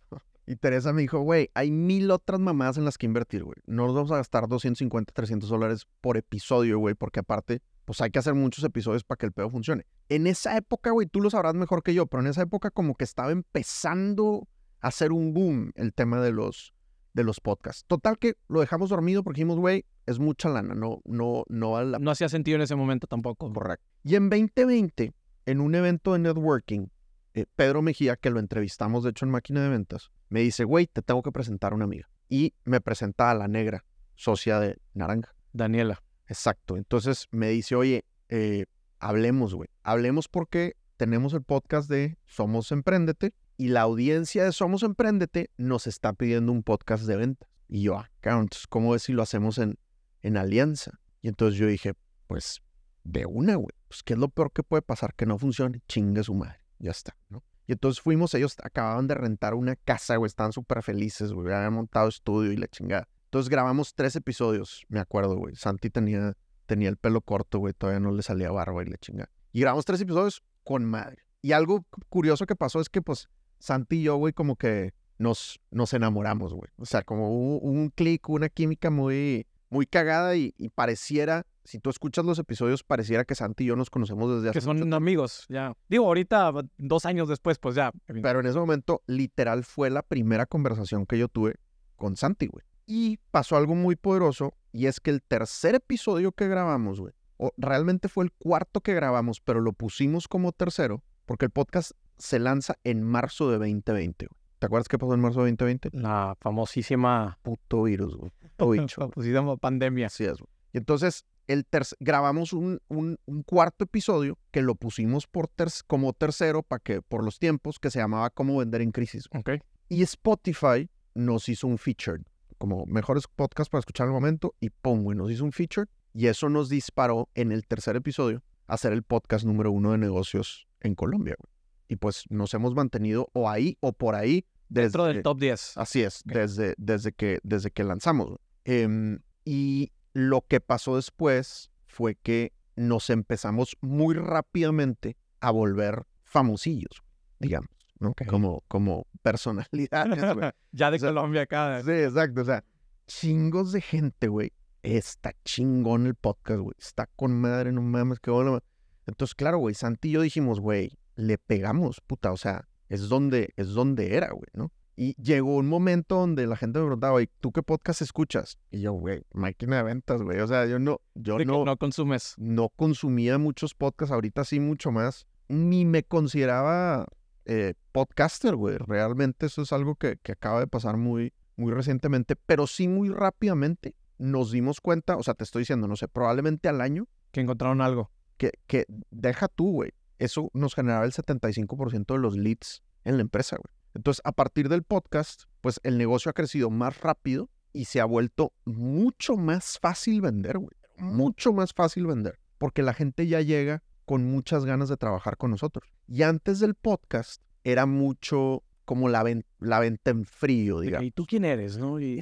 Y 0.45 0.57
Teresa 0.57 0.91
me 0.91 1.01
dijo, 1.01 1.19
güey, 1.19 1.49
hay 1.53 1.71
mil 1.71 2.11
otras 2.11 2.39
mamadas 2.39 2.77
en 2.77 2.85
las 2.85 2.97
que 2.97 3.05
invertir, 3.05 3.43
güey. 3.43 3.55
No 3.65 3.85
nos 3.85 3.95
vamos 3.95 4.11
a 4.11 4.17
gastar 4.17 4.47
250, 4.47 5.13
300 5.13 5.49
dólares 5.49 5.87
por 6.01 6.17
episodio, 6.17 6.79
güey, 6.79 6.95
porque 6.95 7.21
aparte, 7.21 7.61
pues 7.85 8.01
hay 8.01 8.11
que 8.11 8.19
hacer 8.19 8.33
muchos 8.33 8.63
episodios 8.63 9.03
para 9.03 9.17
que 9.17 9.25
el 9.25 9.31
pedo 9.31 9.49
funcione. 9.49 9.85
En 10.09 10.27
esa 10.27 10.57
época, 10.57 10.91
güey, 10.91 11.07
tú 11.07 11.21
lo 11.21 11.29
sabrás 11.29 11.55
mejor 11.55 11.81
que 11.81 11.93
yo, 11.93 12.07
pero 12.07 12.21
en 12.21 12.27
esa 12.27 12.41
época 12.41 12.71
como 12.71 12.95
que 12.95 13.05
estaba 13.05 13.31
empezando 13.31 14.47
a 14.81 14.89
hacer 14.89 15.13
un 15.13 15.33
boom 15.33 15.71
el 15.75 15.93
tema 15.93 16.19
de 16.19 16.33
los, 16.33 16.73
de 17.13 17.23
los 17.23 17.39
podcasts. 17.39 17.85
Total 17.87 18.19
que 18.19 18.35
lo 18.49 18.59
dejamos 18.59 18.89
dormido 18.89 19.23
porque 19.23 19.39
dijimos, 19.39 19.59
güey, 19.59 19.85
es 20.05 20.19
mucha 20.19 20.49
lana, 20.49 20.75
no, 20.75 21.01
no, 21.05 21.45
no 21.47 21.71
vale 21.71 21.91
la 21.91 21.99
No 21.99 22.11
hacía 22.11 22.27
sentido 22.27 22.55
en 22.55 22.63
ese 22.63 22.75
momento 22.75 23.07
tampoco. 23.07 23.51
Correcto. 23.53 23.85
Y 24.03 24.15
en 24.15 24.29
2020, 24.29 25.13
en 25.45 25.61
un 25.61 25.75
evento 25.75 26.13
de 26.13 26.19
networking, 26.19 26.87
eh, 27.33 27.45
Pedro 27.55 27.81
Mejía, 27.81 28.15
que 28.15 28.29
lo 28.29 28.39
entrevistamos 28.39 29.03
de 29.03 29.11
hecho 29.11 29.25
en 29.25 29.31
Máquina 29.31 29.61
de 29.61 29.69
Ventas, 29.69 30.11
me 30.29 30.41
dice, 30.41 30.63
güey, 30.63 30.87
te 30.87 31.01
tengo 31.01 31.21
que 31.23 31.31
presentar 31.31 31.71
a 31.71 31.75
una 31.75 31.85
amiga. 31.85 32.09
Y 32.29 32.53
me 32.63 32.81
presenta 32.81 33.29
a 33.29 33.35
la 33.35 33.47
negra, 33.47 33.85
socia 34.15 34.59
de 34.59 34.77
Naranja. 34.93 35.35
Daniela. 35.51 36.01
Exacto. 36.27 36.77
Entonces 36.77 37.27
me 37.31 37.49
dice, 37.49 37.75
oye, 37.75 38.05
eh, 38.29 38.65
hablemos, 38.99 39.53
güey. 39.53 39.69
Hablemos 39.83 40.27
porque 40.27 40.75
tenemos 40.97 41.33
el 41.33 41.43
podcast 41.43 41.89
de 41.89 42.17
Somos 42.25 42.71
Emprendete 42.71 43.33
y 43.57 43.67
la 43.67 43.81
audiencia 43.81 44.43
de 44.43 44.51
Somos 44.51 44.83
Emprendete 44.83 45.51
nos 45.57 45.85
está 45.85 46.13
pidiendo 46.13 46.51
un 46.51 46.63
podcast 46.63 47.05
de 47.05 47.17
ventas. 47.17 47.49
Y 47.67 47.83
yo, 47.83 47.97
ah, 47.97 48.09
entonces, 48.21 48.67
¿cómo 48.67 48.91
ves 48.91 49.03
si 49.03 49.13
lo 49.13 49.21
hacemos 49.21 49.57
en, 49.57 49.77
en 50.21 50.37
alianza? 50.37 50.99
Y 51.21 51.27
entonces 51.27 51.59
yo 51.59 51.67
dije, 51.67 51.93
pues, 52.27 52.61
de 53.03 53.25
una, 53.25 53.55
güey. 53.55 53.75
Pues, 53.87 54.03
¿qué 54.03 54.13
es 54.13 54.19
lo 54.19 54.29
peor 54.29 54.51
que 54.51 54.63
puede 54.63 54.81
pasar? 54.81 55.13
Que 55.15 55.25
no 55.25 55.37
funcione. 55.37 55.81
Chingue 55.87 56.23
su 56.23 56.33
madre. 56.33 56.62
Ya 56.83 56.91
está, 56.91 57.15
¿no? 57.29 57.43
Y 57.65 57.71
entonces 57.71 58.01
fuimos, 58.01 58.33
ellos 58.33 58.57
acababan 58.61 59.07
de 59.07 59.15
rentar 59.15 59.53
una 59.53 59.77
casa, 59.77 60.17
güey. 60.17 60.27
Estaban 60.27 60.51
súper 60.51 60.83
felices, 60.83 61.31
güey. 61.31 61.53
Habían 61.53 61.73
montado 61.73 62.09
estudio 62.09 62.51
y 62.51 62.57
la 62.57 62.67
chingada. 62.67 63.07
Entonces 63.25 63.49
grabamos 63.49 63.95
tres 63.95 64.17
episodios, 64.17 64.85
me 64.89 64.99
acuerdo, 64.99 65.37
güey. 65.37 65.55
Santi 65.55 65.89
tenía, 65.89 66.35
tenía 66.65 66.89
el 66.89 66.97
pelo 66.97 67.21
corto, 67.21 67.59
güey. 67.59 67.73
Todavía 67.73 68.01
no 68.01 68.11
le 68.11 68.21
salía 68.21 68.51
barba 68.51 68.83
y 68.83 68.87
la 68.87 68.97
chingada. 68.97 69.31
Y 69.53 69.61
grabamos 69.61 69.85
tres 69.85 70.01
episodios 70.01 70.43
con 70.65 70.83
madre. 70.83 71.19
Y 71.41 71.53
algo 71.53 71.83
cu- 71.89 72.01
curioso 72.09 72.45
que 72.45 72.55
pasó 72.57 72.81
es 72.81 72.89
que, 72.89 73.01
pues, 73.01 73.29
Santi 73.59 74.01
y 74.01 74.03
yo, 74.03 74.17
güey, 74.17 74.33
como 74.33 74.57
que 74.57 74.93
nos, 75.17 75.61
nos 75.71 75.93
enamoramos, 75.93 76.53
güey. 76.53 76.69
O 76.75 76.85
sea, 76.85 77.03
como 77.03 77.29
hubo 77.29 77.59
un 77.59 77.91
clic, 77.91 78.27
una 78.27 78.49
química 78.49 78.89
muy, 78.89 79.47
muy 79.73 79.85
cagada 79.87 80.35
y, 80.35 80.53
y 80.57 80.69
pareciera, 80.69 81.45
si 81.63 81.79
tú 81.79 81.89
escuchas 81.89 82.23
los 82.23 82.37
episodios, 82.37 82.83
pareciera 82.83 83.25
que 83.25 83.35
Santi 83.35 83.63
y 83.63 83.67
yo 83.67 83.75
nos 83.75 83.89
conocemos 83.89 84.35
desde 84.35 84.49
hace 84.49 84.59
Que 84.59 84.63
son 84.63 84.79
mucho 84.79 84.95
amigos, 84.95 85.45
ya. 85.49 85.73
Digo, 85.89 86.05
ahorita, 86.05 86.51
dos 86.77 87.05
años 87.05 87.27
después, 87.27 87.57
pues 87.57 87.75
ya. 87.75 87.91
Pero 88.05 88.39
en 88.39 88.45
ese 88.45 88.59
momento, 88.59 89.01
literal, 89.07 89.63
fue 89.63 89.89
la 89.89 90.03
primera 90.03 90.45
conversación 90.45 91.05
que 91.05 91.17
yo 91.17 91.27
tuve 91.27 91.55
con 91.95 92.15
Santi, 92.15 92.47
güey. 92.47 92.63
Y 92.85 93.17
pasó 93.31 93.57
algo 93.57 93.75
muy 93.75 93.95
poderoso, 93.95 94.53
y 94.71 94.85
es 94.85 94.99
que 94.99 95.09
el 95.09 95.23
tercer 95.23 95.75
episodio 95.75 96.33
que 96.33 96.47
grabamos, 96.47 96.99
güey, 96.99 97.13
o 97.37 97.51
realmente 97.57 98.09
fue 98.09 98.25
el 98.25 98.31
cuarto 98.31 98.81
que 98.81 98.93
grabamos, 98.93 99.41
pero 99.41 99.59
lo 99.59 99.73
pusimos 99.73 100.27
como 100.27 100.51
tercero, 100.51 101.01
porque 101.25 101.45
el 101.45 101.51
podcast 101.51 101.91
se 102.17 102.39
lanza 102.39 102.75
en 102.83 103.01
marzo 103.01 103.49
de 103.49 103.57
2020, 103.57 104.27
güey. 104.27 104.43
¿Te 104.59 104.67
acuerdas 104.67 104.87
qué 104.87 104.97
pasó 104.97 105.13
en 105.13 105.19
marzo 105.19 105.43
de 105.43 105.51
2020? 105.51 105.89
La 105.91 106.37
famosísima, 106.39 107.37
Puto 107.41 107.83
virus, 107.83 108.15
güey. 108.15 108.31
Bicho. 108.57 109.01
famosísima 109.13 109.57
pandemia. 109.57 110.07
Así 110.07 110.23
es, 110.25 110.37
güey. 110.39 110.49
Y 110.73 110.77
entonces, 110.79 111.25
el 111.47 111.65
grabamos 111.99 112.53
un, 112.53 112.79
un- 112.87 113.17
un 113.25 113.43
cuarto 113.43 113.83
episodio 113.83 114.37
que 114.51 114.61
lo 114.61 114.75
pusimos 114.75 115.27
por 115.27 115.47
ter- 115.47 115.67
como 115.87 116.13
tercero 116.13 116.63
para 116.63 116.79
que, 116.79 117.01
por 117.01 117.23
los 117.23 117.37
tiempos, 117.39 117.79
que 117.79 117.91
se 117.91 117.99
llamaba 117.99 118.29
Cómo 118.29 118.57
vender 118.57 118.81
en 118.81 118.91
crisis. 118.91 119.27
Ok. 119.35 119.51
Y 119.89 120.01
Spotify 120.03 120.89
nos 121.13 121.47
hizo 121.49 121.67
un 121.67 121.77
feature, 121.77 122.23
como 122.57 122.85
mejores 122.85 123.25
podcasts 123.27 123.69
para 123.69 123.79
escuchar 123.81 124.07
al 124.07 124.13
momento, 124.13 124.55
y 124.59 124.69
pum, 124.69 125.03
güey, 125.03 125.17
nos 125.17 125.29
hizo 125.31 125.43
un 125.43 125.51
feature. 125.51 125.87
Y 126.13 126.27
eso 126.27 126.47
nos 126.49 126.69
disparó 126.69 127.29
en 127.35 127.51
el 127.51 127.65
tercer 127.67 127.95
episodio 127.95 128.43
a 128.67 128.77
ser 128.77 128.93
el 128.93 129.03
podcast 129.03 129.45
número 129.45 129.71
uno 129.71 129.91
de 129.91 129.97
negocios 129.97 130.67
en 130.79 130.95
Colombia, 130.95 131.35
güey. 131.37 131.51
Y 131.89 131.95
pues 131.97 132.23
nos 132.29 132.53
hemos 132.53 132.73
mantenido 132.73 133.27
o 133.33 133.49
ahí 133.49 133.77
o 133.81 133.91
por 133.93 134.15
ahí 134.15 134.45
desde... 134.73 134.85
Dentro 134.85 135.05
del 135.05 135.23
top 135.23 135.39
10. 135.39 135.77
Así 135.77 136.01
es, 136.01 136.21
desde, 136.25 136.73
desde, 136.77 137.11
que, 137.11 137.39
desde 137.43 137.71
que 137.71 137.83
lanzamos. 137.83 138.39
Em, 138.65 139.19
y 139.45 139.91
lo 140.13 140.41
que 140.41 140.59
pasó 140.59 140.95
después 140.95 141.71
fue 141.85 142.15
que 142.15 142.53
nos 142.75 143.09
empezamos 143.09 143.77
muy 143.81 144.15
rápidamente 144.15 145.15
a 145.41 145.51
volver 145.51 146.05
famosillos, 146.23 147.03
digamos, 147.39 147.69
¿no? 147.99 148.15
Como, 148.27 148.63
como 148.67 149.05
personalidades, 149.21 150.33
güey. 150.33 150.51
ya 150.71 150.89
de 150.89 150.97
O 150.97 150.99
sea, 150.99 151.09
Colombia 151.09 151.43
acá. 151.43 151.83
Sí, 151.83 151.91
exacto. 151.91 152.41
O 152.41 152.45
sea, 152.45 152.63
chingos 153.05 153.71
de 153.71 153.81
gente, 153.81 154.27
güey. 154.27 154.53
Está 154.81 155.33
chingón 155.45 156.07
el 156.07 156.15
podcast, 156.15 156.59
güey. 156.61 156.75
Está 156.79 157.07
con 157.15 157.39
madre, 157.39 157.71
no 157.71 157.81
mames, 157.81 158.19
qué 158.19 158.31
bueno. 158.31 158.59
Entonces, 159.05 159.35
claro, 159.35 159.59
güey, 159.59 159.75
Santi 159.75 160.09
y 160.09 160.11
yo 160.13 160.21
dijimos, 160.21 160.59
güey, 160.59 160.97
le 161.15 161.37
pegamos, 161.37 162.01
puta. 162.01 162.31
O 162.31 162.37
sea, 162.37 162.67
es 162.89 163.09
donde, 163.09 163.53
es 163.55 163.69
donde 163.69 164.15
era, 164.15 164.31
güey, 164.31 164.49
¿no? 164.53 164.71
Y 164.95 165.15
llegó 165.21 165.55
un 165.55 165.67
momento 165.67 166.15
donde 166.17 166.45
la 166.45 166.55
gente 166.55 166.77
me 166.77 166.85
preguntaba, 166.85 167.13
güey, 167.13 167.27
¿tú 167.39 167.51
qué 167.51 167.63
podcast 167.63 168.03
escuchas? 168.03 168.59
Y 168.69 168.81
yo, 168.81 168.93
güey, 168.93 169.23
máquina 169.33 169.77
de 169.77 169.83
ventas, 169.83 170.21
güey. 170.21 170.39
O 170.39 170.47
sea, 170.47 170.67
yo 170.67 170.77
no, 170.77 171.01
yo 171.15 171.37
de 171.37 171.45
no, 171.45 171.65
no 171.65 171.77
consumes. 171.77 172.35
no 172.37 172.69
consumía 172.69 173.39
muchos 173.39 173.73
podcasts, 173.73 174.13
ahorita 174.13 174.43
sí 174.43 174.59
mucho 174.59 174.91
más. 174.91 175.25
Ni 175.47 175.83
me 175.85 176.03
consideraba 176.03 177.07
eh, 177.45 177.73
podcaster, 177.91 178.55
güey. 178.55 178.77
Realmente 178.77 179.47
eso 179.47 179.63
es 179.63 179.73
algo 179.73 179.95
que, 179.95 180.17
que 180.21 180.33
acaba 180.33 180.59
de 180.59 180.67
pasar 180.67 180.97
muy, 180.97 181.33
muy 181.55 181.73
recientemente, 181.73 182.35
pero 182.35 182.67
sí 182.67 182.87
muy 182.87 183.09
rápidamente 183.09 183.95
nos 184.19 184.51
dimos 184.51 184.79
cuenta, 184.79 185.17
o 185.17 185.23
sea, 185.23 185.33
te 185.33 185.43
estoy 185.43 185.61
diciendo, 185.61 185.87
no 185.87 185.95
sé, 185.95 186.07
probablemente 186.07 186.69
al 186.69 186.81
año, 186.81 187.07
Que 187.31 187.41
encontraron 187.41 187.81
algo. 187.81 188.11
que, 188.37 188.51
que 188.67 188.85
deja 189.09 189.47
tú, 189.47 189.71
güey. 189.71 189.91
Eso 190.19 190.49
nos 190.53 190.75
generaba 190.75 191.05
el 191.05 191.11
75% 191.11 192.13
de 192.13 192.19
los 192.19 192.35
leads 192.37 192.83
en 193.03 193.17
la 193.17 193.21
empresa, 193.21 193.57
güey. 193.57 193.73
Entonces, 193.95 194.21
a 194.25 194.31
partir 194.31 194.69
del 194.69 194.83
podcast, 194.83 195.43
pues 195.61 195.79
el 195.83 195.97
negocio 195.97 196.29
ha 196.29 196.33
crecido 196.33 196.69
más 196.69 197.01
rápido 197.01 197.49
y 197.73 197.85
se 197.85 197.99
ha 198.01 198.05
vuelto 198.05 198.53
mucho 198.65 199.35
más 199.37 199.77
fácil 199.79 200.21
vender, 200.21 200.57
güey. 200.57 200.71
Mucho 200.97 201.53
más 201.53 201.73
fácil 201.73 202.05
vender. 202.07 202.39
Porque 202.57 202.81
la 202.83 202.93
gente 202.93 203.27
ya 203.27 203.41
llega 203.41 203.83
con 204.05 204.23
muchas 204.25 204.65
ganas 204.65 204.89
de 204.89 204.97
trabajar 204.97 205.37
con 205.37 205.51
nosotros. 205.51 205.89
Y 206.07 206.23
antes 206.23 206.59
del 206.59 206.75
podcast 206.75 207.41
era 207.63 207.85
mucho 207.85 208.63
como 208.85 209.09
la, 209.09 209.23
ven- 209.23 209.45
la 209.59 209.79
venta 209.79 210.11
en 210.11 210.25
frío, 210.25 210.79
digamos. 210.81 211.07
¿Y 211.07 211.11
tú 211.11 211.25
quién 211.25 211.45
eres, 211.45 211.77
no? 211.77 211.99
Y, 211.99 212.19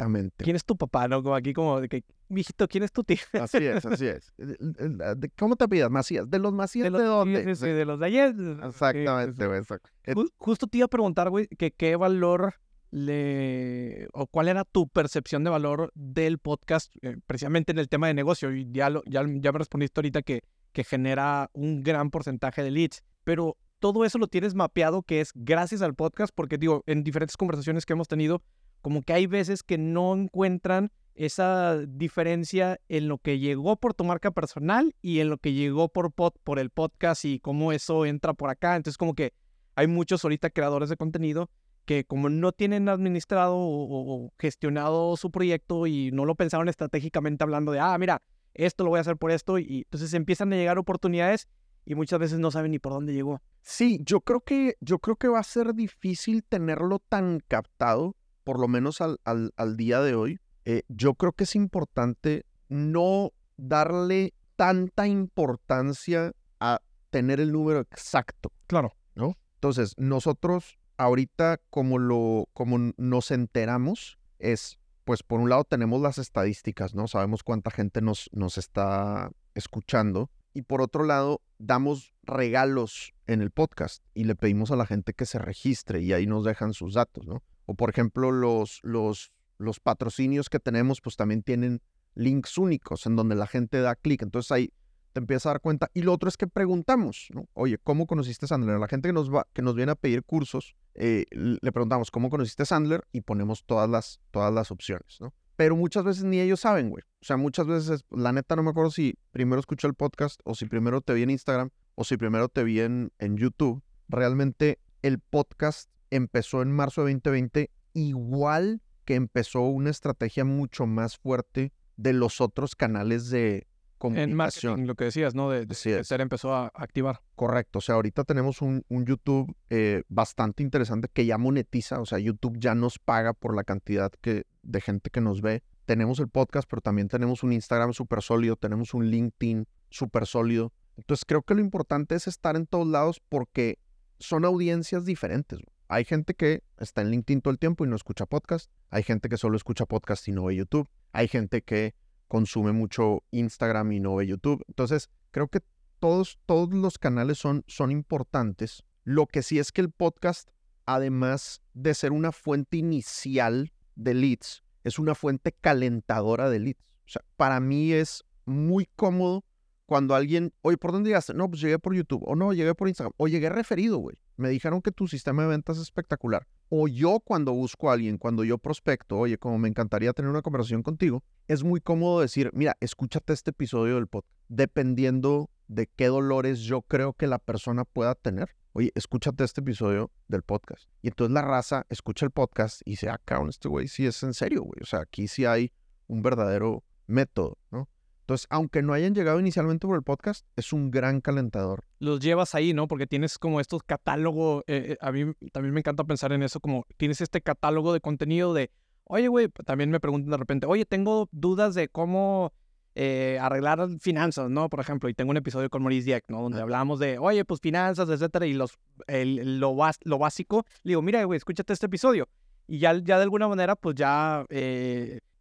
Exactamente. 0.00 0.44
¿Quién 0.44 0.56
es 0.56 0.64
tu 0.64 0.76
papá, 0.76 1.08
no? 1.08 1.22
Como 1.22 1.34
aquí 1.34 1.52
como 1.52 1.80
de 1.80 1.88
que, 1.88 2.04
mijito, 2.28 2.66
¿quién 2.68 2.84
es 2.84 2.92
tu 2.92 3.04
tío? 3.04 3.18
Así 3.34 3.58
es, 3.58 3.84
así 3.84 4.06
es. 4.06 4.32
¿Cómo 5.38 5.56
te 5.56 5.68
pidas? 5.68 5.90
Macías. 5.90 6.28
¿De 6.30 6.38
los 6.38 6.52
Macías 6.52 6.90
de, 6.90 7.02
dónde? 7.02 7.44
sí, 7.44 7.54
sí, 7.54 7.68
de 7.68 7.84
los 7.84 8.00
de 8.00 8.06
ayer. 8.06 8.34
Exactamente, 8.64 9.42
sí, 9.42 10.14
güey, 10.14 10.28
Justo 10.38 10.66
te 10.66 10.78
iba 10.78 10.86
a 10.86 10.88
preguntar, 10.88 11.28
güey, 11.28 11.46
que 11.48 11.72
qué 11.72 11.96
valor 11.96 12.54
le... 12.90 14.08
o 14.12 14.26
cuál 14.26 14.48
era 14.48 14.64
tu 14.64 14.88
percepción 14.88 15.44
de 15.44 15.50
valor 15.50 15.92
del 15.94 16.38
podcast, 16.38 16.92
eh, 17.02 17.16
precisamente 17.26 17.72
en 17.72 17.78
el 17.78 17.88
tema 17.88 18.06
de 18.06 18.14
negocio. 18.14 18.54
Y 18.54 18.70
ya, 18.72 18.88
lo, 18.88 19.02
ya, 19.04 19.22
ya 19.26 19.52
me 19.52 19.58
respondiste 19.58 20.00
ahorita 20.00 20.22
que, 20.22 20.42
que 20.72 20.84
genera 20.84 21.50
un 21.52 21.82
gran 21.82 22.10
porcentaje 22.10 22.62
de 22.62 22.70
leads. 22.70 23.02
Pero 23.22 23.58
todo 23.80 24.04
eso 24.04 24.18
lo 24.18 24.28
tienes 24.28 24.54
mapeado 24.54 25.02
que 25.02 25.20
es 25.20 25.32
gracias 25.34 25.82
al 25.82 25.94
podcast, 25.94 26.32
porque 26.34 26.56
digo, 26.56 26.84
en 26.86 27.04
diferentes 27.04 27.36
conversaciones 27.36 27.84
que 27.84 27.92
hemos 27.92 28.08
tenido, 28.08 28.42
como 28.80 29.02
que 29.02 29.12
hay 29.12 29.26
veces 29.26 29.62
que 29.62 29.78
no 29.78 30.14
encuentran 30.14 30.90
esa 31.14 31.78
diferencia 31.86 32.80
en 32.88 33.08
lo 33.08 33.18
que 33.18 33.38
llegó 33.38 33.76
por 33.76 33.94
tu 33.94 34.04
marca 34.04 34.30
personal 34.30 34.94
y 35.02 35.20
en 35.20 35.28
lo 35.28 35.38
que 35.38 35.52
llegó 35.52 35.88
por, 35.88 36.12
pod- 36.12 36.36
por 36.44 36.58
el 36.58 36.70
podcast 36.70 37.24
y 37.24 37.40
cómo 37.40 37.72
eso 37.72 38.06
entra 38.06 38.32
por 38.32 38.48
acá. 38.48 38.76
Entonces 38.76 38.96
como 38.96 39.14
que 39.14 39.34
hay 39.74 39.86
muchos 39.86 40.24
ahorita 40.24 40.50
creadores 40.50 40.88
de 40.88 40.96
contenido 40.96 41.50
que 41.84 42.04
como 42.04 42.28
no 42.28 42.52
tienen 42.52 42.88
administrado 42.88 43.56
o, 43.58 44.32
gestionado 44.38 45.16
su 45.16 45.30
proyecto 45.30 45.86
y 45.86 46.10
no 46.12 46.24
lo 46.24 46.34
pensaron 46.36 46.68
estratégicamente 46.68 47.42
hablando 47.44 47.72
de, 47.72 47.80
ah, 47.80 47.96
mira, 47.98 48.22
esto 48.54 48.84
lo 48.84 48.90
voy 48.90 48.98
a 48.98 49.00
hacer 49.00 49.16
por 49.16 49.30
esto 49.30 49.58
y 49.58 49.82
entonces 49.86 50.14
empiezan 50.14 50.52
a 50.52 50.56
llegar 50.56 50.78
oportunidades 50.78 51.48
y 51.84 51.94
muchas 51.94 52.18
veces 52.18 52.38
no 52.38 52.50
saben 52.50 52.70
ni 52.70 52.78
por 52.78 52.92
dónde 52.92 53.12
llegó. 53.12 53.42
Sí, 53.62 54.00
yo 54.04 54.20
creo 54.20 54.40
que, 54.40 54.76
yo 54.80 54.98
creo 54.98 55.16
que 55.16 55.28
va 55.28 55.40
a 55.40 55.44
ser 55.44 55.74
difícil 55.74 56.44
tenerlo 56.44 56.98
tan 56.98 57.40
captado, 57.46 58.14
por 58.50 58.58
lo 58.58 58.66
menos 58.66 59.00
al, 59.00 59.20
al, 59.22 59.54
al 59.56 59.76
día 59.76 60.00
de 60.00 60.16
hoy. 60.16 60.40
Eh, 60.64 60.82
yo 60.88 61.14
creo 61.14 61.30
que 61.30 61.44
es 61.44 61.54
importante 61.54 62.46
no 62.68 63.30
darle 63.56 64.34
tanta 64.56 65.06
importancia 65.06 66.32
a 66.58 66.80
tener 67.10 67.38
el 67.38 67.52
número 67.52 67.78
exacto. 67.78 68.50
Claro. 68.66 68.92
¿no? 69.14 69.36
Entonces, 69.54 69.94
nosotros 69.98 70.80
ahorita 70.96 71.60
como 71.70 71.98
lo 71.98 72.48
como 72.52 72.92
nos 72.96 73.30
enteramos 73.30 74.18
es 74.40 74.80
pues 75.04 75.22
por 75.22 75.38
un 75.38 75.48
lado 75.48 75.62
tenemos 75.62 76.02
las 76.02 76.18
estadísticas, 76.18 76.92
¿no? 76.96 77.06
Sabemos 77.06 77.44
cuánta 77.44 77.70
gente 77.70 78.02
nos 78.02 78.28
nos 78.32 78.58
está 78.58 79.30
escuchando 79.54 80.28
y 80.54 80.62
por 80.62 80.82
otro 80.82 81.04
lado 81.04 81.40
damos 81.58 82.14
regalos 82.24 83.12
en 83.28 83.42
el 83.42 83.52
podcast 83.52 84.04
y 84.12 84.24
le 84.24 84.34
pedimos 84.34 84.72
a 84.72 84.76
la 84.76 84.86
gente 84.86 85.14
que 85.14 85.24
se 85.24 85.38
registre 85.38 86.00
y 86.00 86.12
ahí 86.12 86.26
nos 86.26 86.44
dejan 86.44 86.74
sus 86.74 86.94
datos, 86.94 87.28
¿no? 87.28 87.44
O 87.70 87.74
por 87.74 87.88
ejemplo, 87.88 88.32
los 88.32 88.80
los 88.82 89.32
los 89.58 89.78
patrocinios 89.78 90.48
que 90.48 90.58
tenemos 90.58 91.00
pues 91.00 91.14
también 91.14 91.44
tienen 91.44 91.80
links 92.16 92.58
únicos 92.58 93.06
en 93.06 93.14
donde 93.14 93.36
la 93.36 93.46
gente 93.46 93.80
da 93.80 93.94
clic. 93.94 94.22
Entonces 94.22 94.50
ahí 94.50 94.72
te 95.12 95.20
empiezas 95.20 95.46
a 95.46 95.50
dar 95.50 95.60
cuenta. 95.60 95.88
Y 95.94 96.02
lo 96.02 96.12
otro 96.12 96.28
es 96.28 96.36
que 96.36 96.48
preguntamos, 96.48 97.28
¿no? 97.32 97.48
Oye, 97.52 97.78
¿cómo 97.78 98.08
conociste 98.08 98.46
a 98.46 98.48
Sandler? 98.48 98.80
La 98.80 98.88
gente 98.88 99.08
que 99.08 99.12
nos, 99.12 99.32
va, 99.32 99.46
que 99.52 99.62
nos 99.62 99.76
viene 99.76 99.92
a 99.92 99.94
pedir 99.94 100.24
cursos, 100.24 100.74
eh, 100.94 101.26
le 101.30 101.70
preguntamos, 101.70 102.10
¿cómo 102.10 102.28
conociste 102.28 102.64
a 102.64 102.66
Sandler? 102.66 103.06
Y 103.12 103.20
ponemos 103.20 103.64
todas 103.64 103.88
las, 103.88 104.20
todas 104.32 104.52
las 104.52 104.72
opciones, 104.72 105.18
¿no? 105.20 105.32
Pero 105.54 105.76
muchas 105.76 106.02
veces 106.02 106.24
ni 106.24 106.40
ellos 106.40 106.58
saben, 106.58 106.90
güey. 106.90 107.04
O 107.22 107.24
sea, 107.24 107.36
muchas 107.36 107.68
veces, 107.68 108.04
la 108.10 108.32
neta, 108.32 108.56
no 108.56 108.64
me 108.64 108.70
acuerdo 108.70 108.90
si 108.90 109.16
primero 109.30 109.60
escuché 109.60 109.86
el 109.86 109.94
podcast 109.94 110.40
o 110.42 110.56
si 110.56 110.66
primero 110.66 111.02
te 111.02 111.14
vi 111.14 111.22
en 111.22 111.30
Instagram 111.30 111.70
o 111.94 112.02
si 112.02 112.16
primero 112.16 112.48
te 112.48 112.64
vi 112.64 112.80
en, 112.80 113.12
en 113.20 113.36
YouTube. 113.36 113.80
Realmente 114.08 114.80
el 115.02 115.20
podcast 115.20 115.88
empezó 116.10 116.62
en 116.62 116.72
marzo 116.72 117.04
de 117.04 117.14
2020 117.14 117.70
igual 117.92 118.82
que 119.04 119.14
empezó 119.14 119.62
una 119.62 119.90
estrategia 119.90 120.44
mucho 120.44 120.86
más 120.86 121.16
fuerte 121.16 121.72
de 121.96 122.12
los 122.12 122.40
otros 122.40 122.76
canales 122.76 123.30
de, 123.30 123.66
en 124.02 124.34
marketing, 124.34 124.86
lo 124.86 124.94
que 124.94 125.04
decías, 125.04 125.34
¿no? 125.34 125.50
De, 125.50 125.66
de 125.66 125.74
ser 125.74 126.20
empezó 126.20 126.54
a 126.54 126.68
activar. 126.74 127.20
Correcto. 127.34 127.78
O 127.78 127.82
sea, 127.82 127.96
ahorita 127.96 128.24
tenemos 128.24 128.62
un, 128.62 128.84
un 128.88 129.04
YouTube 129.04 129.54
eh, 129.68 130.02
bastante 130.08 130.62
interesante 130.62 131.08
que 131.12 131.26
ya 131.26 131.36
monetiza. 131.36 132.00
O 132.00 132.06
sea, 132.06 132.18
YouTube 132.18 132.58
ya 132.58 132.74
nos 132.74 132.98
paga 132.98 133.34
por 133.34 133.54
la 133.54 133.64
cantidad 133.64 134.10
que, 134.20 134.44
de 134.62 134.80
gente 134.80 135.10
que 135.10 135.20
nos 135.20 135.42
ve. 135.42 135.62
Tenemos 135.84 136.18
el 136.20 136.28
podcast, 136.28 136.68
pero 136.68 136.80
también 136.80 137.08
tenemos 137.08 137.42
un 137.42 137.52
Instagram 137.52 137.92
súper 137.92 138.22
sólido. 138.22 138.56
Tenemos 138.56 138.94
un 138.94 139.06
LinkedIn 139.10 139.66
súper 139.90 140.26
sólido. 140.26 140.72
Entonces, 140.96 141.24
creo 141.26 141.42
que 141.42 141.54
lo 141.54 141.60
importante 141.60 142.14
es 142.14 142.26
estar 142.26 142.56
en 142.56 142.66
todos 142.66 142.86
lados 142.86 143.20
porque 143.28 143.78
son 144.18 144.44
audiencias 144.44 145.04
diferentes. 145.04 145.60
Hay 145.92 146.04
gente 146.04 146.34
que 146.34 146.62
está 146.78 147.02
en 147.02 147.10
LinkedIn 147.10 147.40
todo 147.40 147.50
el 147.50 147.58
tiempo 147.58 147.84
y 147.84 147.88
no 147.88 147.96
escucha 147.96 148.24
podcast. 148.24 148.70
Hay 148.90 149.02
gente 149.02 149.28
que 149.28 149.36
solo 149.36 149.56
escucha 149.56 149.86
podcast 149.86 150.28
y 150.28 150.30
no 150.30 150.44
ve 150.44 150.54
YouTube. 150.54 150.88
Hay 151.10 151.26
gente 151.26 151.62
que 151.62 151.96
consume 152.28 152.70
mucho 152.70 153.24
Instagram 153.32 153.90
y 153.90 153.98
no 153.98 154.14
ve 154.14 154.28
YouTube. 154.28 154.64
Entonces, 154.68 155.10
creo 155.32 155.48
que 155.48 155.62
todos, 155.98 156.38
todos 156.46 156.72
los 156.72 156.96
canales 156.96 157.38
son, 157.38 157.64
son 157.66 157.90
importantes. 157.90 158.84
Lo 159.02 159.26
que 159.26 159.42
sí 159.42 159.58
es 159.58 159.72
que 159.72 159.80
el 159.80 159.90
podcast, 159.90 160.50
además 160.86 161.60
de 161.74 161.92
ser 161.94 162.12
una 162.12 162.30
fuente 162.30 162.76
inicial 162.76 163.72
de 163.96 164.14
leads, 164.14 164.62
es 164.84 165.00
una 165.00 165.16
fuente 165.16 165.50
calentadora 165.60 166.48
de 166.50 166.60
leads. 166.60 166.84
O 167.04 167.08
sea, 167.08 167.24
para 167.36 167.58
mí 167.58 167.92
es 167.92 168.24
muy 168.44 168.86
cómodo 168.94 169.44
cuando 169.86 170.14
alguien, 170.14 170.54
oye, 170.62 170.76
¿por 170.76 170.92
dónde 170.92 171.08
llegaste? 171.08 171.34
No, 171.34 171.50
pues 171.50 171.60
llegué 171.60 171.80
por 171.80 171.96
YouTube. 171.96 172.22
O 172.24 172.36
no, 172.36 172.52
llegué 172.52 172.76
por 172.76 172.86
Instagram. 172.86 173.12
O 173.16 173.26
llegué 173.26 173.48
referido, 173.48 173.98
güey. 173.98 174.16
Me 174.40 174.48
dijeron 174.48 174.80
que 174.80 174.90
tu 174.90 175.06
sistema 175.06 175.42
de 175.42 175.50
ventas 175.50 175.76
es 175.76 175.82
espectacular. 175.82 176.46
O 176.70 176.88
yo 176.88 177.20
cuando 177.20 177.52
busco 177.52 177.90
a 177.90 177.92
alguien, 177.92 178.16
cuando 178.16 178.42
yo 178.42 178.56
prospecto, 178.56 179.18
oye, 179.18 179.36
como 179.36 179.58
me 179.58 179.68
encantaría 179.68 180.14
tener 180.14 180.30
una 180.30 180.40
conversación 180.40 180.82
contigo, 180.82 181.22
es 181.46 181.62
muy 181.62 181.82
cómodo 181.82 182.22
decir, 182.22 182.50
mira, 182.54 182.74
escúchate 182.80 183.34
este 183.34 183.50
episodio 183.50 183.96
del 183.96 184.06
podcast. 184.06 184.34
Dependiendo 184.48 185.50
de 185.68 185.88
qué 185.88 186.06
dolores 186.06 186.60
yo 186.60 186.80
creo 186.80 187.12
que 187.12 187.26
la 187.26 187.38
persona 187.38 187.84
pueda 187.84 188.14
tener. 188.14 188.56
Oye, 188.72 188.92
escúchate 188.94 189.44
este 189.44 189.60
episodio 189.60 190.10
del 190.26 190.42
podcast. 190.42 190.84
Y 191.02 191.08
entonces 191.08 191.34
la 191.34 191.42
raza 191.42 191.84
escucha 191.90 192.24
el 192.24 192.30
podcast 192.30 192.80
y 192.86 192.96
se 192.96 193.10
acá, 193.10 193.42
este 193.46 193.68
güey 193.68 193.88
sí 193.88 194.06
es 194.06 194.22
en 194.22 194.32
serio, 194.32 194.62
güey. 194.62 194.78
O 194.80 194.86
sea, 194.86 195.00
aquí 195.00 195.28
sí 195.28 195.44
hay 195.44 195.70
un 196.06 196.22
verdadero 196.22 196.82
método, 197.06 197.58
¿no? 197.70 197.90
Entonces, 198.30 198.46
aunque 198.48 198.80
no 198.80 198.92
hayan 198.92 199.12
llegado 199.12 199.40
inicialmente 199.40 199.88
por 199.88 199.96
el 199.96 200.04
podcast, 200.04 200.46
es 200.54 200.72
un 200.72 200.92
gran 200.92 201.20
calentador. 201.20 201.82
Los 201.98 202.20
llevas 202.20 202.54
ahí, 202.54 202.72
¿no? 202.72 202.86
Porque 202.86 203.08
tienes 203.08 203.38
como 203.38 203.58
estos 203.60 203.82
catálogos, 203.82 204.62
eh, 204.68 204.90
eh, 204.90 204.96
a 205.00 205.10
mí 205.10 205.32
también 205.50 205.74
me 205.74 205.80
encanta 205.80 206.04
pensar 206.04 206.30
en 206.30 206.44
eso, 206.44 206.60
como 206.60 206.86
tienes 206.96 207.20
este 207.20 207.40
catálogo 207.40 207.92
de 207.92 208.00
contenido 208.00 208.54
de, 208.54 208.70
oye, 209.02 209.26
güey, 209.26 209.48
también 209.66 209.90
me 209.90 209.98
preguntan 209.98 210.30
de 210.30 210.36
repente, 210.36 210.68
oye, 210.68 210.84
tengo 210.84 211.28
dudas 211.32 211.74
de 211.74 211.88
cómo 211.88 212.52
eh, 212.94 213.36
arreglar 213.42 213.88
finanzas, 213.98 214.48
¿no? 214.48 214.68
Por 214.68 214.78
ejemplo, 214.78 215.08
y 215.08 215.14
tengo 215.14 215.32
un 215.32 215.36
episodio 215.36 215.68
con 215.68 215.82
Maurice 215.82 216.04
Dieck, 216.04 216.26
¿no? 216.28 216.40
Donde 216.40 216.60
hablamos 216.60 217.00
de, 217.00 217.18
oye, 217.18 217.44
pues 217.44 217.60
finanzas, 217.60 218.08
etcétera, 218.10 218.46
y 218.46 218.52
los, 218.52 218.78
lo, 219.08 219.76
lo 220.04 220.18
básico. 220.18 220.64
Le 220.84 220.90
digo, 220.90 221.02
mira, 221.02 221.24
güey, 221.24 221.36
escúchate 221.36 221.72
este 221.72 221.86
episodio. 221.86 222.28
Y 222.68 222.78
ya, 222.78 222.94
ya 222.94 223.16
de 223.16 223.24
alguna 223.24 223.48
manera, 223.48 223.74
pues 223.74 223.96
ya 223.96 224.46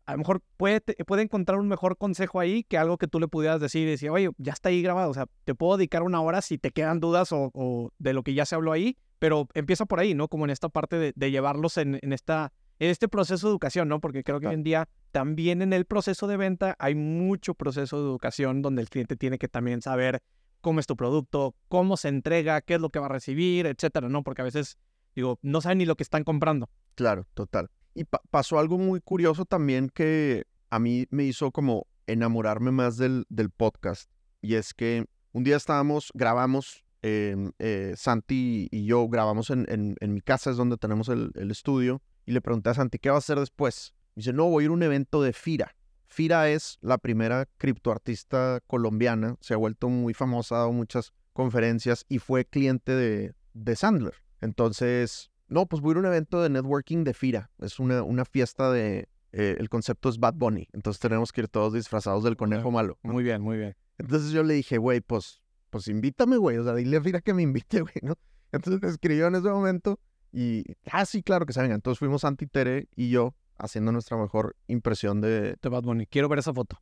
a 0.10 0.14
lo 0.14 0.18
mejor 0.18 0.42
puede, 0.58 0.82
puede 0.82 1.22
encontrar 1.22 1.60
un 1.60 1.68
mejor 1.68 1.96
consejo 1.96 2.40
ahí 2.40 2.64
que 2.64 2.80
algo 2.80 2.98
que 2.98 3.08
tú 3.08 3.20
le 3.20 3.28
pudieras 3.28 3.62
decir 3.62 3.88
y 3.88 3.92
decir, 3.92 4.10
oye, 4.10 4.32
ya 4.40 4.54
está 4.54 4.70
ahí 4.70 4.82
grabado, 4.82 5.12
o 5.12 5.14
sea, 5.14 5.28
te 5.44 5.54
puedo 5.54 5.78
dedicar 5.78 6.02
una 6.02 6.20
hora 6.20 6.42
si 6.42 6.58
te 6.58 6.72
quedan 6.72 7.00
dudas 7.00 7.30
o, 7.32 7.92
de 8.00 8.14
lo 8.14 8.24
que 8.24 8.34
ya 8.34 8.48
se 8.48 8.56
habló 8.56 8.72
ahí, 8.72 8.98
pero 9.20 9.48
empieza 9.54 9.86
por 9.86 10.00
ahí, 10.00 10.16
¿no? 10.16 10.28
Como 10.28 10.46
en 10.46 10.50
esta 10.50 10.68
parte 10.68 11.14
de, 11.16 11.32
llevarlos 11.32 11.78
en, 11.78 12.00
esta, 12.12 12.52
en 12.80 12.90
este 12.90 13.08
proceso 13.08 13.46
de 13.46 13.52
educación, 13.52 13.88
¿no? 13.88 14.02
Porque 14.02 14.24
creo 14.24 14.40
que 14.40 14.48
hoy 14.48 14.56
en 14.56 14.64
día 14.64 14.90
también 15.12 15.62
en 15.62 15.74
el 15.74 15.86
proceso 15.86 16.26
de 16.26 16.38
venta 16.38 16.76
hay 16.80 16.96
mucho 16.96 17.54
proceso 17.54 17.98
de 17.98 18.10
educación 18.10 18.64
donde 18.64 18.82
el 18.82 18.90
cliente 18.90 19.16
tiene 19.16 19.38
que 19.38 19.48
también 19.48 19.84
saber 19.84 20.24
cómo 20.62 20.80
es 20.80 20.88
tu 20.88 20.96
producto, 20.96 21.54
cómo 21.68 21.98
se 21.98 22.08
entrega, 22.08 22.62
qué 22.62 22.74
es 22.74 22.82
lo 22.82 22.90
que 22.90 22.98
va 22.98 23.06
a 23.06 23.10
recibir, 23.10 23.68
etcétera, 23.68 24.10
¿no? 24.10 24.24
Porque 24.24 24.42
a 24.42 24.46
veces, 24.46 24.80
digo, 25.16 25.38
no 25.44 25.62
saben 25.62 25.78
ni 25.78 25.86
lo 25.86 25.96
que 25.96 26.04
están 26.04 26.24
comprando. 26.24 26.68
Claro, 26.96 27.28
total. 27.36 27.70
Y 27.94 28.06
pasó 28.30 28.60
algo 28.60 28.78
muy 28.78 29.02
curioso 29.02 29.46
también 29.46 29.90
que 29.90 30.46
a 30.70 30.80
mí 30.80 31.08
me 31.10 31.24
hizo 31.24 31.52
como 31.52 31.88
enamorarme 32.08 32.72
más 32.72 32.98
del, 32.98 33.26
del 33.30 33.50
podcast. 33.50 34.10
Y 34.42 34.56
es 34.56 34.74
que 34.74 35.06
un 35.32 35.44
día 35.44 35.58
estábamos, 35.58 36.12
grabamos, 36.14 36.84
eh, 37.02 37.94
Santi 37.96 38.68
y 38.72 38.86
yo 38.86 39.08
grabamos 39.08 39.50
en, 39.50 39.66
en, 39.70 40.14
mi 40.14 40.22
casa, 40.22 40.52
es 40.52 40.58
donde 40.58 40.78
tenemos 40.78 41.10
el, 41.10 41.32
el, 41.36 41.52
estudio. 41.52 42.02
Y 42.26 42.32
le 42.32 42.42
pregunté 42.42 42.70
a 42.70 42.74
Santi, 42.74 43.00
¿qué 43.00 43.10
va 43.10 43.16
a 43.16 43.20
hacer 43.20 43.40
después? 43.40 43.94
Me 44.16 44.22
dice, 44.22 44.34
no, 44.34 44.46
voy 44.50 44.64
a 44.64 44.66
ir 44.66 44.70
a 44.72 44.74
un 44.74 44.84
evento 44.84 45.22
de 45.22 45.34
FIRA. 45.34 45.76
FIRA 46.08 46.50
es 46.50 46.78
la 46.82 46.98
primera 46.98 47.48
criptoartista 47.58 48.60
colombiana, 48.68 49.36
se 49.42 49.54
ha 49.54 49.58
vuelto 49.58 49.90
muy 49.90 50.14
famosa, 50.14 50.56
ha 50.56 50.60
dado 50.60 50.72
muchas 50.72 51.14
conferencias 51.34 52.06
y 52.10 52.20
fue 52.20 52.46
cliente 52.46 52.94
de, 52.94 53.34
de 53.54 53.76
Sandler. 53.76 54.16
Entonces, 54.42 55.32
no, 55.50 55.66
pues 55.66 55.82
voy 55.82 55.90
a 55.90 55.92
ir 55.92 55.98
a 55.98 56.00
un 56.02 56.06
evento 56.06 56.42
de 56.42 56.50
networking 56.50 57.04
de 57.04 57.14
FIRA. 57.14 57.50
Es 57.60 57.80
una, 57.80 58.04
una 58.04 58.26
fiesta 58.26 58.72
de... 58.72 59.10
Eh, 59.32 59.58
el 59.60 59.70
concepto 59.70 60.10
es 60.10 60.20
Bad 60.20 60.36
Bunny. 60.36 60.68
Entonces 60.74 61.00
tenemos 61.00 61.32
que 61.32 61.42
ir 61.42 61.48
todos 61.48 61.74
disfrazados 61.74 62.24
del 62.24 62.36
conejo 62.36 62.72
malo. 62.72 62.98
Muy 63.04 63.24
bien, 63.24 63.42
muy 63.42 63.58
bien. 63.58 63.76
Entonces 63.98 64.32
yo 64.32 64.44
le 64.44 64.56
dije, 64.56 64.78
güey, 64.78 65.02
pues, 65.02 65.42
pues 65.70 65.88
invítame, 65.88 66.38
güey. 66.38 66.58
O 66.58 66.64
sea, 66.64 66.74
dile 66.74 66.98
a 66.98 67.02
FIRA 67.02 67.22
que 67.22 67.34
me 67.34 67.44
invite, 67.44 67.82
güey, 67.82 67.96
¿no? 68.02 68.16
Entonces 68.52 68.82
me 68.82 68.90
escribió 68.90 69.28
en 69.28 69.36
ese 69.36 69.50
momento 69.50 70.00
y, 70.32 70.64
ah, 70.92 71.06
sí, 71.06 71.22
claro 71.22 71.46
que 71.46 71.54
se 71.54 71.62
venga. 71.62 71.76
Entonces 71.76 72.00
fuimos 72.00 72.22
Santi 72.22 72.48
Tere 72.48 72.88
y 72.96 73.10
yo 73.10 73.36
haciendo 73.58 73.92
nuestra 73.92 74.18
mejor 74.18 74.56
impresión 74.68 75.22
de... 75.22 75.58
De 75.62 75.70
Bad 75.70 75.84
Bunny. 75.84 76.08
Quiero 76.08 76.30
ver 76.30 76.40
esa 76.40 76.54
foto. 76.54 76.80